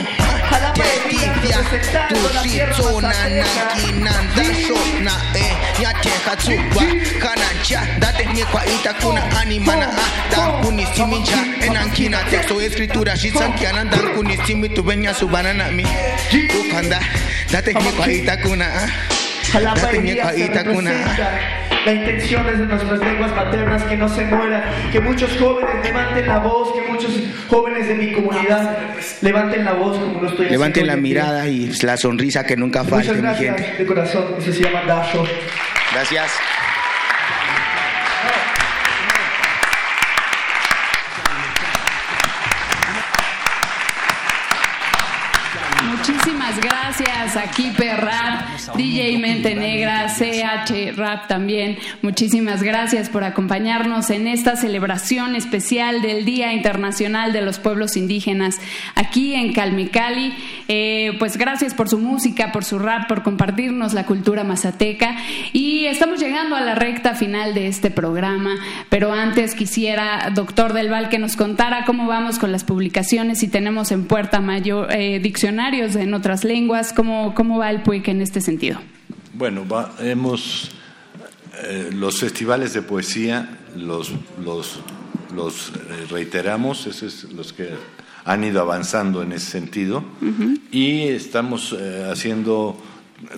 halape 0.51 0.89
ti 1.09 1.17
fiar 1.41 1.65
duji 2.13 2.61
zona 2.77 3.13
nankina 3.41 4.13
da 4.37 4.45
show 4.65 4.85
na 5.07 5.15
e 5.33 5.47
ya 5.83 5.93
teha 6.03 6.37
tsuba 6.37 6.85
kana 7.25 7.49
cha 7.65 7.81
date 8.01 8.25
nie 8.35 8.45
ko 8.53 8.61
itakuna 8.75 9.23
ani 9.41 9.59
mana 9.61 9.89
a 9.89 10.07
da 10.31 10.61
kuni 10.63 10.85
simincha 10.95 11.41
e 11.65 11.69
nankina 11.73 12.19
te 12.31 12.43
so 12.49 12.61
escritura 12.61 13.17
shi 13.17 13.31
tsan 13.31 13.53
kuni 14.15 14.37
simi 14.47 14.69
tu 14.69 14.83
benya 14.83 15.15
su 15.15 15.27
banana 15.29 15.71
mi. 15.73 15.85
Du 16.31 16.61
kanda 16.71 17.01
date 17.53 17.73
nie 17.81 17.93
ko 17.97 18.03
itakuna 18.05 18.67
halape 19.53 19.99
nie 20.05 20.15
ko 20.21 20.29
itakuna 20.37 20.93
La 21.87 21.93
intención 21.93 22.45
es 22.49 22.59
de 22.59 22.67
nuestras 22.67 22.99
lenguas 22.99 23.33
maternas 23.37 23.85
que 23.85 23.97
no 23.97 24.09
se 24.09 24.25
mueran, 24.25 24.65
que 24.91 24.99
muchos 24.99 25.31
jóvenes 25.39 25.85
levanten 25.85 26.27
la 26.27 26.41
voz, 26.41 26.73
que 26.75 26.81
muchos 26.91 27.13
jóvenes 27.49 27.87
de 27.87 27.95
mi 27.95 28.13
comunidad 28.13 28.77
levanten 29.23 29.65
la 29.65 29.73
voz 29.75 29.97
como 29.97 30.21
lo 30.21 30.29
estoy 30.29 30.51
levanten 30.51 30.85
la 30.89 30.95
haciendo 30.95 31.09
hoy 31.09 31.15
en 31.15 31.15
día. 31.15 31.23
mirada 31.23 31.49
y 31.49 31.73
la 31.87 31.97
sonrisa 31.97 32.45
que 32.45 32.57
nunca 32.57 32.83
falte 32.83 33.07
Muchas 33.07 33.17
mi 33.17 33.23
gracias 33.23 33.57
gente 33.61 33.79
de 33.79 33.87
corazón, 33.87 34.25
eso 34.37 34.53
se 34.53 34.63
llama 34.65 34.83
Dasho. 34.83 35.25
gracias 35.93 36.33
Muchísimas 45.85 46.61
gracias 46.61 47.37
aquí 47.37 47.73
Rap, 47.79 48.56
DJ 48.75 49.19
Mente 49.19 49.55
Negra, 49.55 50.09
CH 50.09 50.97
Rap 50.97 51.29
también. 51.29 51.79
Muchísimas 52.03 52.63
gracias 52.63 53.09
por 53.09 53.23
acompañarnos 53.23 54.11
en 54.11 54.27
esta 54.27 54.57
celebración 54.57 55.37
especial 55.37 56.03
del 56.03 56.25
Día 56.25 56.53
Internacional 56.53 57.33
de 57.33 57.43
los 57.43 57.59
Pueblos 57.59 57.97
Indígenas 57.97 58.59
aquí 58.95 59.35
en 59.35 59.53
Calmicali. 59.53 60.35
Eh, 60.69 61.15
pues 61.19 61.37
gracias 61.37 61.75
por 61.75 61.89
su 61.89 61.99
música, 61.99 62.51
por 62.51 62.65
su 62.65 62.79
rap, 62.79 63.07
por 63.07 63.23
compartirnos 63.23 63.95
la 63.95 64.05
cultura 64.05 64.43
mazateca. 64.43 65.17
Y 65.53 65.87
estamos 65.87 66.19
llegando 66.21 66.57
a 66.57 66.61
la 66.61 66.75
recta 66.75 67.15
final 67.15 67.55
de 67.55 67.69
este 67.69 67.91
programa, 67.91 68.57
pero 68.89 69.13
antes 69.13 69.55
quisiera, 69.55 70.31
doctor 70.35 70.73
Del 70.73 70.91
Val, 70.91 71.09
que 71.09 71.19
nos 71.19 71.37
contara 71.37 71.85
cómo 71.85 72.07
vamos 72.07 72.39
con 72.39 72.53
las 72.53 72.65
publicaciones, 72.65 73.39
si 73.39 73.49
tenemos 73.49 73.93
en 73.93 74.07
puerta 74.07 74.41
mayor 74.41 74.93
eh, 74.93 75.21
diccionarios 75.21 75.95
en 75.97 76.15
otras 76.15 76.45
lenguas, 76.45 76.93
cómo, 76.93 77.35
cómo 77.35 77.59
va 77.59 77.71
el 77.71 77.83
PUIC 77.83 78.09
en 78.09 78.23
este 78.23 78.41
sentido. 78.41 78.56
Bueno, 79.35 79.67
va- 79.69 79.95
hemos 80.01 80.71
eh, 81.63 81.91
los 81.93 82.19
festivales 82.21 82.73
de 82.75 82.83
poesía 82.83 83.59
los 83.77 84.13
los 84.45 84.81
los 85.35 85.69
eh, 85.71 86.07
reiteramos, 86.11 86.87
esos 86.87 87.25
es 87.25 87.33
los 87.33 87.53
que 87.53 87.71
han 88.25 88.43
ido 88.45 88.61
avanzando 88.61 89.23
en 89.23 89.33
ese 89.33 89.47
sentido 89.51 90.03
y 90.73 91.03
estamos 91.09 91.75
eh, 91.79 92.09
haciendo 92.11 92.81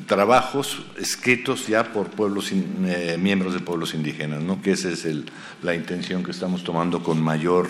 trabajos 0.06 0.82
escritos 0.98 1.66
ya 1.66 1.92
por 1.92 2.08
pueblos 2.08 2.50
eh, 2.52 3.16
miembros 3.20 3.52
de 3.54 3.60
pueblos 3.60 3.94
indígenas, 3.94 4.42
¿no? 4.42 4.60
Que 4.62 4.72
esa 4.72 4.88
es 4.90 5.04
el- 5.04 5.24
la 5.62 5.74
intención 5.74 6.22
que 6.24 6.30
estamos 6.30 6.62
tomando 6.64 7.02
con 7.02 7.20
mayor 7.20 7.68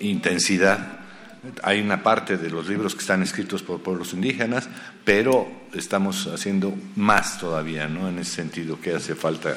intensidad. 0.00 1.03
Hay 1.62 1.80
una 1.80 2.02
parte 2.02 2.36
de 2.36 2.50
los 2.50 2.68
libros 2.68 2.94
que 2.94 3.00
están 3.00 3.22
escritos 3.22 3.62
por 3.62 3.82
pueblos 3.82 4.12
indígenas, 4.14 4.68
pero 5.04 5.50
estamos 5.72 6.26
haciendo 6.26 6.74
más 6.96 7.38
todavía, 7.38 7.88
¿no? 7.88 8.08
En 8.08 8.18
ese 8.18 8.32
sentido, 8.32 8.80
que 8.80 8.94
hace 8.94 9.14
falta. 9.14 9.56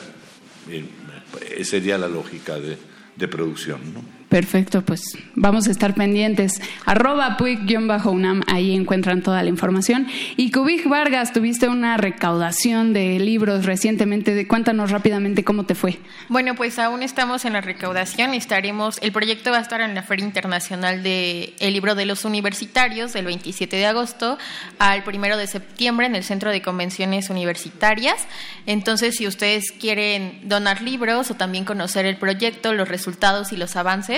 eh, 0.70 1.66
sería 1.66 1.98
la 1.98 2.08
lógica 2.08 2.60
de, 2.60 2.78
de 3.16 3.28
producción, 3.28 3.94
¿no? 3.94 4.17
Perfecto, 4.30 4.82
pues 4.82 5.18
vamos 5.36 5.70
a 5.70 5.72
estar 5.72 5.94
pendientes. 5.96 6.62
Arroba 6.86 7.38
PUIC-UNAM, 7.38 8.44
ahí 8.48 8.76
encuentran 8.76 9.22
toda 9.22 9.42
la 9.42 9.48
información. 9.48 10.06
Y 10.36 10.52
Cubij 10.52 10.86
Vargas, 10.86 11.32
tuviste 11.32 11.70
una 11.70 11.96
recaudación 11.96 12.92
de 12.92 13.20
libros 13.20 13.66
recientemente. 13.66 14.36
De, 14.36 14.46
cuéntanos 14.46 14.92
rápidamente 14.92 15.46
cómo 15.46 15.66
te 15.66 15.76
fue. 15.76 16.00
Bueno, 16.28 16.56
pues 16.56 16.78
aún 16.78 17.04
estamos 17.04 17.46
en 17.46 17.54
la 17.54 17.62
recaudación. 17.62 18.34
Estaremos, 18.34 18.98
el 19.02 19.14
proyecto 19.14 19.52
va 19.52 19.60
a 19.60 19.62
estar 19.62 19.80
en 19.80 19.96
la 19.96 20.04
Feria 20.04 20.26
Internacional 20.26 21.04
de 21.04 21.54
el 21.60 21.72
Libro 21.72 21.96
de 21.96 22.06
los 22.06 22.26
Universitarios 22.26 23.14
del 23.14 23.26
27 23.28 23.78
de 23.78 23.86
agosto 23.86 24.38
al 24.78 25.04
1 25.08 25.38
de 25.38 25.48
septiembre 25.48 26.06
en 26.06 26.16
el 26.16 26.26
Centro 26.26 26.52
de 26.52 26.62
Convenciones 26.62 27.30
Universitarias. 27.30 28.18
Entonces, 28.66 29.16
si 29.16 29.26
ustedes 29.26 29.72
quieren 29.72 30.42
donar 30.44 30.82
libros 30.82 31.32
o 31.32 31.36
también 31.36 31.64
conocer 31.64 32.06
el 32.06 32.18
proyecto, 32.18 32.74
los 32.74 32.90
resultados 32.90 33.54
y 33.54 33.58
los 33.58 33.78
avances, 33.78 34.17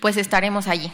pues 0.00 0.16
estaremos 0.16 0.66
allí. 0.66 0.92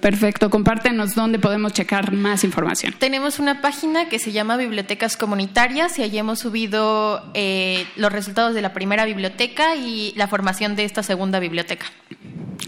Perfecto, 0.00 0.50
compártenos 0.50 1.14
dónde 1.14 1.38
podemos 1.38 1.72
checar 1.72 2.12
más 2.12 2.42
información. 2.42 2.92
Tenemos 2.98 3.38
una 3.38 3.60
página 3.60 4.08
que 4.08 4.18
se 4.18 4.32
llama 4.32 4.56
Bibliotecas 4.56 5.16
Comunitarias 5.16 5.96
y 5.98 6.02
allí 6.02 6.18
hemos 6.18 6.40
subido 6.40 7.22
eh, 7.34 7.86
los 7.94 8.10
resultados 8.10 8.52
de 8.54 8.62
la 8.62 8.72
primera 8.72 9.04
biblioteca 9.04 9.76
y 9.76 10.12
la 10.16 10.26
formación 10.26 10.74
de 10.74 10.84
esta 10.84 11.04
segunda 11.04 11.38
biblioteca. 11.38 11.86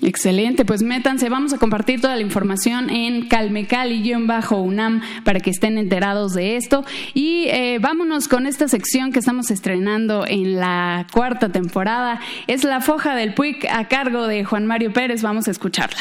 Excelente, 0.00 0.64
pues 0.64 0.82
métanse, 0.82 1.28
vamos 1.28 1.52
a 1.54 1.58
compartir 1.58 2.00
toda 2.00 2.14
la 2.14 2.22
información 2.22 2.90
en 2.90 3.26
calmecali-unam 3.26 5.00
para 5.24 5.40
que 5.40 5.50
estén 5.50 5.78
enterados 5.78 6.34
de 6.34 6.56
esto. 6.56 6.84
Y 7.14 7.46
eh, 7.48 7.78
vámonos 7.80 8.28
con 8.28 8.46
esta 8.46 8.68
sección 8.68 9.12
que 9.12 9.18
estamos 9.18 9.50
estrenando 9.50 10.24
en 10.26 10.56
la 10.56 11.06
cuarta 11.12 11.50
temporada. 11.50 12.20
Es 12.46 12.64
la 12.64 12.80
foja 12.80 13.16
del 13.16 13.34
PUIC 13.34 13.66
a 13.70 13.88
cargo 13.88 14.26
de 14.26 14.44
Juan 14.44 14.66
Mario 14.66 14.92
Pérez. 14.92 15.22
Vamos 15.22 15.48
a 15.48 15.50
escucharla. 15.50 15.98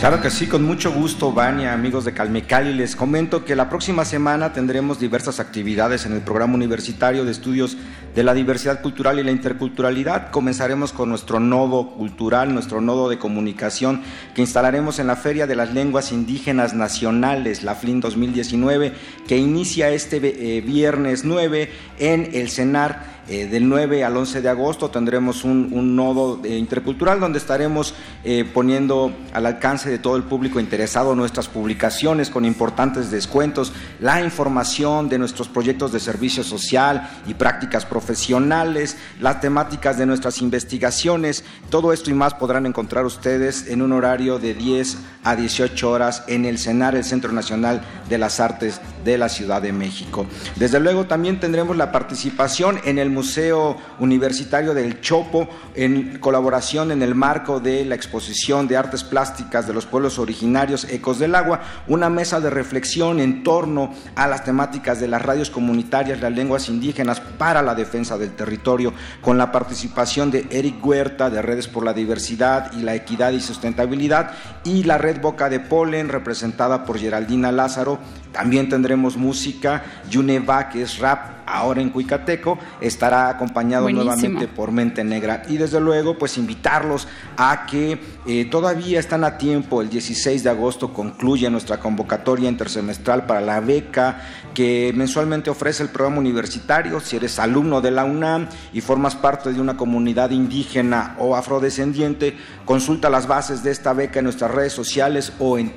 Claro 0.00 0.22
que 0.22 0.30
sí, 0.30 0.46
con 0.46 0.64
mucho 0.64 0.92
gusto, 0.92 1.30
Vania, 1.30 1.74
amigos 1.74 2.06
de 2.06 2.14
Calmecali. 2.14 2.72
Les 2.72 2.96
comento 2.96 3.44
que 3.44 3.54
la 3.54 3.68
próxima 3.68 4.06
semana 4.06 4.54
tendremos 4.54 4.98
diversas 4.98 5.40
actividades 5.40 6.06
en 6.06 6.14
el 6.14 6.22
programa 6.22 6.54
universitario 6.54 7.26
de 7.26 7.30
estudios 7.30 7.76
de 8.14 8.24
la 8.24 8.32
diversidad 8.32 8.80
cultural 8.80 9.18
y 9.18 9.22
la 9.22 9.30
interculturalidad. 9.30 10.30
Comenzaremos 10.30 10.94
con 10.94 11.10
nuestro 11.10 11.38
nodo 11.38 11.90
cultural, 11.90 12.54
nuestro 12.54 12.80
nodo 12.80 13.10
de 13.10 13.18
comunicación 13.18 14.00
que 14.34 14.40
instalaremos 14.40 14.98
en 15.00 15.06
la 15.06 15.16
Feria 15.16 15.46
de 15.46 15.54
las 15.54 15.74
Lenguas 15.74 16.12
Indígenas 16.12 16.72
Nacionales, 16.72 17.62
la 17.62 17.74
FLIN 17.74 18.00
2019, 18.00 18.94
que 19.28 19.36
inicia 19.36 19.90
este 19.90 20.16
eh, 20.16 20.62
viernes 20.62 21.26
9 21.26 21.70
en 21.98 22.30
el 22.32 22.48
CENAR 22.48 23.19
eh, 23.30 23.46
del 23.46 23.68
9 23.68 24.02
al 24.02 24.16
11 24.16 24.42
de 24.42 24.48
agosto 24.48 24.90
tendremos 24.90 25.44
un, 25.44 25.94
nodo 25.94 26.40
eh, 26.42 26.58
intercultural 26.58 27.20
donde 27.20 27.38
estaremos 27.38 27.94
eh, 28.24 28.44
poniendo 28.44 29.12
al 29.32 29.46
alcance 29.46 29.88
de 29.88 30.00
todo 30.00 30.16
el 30.16 30.24
público 30.24 30.58
interesado 30.58 31.14
nuestras 31.14 31.46
publicaciones 31.46 32.28
con 32.28 32.44
importantes 32.44 33.12
descuentos, 33.12 33.72
la 34.00 34.20
información 34.20 35.08
de 35.08 35.18
nuestros 35.18 35.46
proyectos 35.46 35.92
de 35.92 36.00
servicio 36.00 36.42
social 36.42 37.08
y 37.24 37.34
prácticas 37.34 37.86
profesionales, 37.86 38.96
las 39.20 39.40
temáticas 39.40 39.96
de 39.96 40.06
nuestras 40.06 40.42
investigaciones, 40.42 41.44
todo 41.70 41.92
esto 41.92 42.10
y 42.10 42.14
más 42.14 42.34
podrán 42.34 42.66
encontrar 42.66 43.04
ustedes 43.04 43.68
en 43.68 43.80
un 43.80 43.92
horario 43.92 44.40
de 44.40 44.54
10 44.54 44.98
a 45.22 45.36
18 45.36 45.88
horas 45.88 46.24
en 46.26 46.46
el 46.46 46.58
CENAR, 46.58 46.96
el 46.96 47.04
Centro 47.04 47.30
Nacional 47.30 47.80
de 48.08 48.18
las 48.18 48.40
Artes 48.40 48.80
de 49.04 49.18
la 49.18 49.28
Ciudad 49.28 49.62
de 49.62 49.72
México. 49.72 50.26
Desde 50.56 50.80
luego 50.80 51.04
también 51.04 51.38
tendremos 51.38 51.76
la 51.76 51.92
participación 51.92 52.80
en 52.84 52.98
el 52.98 53.19
Museo 53.20 53.76
Universitario 53.98 54.72
del 54.72 55.02
Chopo 55.02 55.46
en 55.74 56.18
colaboración 56.20 56.90
en 56.90 57.02
el 57.02 57.14
marco 57.14 57.60
de 57.60 57.84
la 57.84 57.94
exposición 57.94 58.66
de 58.66 58.78
artes 58.78 59.04
plásticas 59.04 59.66
de 59.66 59.74
los 59.74 59.84
pueblos 59.84 60.18
originarios 60.18 60.84
Ecos 60.84 61.18
del 61.18 61.34
Agua, 61.34 61.60
una 61.86 62.08
mesa 62.08 62.40
de 62.40 62.48
reflexión 62.48 63.20
en 63.20 63.42
torno 63.42 63.92
a 64.16 64.26
las 64.26 64.42
temáticas 64.42 65.00
de 65.00 65.08
las 65.08 65.20
radios 65.20 65.50
comunitarias, 65.50 66.22
las 66.22 66.32
lenguas 66.32 66.70
indígenas 66.70 67.20
para 67.20 67.60
la 67.60 67.74
defensa 67.74 68.16
del 68.16 68.34
territorio, 68.34 68.94
con 69.20 69.36
la 69.36 69.52
participación 69.52 70.30
de 70.30 70.46
Eric 70.48 70.82
Huerta 70.82 71.28
de 71.28 71.42
Redes 71.42 71.68
por 71.68 71.84
la 71.84 71.92
Diversidad 71.92 72.72
y 72.72 72.80
la 72.80 72.94
Equidad 72.94 73.32
y 73.32 73.40
Sustentabilidad 73.42 74.30
y 74.64 74.84
la 74.84 74.96
Red 74.96 75.20
Boca 75.20 75.50
de 75.50 75.60
Polen 75.60 76.08
representada 76.08 76.86
por 76.86 76.98
Geraldina 76.98 77.52
Lázaro. 77.52 77.98
También 78.32 78.68
tendremos 78.68 79.16
música, 79.16 79.82
Yuneva, 80.08 80.68
que 80.68 80.82
es 80.82 80.98
rap 80.98 81.40
ahora 81.50 81.80
en 81.80 81.90
Cuicateco, 81.90 82.58
estará 82.80 83.28
acompañado 83.28 83.90
nuevamente 83.90 84.48
por 84.48 84.70
Mente 84.70 85.04
Negra. 85.04 85.42
Y 85.48 85.56
desde 85.56 85.80
luego, 85.80 86.16
pues 86.16 86.38
invitarlos 86.38 87.08
a 87.36 87.66
que 87.66 88.00
eh, 88.26 88.44
todavía 88.46 89.00
están 89.00 89.24
a 89.24 89.36
tiempo, 89.36 89.82
el 89.82 89.90
16 89.90 90.44
de 90.44 90.50
agosto 90.50 90.92
concluye 90.92 91.50
nuestra 91.50 91.80
convocatoria 91.80 92.48
intersemestral 92.48 93.26
para 93.26 93.40
la 93.40 93.60
beca 93.60 94.20
que 94.54 94.92
mensualmente 94.94 95.50
ofrece 95.50 95.82
el 95.82 95.88
programa 95.88 96.18
universitario. 96.18 97.00
Si 97.00 97.16
eres 97.16 97.38
alumno 97.38 97.80
de 97.80 97.90
la 97.90 98.04
UNAM 98.04 98.48
y 98.72 98.80
formas 98.80 99.16
parte 99.16 99.52
de 99.52 99.60
una 99.60 99.76
comunidad 99.76 100.30
indígena 100.30 101.16
o 101.18 101.34
afrodescendiente, 101.34 102.36
consulta 102.64 103.10
las 103.10 103.26
bases 103.26 103.62
de 103.62 103.70
esta 103.70 103.92
beca 103.92 104.20
en 104.20 104.24
nuestras 104.24 104.50
redes 104.50 104.72
sociales 104.72 105.32
o 105.38 105.58
en 105.58 105.76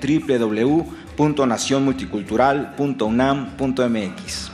www.nacionmulticultural.unam.mx. 2.43 4.51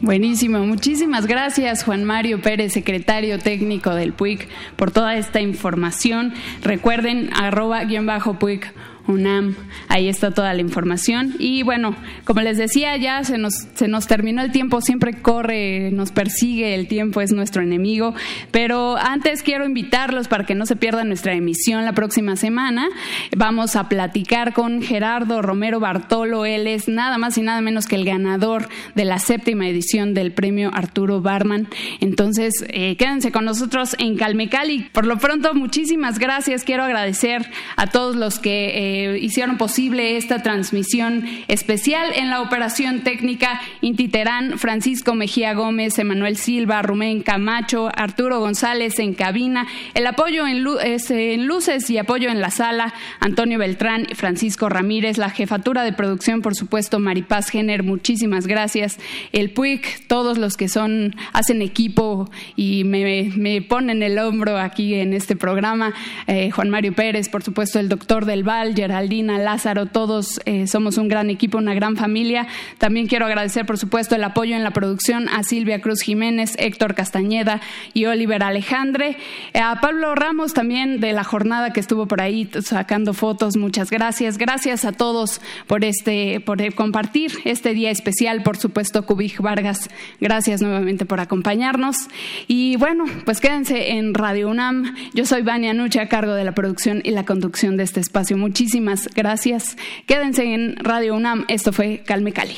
Buenísimo, 0.00 0.58
muchísimas 0.66 1.26
gracias 1.26 1.84
Juan 1.84 2.02
Mario 2.02 2.42
Pérez, 2.42 2.72
secretario 2.72 3.38
técnico 3.38 3.94
del 3.94 4.12
PUIC, 4.12 4.48
por 4.74 4.90
toda 4.90 5.16
esta 5.16 5.40
información. 5.40 6.34
Recuerden, 6.62 7.30
arroba 7.32 7.84
guion 7.84 8.06
bajo 8.06 8.34
PUIC 8.34 8.72
UNAM, 9.08 9.56
ahí 9.88 10.08
está 10.08 10.32
toda 10.32 10.54
la 10.54 10.60
información. 10.60 11.34
Y 11.38 11.62
bueno, 11.62 11.96
como 12.24 12.40
les 12.40 12.58
decía, 12.58 12.96
ya 12.96 13.24
se 13.24 13.38
nos, 13.38 13.54
se 13.74 13.88
nos 13.88 14.06
terminó 14.06 14.42
el 14.42 14.52
tiempo, 14.52 14.80
siempre 14.80 15.14
corre, 15.20 15.90
nos 15.92 16.12
persigue, 16.12 16.74
el 16.74 16.86
tiempo 16.86 17.20
es 17.20 17.32
nuestro 17.32 17.62
enemigo, 17.62 18.14
pero 18.50 18.96
antes 18.96 19.42
quiero 19.42 19.64
invitarlos 19.64 20.28
para 20.28 20.46
que 20.46 20.54
no 20.54 20.66
se 20.66 20.76
pierdan 20.76 21.08
nuestra 21.08 21.34
emisión 21.34 21.84
la 21.84 21.92
próxima 21.92 22.36
semana. 22.36 22.88
Vamos 23.36 23.76
a 23.76 23.88
platicar 23.88 24.52
con 24.52 24.82
Gerardo 24.82 25.42
Romero 25.42 25.80
Bartolo, 25.80 26.44
él 26.44 26.66
es 26.66 26.88
nada 26.88 27.18
más 27.18 27.36
y 27.38 27.42
nada 27.42 27.60
menos 27.60 27.86
que 27.86 27.96
el 27.96 28.04
ganador 28.04 28.68
de 28.94 29.04
la 29.04 29.18
séptima 29.18 29.68
edición 29.68 30.14
del 30.14 30.32
premio 30.32 30.70
Arturo 30.72 31.20
Barman. 31.20 31.68
Entonces, 32.00 32.64
eh, 32.68 32.96
quédense 32.96 33.32
con 33.32 33.44
nosotros 33.44 33.96
en 33.98 34.16
Calmecali. 34.16 34.88
Por 34.92 35.06
lo 35.06 35.18
pronto, 35.18 35.54
muchísimas 35.54 36.18
gracias. 36.18 36.64
Quiero 36.64 36.84
agradecer 36.84 37.50
a 37.76 37.88
todos 37.88 38.16
los 38.16 38.38
que... 38.38 38.70
Eh, 38.74 38.91
hicieron 39.20 39.58
posible 39.58 40.16
esta 40.16 40.42
transmisión 40.42 41.24
especial. 41.48 42.10
En 42.14 42.30
la 42.30 42.40
operación 42.40 43.00
técnica 43.00 43.60
Intiterán, 43.80 44.58
Francisco 44.58 45.14
Mejía 45.14 45.54
Gómez, 45.54 45.98
Emanuel 45.98 46.36
Silva, 46.36 46.82
Rumén 46.82 47.22
Camacho, 47.22 47.90
Arturo 47.94 48.40
González 48.40 48.98
en 48.98 49.14
cabina, 49.14 49.66
el 49.94 50.06
apoyo 50.06 50.46
en, 50.46 50.64
en 50.64 51.46
luces 51.46 51.90
y 51.90 51.98
apoyo 51.98 52.30
en 52.30 52.40
la 52.40 52.50
sala, 52.50 52.94
Antonio 53.20 53.58
Beltrán, 53.58 54.06
Francisco 54.14 54.68
Ramírez, 54.68 55.18
la 55.18 55.30
jefatura 55.30 55.84
de 55.84 55.92
producción, 55.92 56.42
por 56.42 56.54
supuesto, 56.54 56.98
Maripaz 56.98 57.50
Jenner, 57.50 57.82
muchísimas 57.82 58.46
gracias, 58.46 58.98
el 59.32 59.50
PUIC, 59.50 60.06
todos 60.06 60.38
los 60.38 60.56
que 60.56 60.68
son, 60.68 61.16
hacen 61.32 61.62
equipo 61.62 62.30
y 62.56 62.84
me, 62.84 63.62
ponen 63.62 64.02
el 64.02 64.18
hombro 64.18 64.58
aquí 64.58 64.94
en 64.94 65.12
este 65.12 65.36
programa, 65.36 65.94
eh, 66.26 66.50
Juan 66.50 66.70
Mario 66.70 66.92
Pérez, 66.92 67.28
por 67.28 67.42
supuesto, 67.42 67.78
el 67.78 67.88
doctor 67.88 68.24
del 68.24 68.42
Val, 68.42 68.74
Geraldina, 68.82 69.38
Lázaro, 69.38 69.86
todos 69.86 70.40
eh, 70.44 70.66
somos 70.66 70.98
un 70.98 71.06
gran 71.06 71.30
equipo, 71.30 71.56
una 71.56 71.72
gran 71.72 71.96
familia. 71.96 72.48
También 72.78 73.06
quiero 73.06 73.26
agradecer, 73.26 73.64
por 73.64 73.78
supuesto, 73.78 74.16
el 74.16 74.24
apoyo 74.24 74.56
en 74.56 74.64
la 74.64 74.72
producción 74.72 75.28
a 75.28 75.44
Silvia 75.44 75.80
Cruz 75.80 76.00
Jiménez, 76.00 76.56
Héctor 76.58 76.96
Castañeda 76.96 77.60
y 77.94 78.06
Oliver 78.06 78.42
Alejandre. 78.42 79.18
Eh, 79.52 79.60
a 79.60 79.80
Pablo 79.80 80.16
Ramos 80.16 80.52
también 80.52 80.98
de 80.98 81.12
la 81.12 81.22
jornada 81.22 81.72
que 81.72 81.78
estuvo 81.78 82.06
por 82.06 82.20
ahí 82.20 82.50
sacando 82.60 83.14
fotos, 83.14 83.56
muchas 83.56 83.88
gracias. 83.88 84.36
Gracias 84.36 84.84
a 84.84 84.90
todos 84.90 85.40
por, 85.68 85.84
este, 85.84 86.40
por 86.40 86.74
compartir 86.74 87.30
este 87.44 87.74
día 87.74 87.92
especial, 87.92 88.42
por 88.42 88.56
supuesto, 88.56 89.06
Cubij 89.06 89.38
Vargas. 89.38 89.90
Gracias 90.20 90.60
nuevamente 90.60 91.06
por 91.06 91.20
acompañarnos. 91.20 92.08
Y 92.48 92.74
bueno, 92.78 93.04
pues 93.24 93.40
quédense 93.40 93.92
en 93.92 94.12
Radio 94.12 94.48
UNAM. 94.48 94.96
Yo 95.14 95.24
soy 95.24 95.42
Vania 95.42 95.72
Nuche 95.72 96.00
a 96.00 96.08
cargo 96.08 96.34
de 96.34 96.42
la 96.42 96.52
producción 96.52 97.00
y 97.04 97.12
la 97.12 97.24
conducción 97.24 97.76
de 97.76 97.84
este 97.84 98.00
espacio. 98.00 98.36
Muchísimas 98.36 98.71
Muchísimas 98.72 99.06
gracias. 99.14 99.76
Quédense 100.06 100.54
en 100.54 100.76
Radio 100.76 101.14
UNAM. 101.14 101.44
Esto 101.48 101.74
fue 101.74 102.02
Calme 102.06 102.32
Cali. 102.32 102.56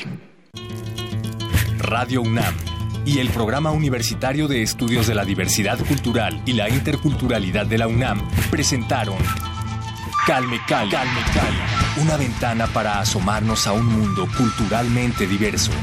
Radio 1.77 2.21
UNAM 2.21 2.55
y 3.05 3.19
el 3.19 3.27
Programa 3.31 3.71
Universitario 3.71 4.47
de 4.47 4.61
Estudios 4.61 5.07
de 5.07 5.13
la 5.13 5.25
Diversidad 5.25 5.77
Cultural 5.77 6.41
y 6.45 6.53
la 6.53 6.69
Interculturalidad 6.69 7.65
de 7.65 7.79
la 7.79 7.89
UNAM 7.89 8.21
presentaron 8.49 9.17
Calme 10.25 10.61
Cali, 10.65 10.89
Calme 10.89 11.19
Cali, 11.33 12.01
una 12.01 12.15
ventana 12.15 12.67
para 12.67 13.01
asomarnos 13.01 13.67
a 13.67 13.73
un 13.73 13.85
mundo 13.85 14.25
culturalmente 14.37 15.27
diverso. 15.27 15.73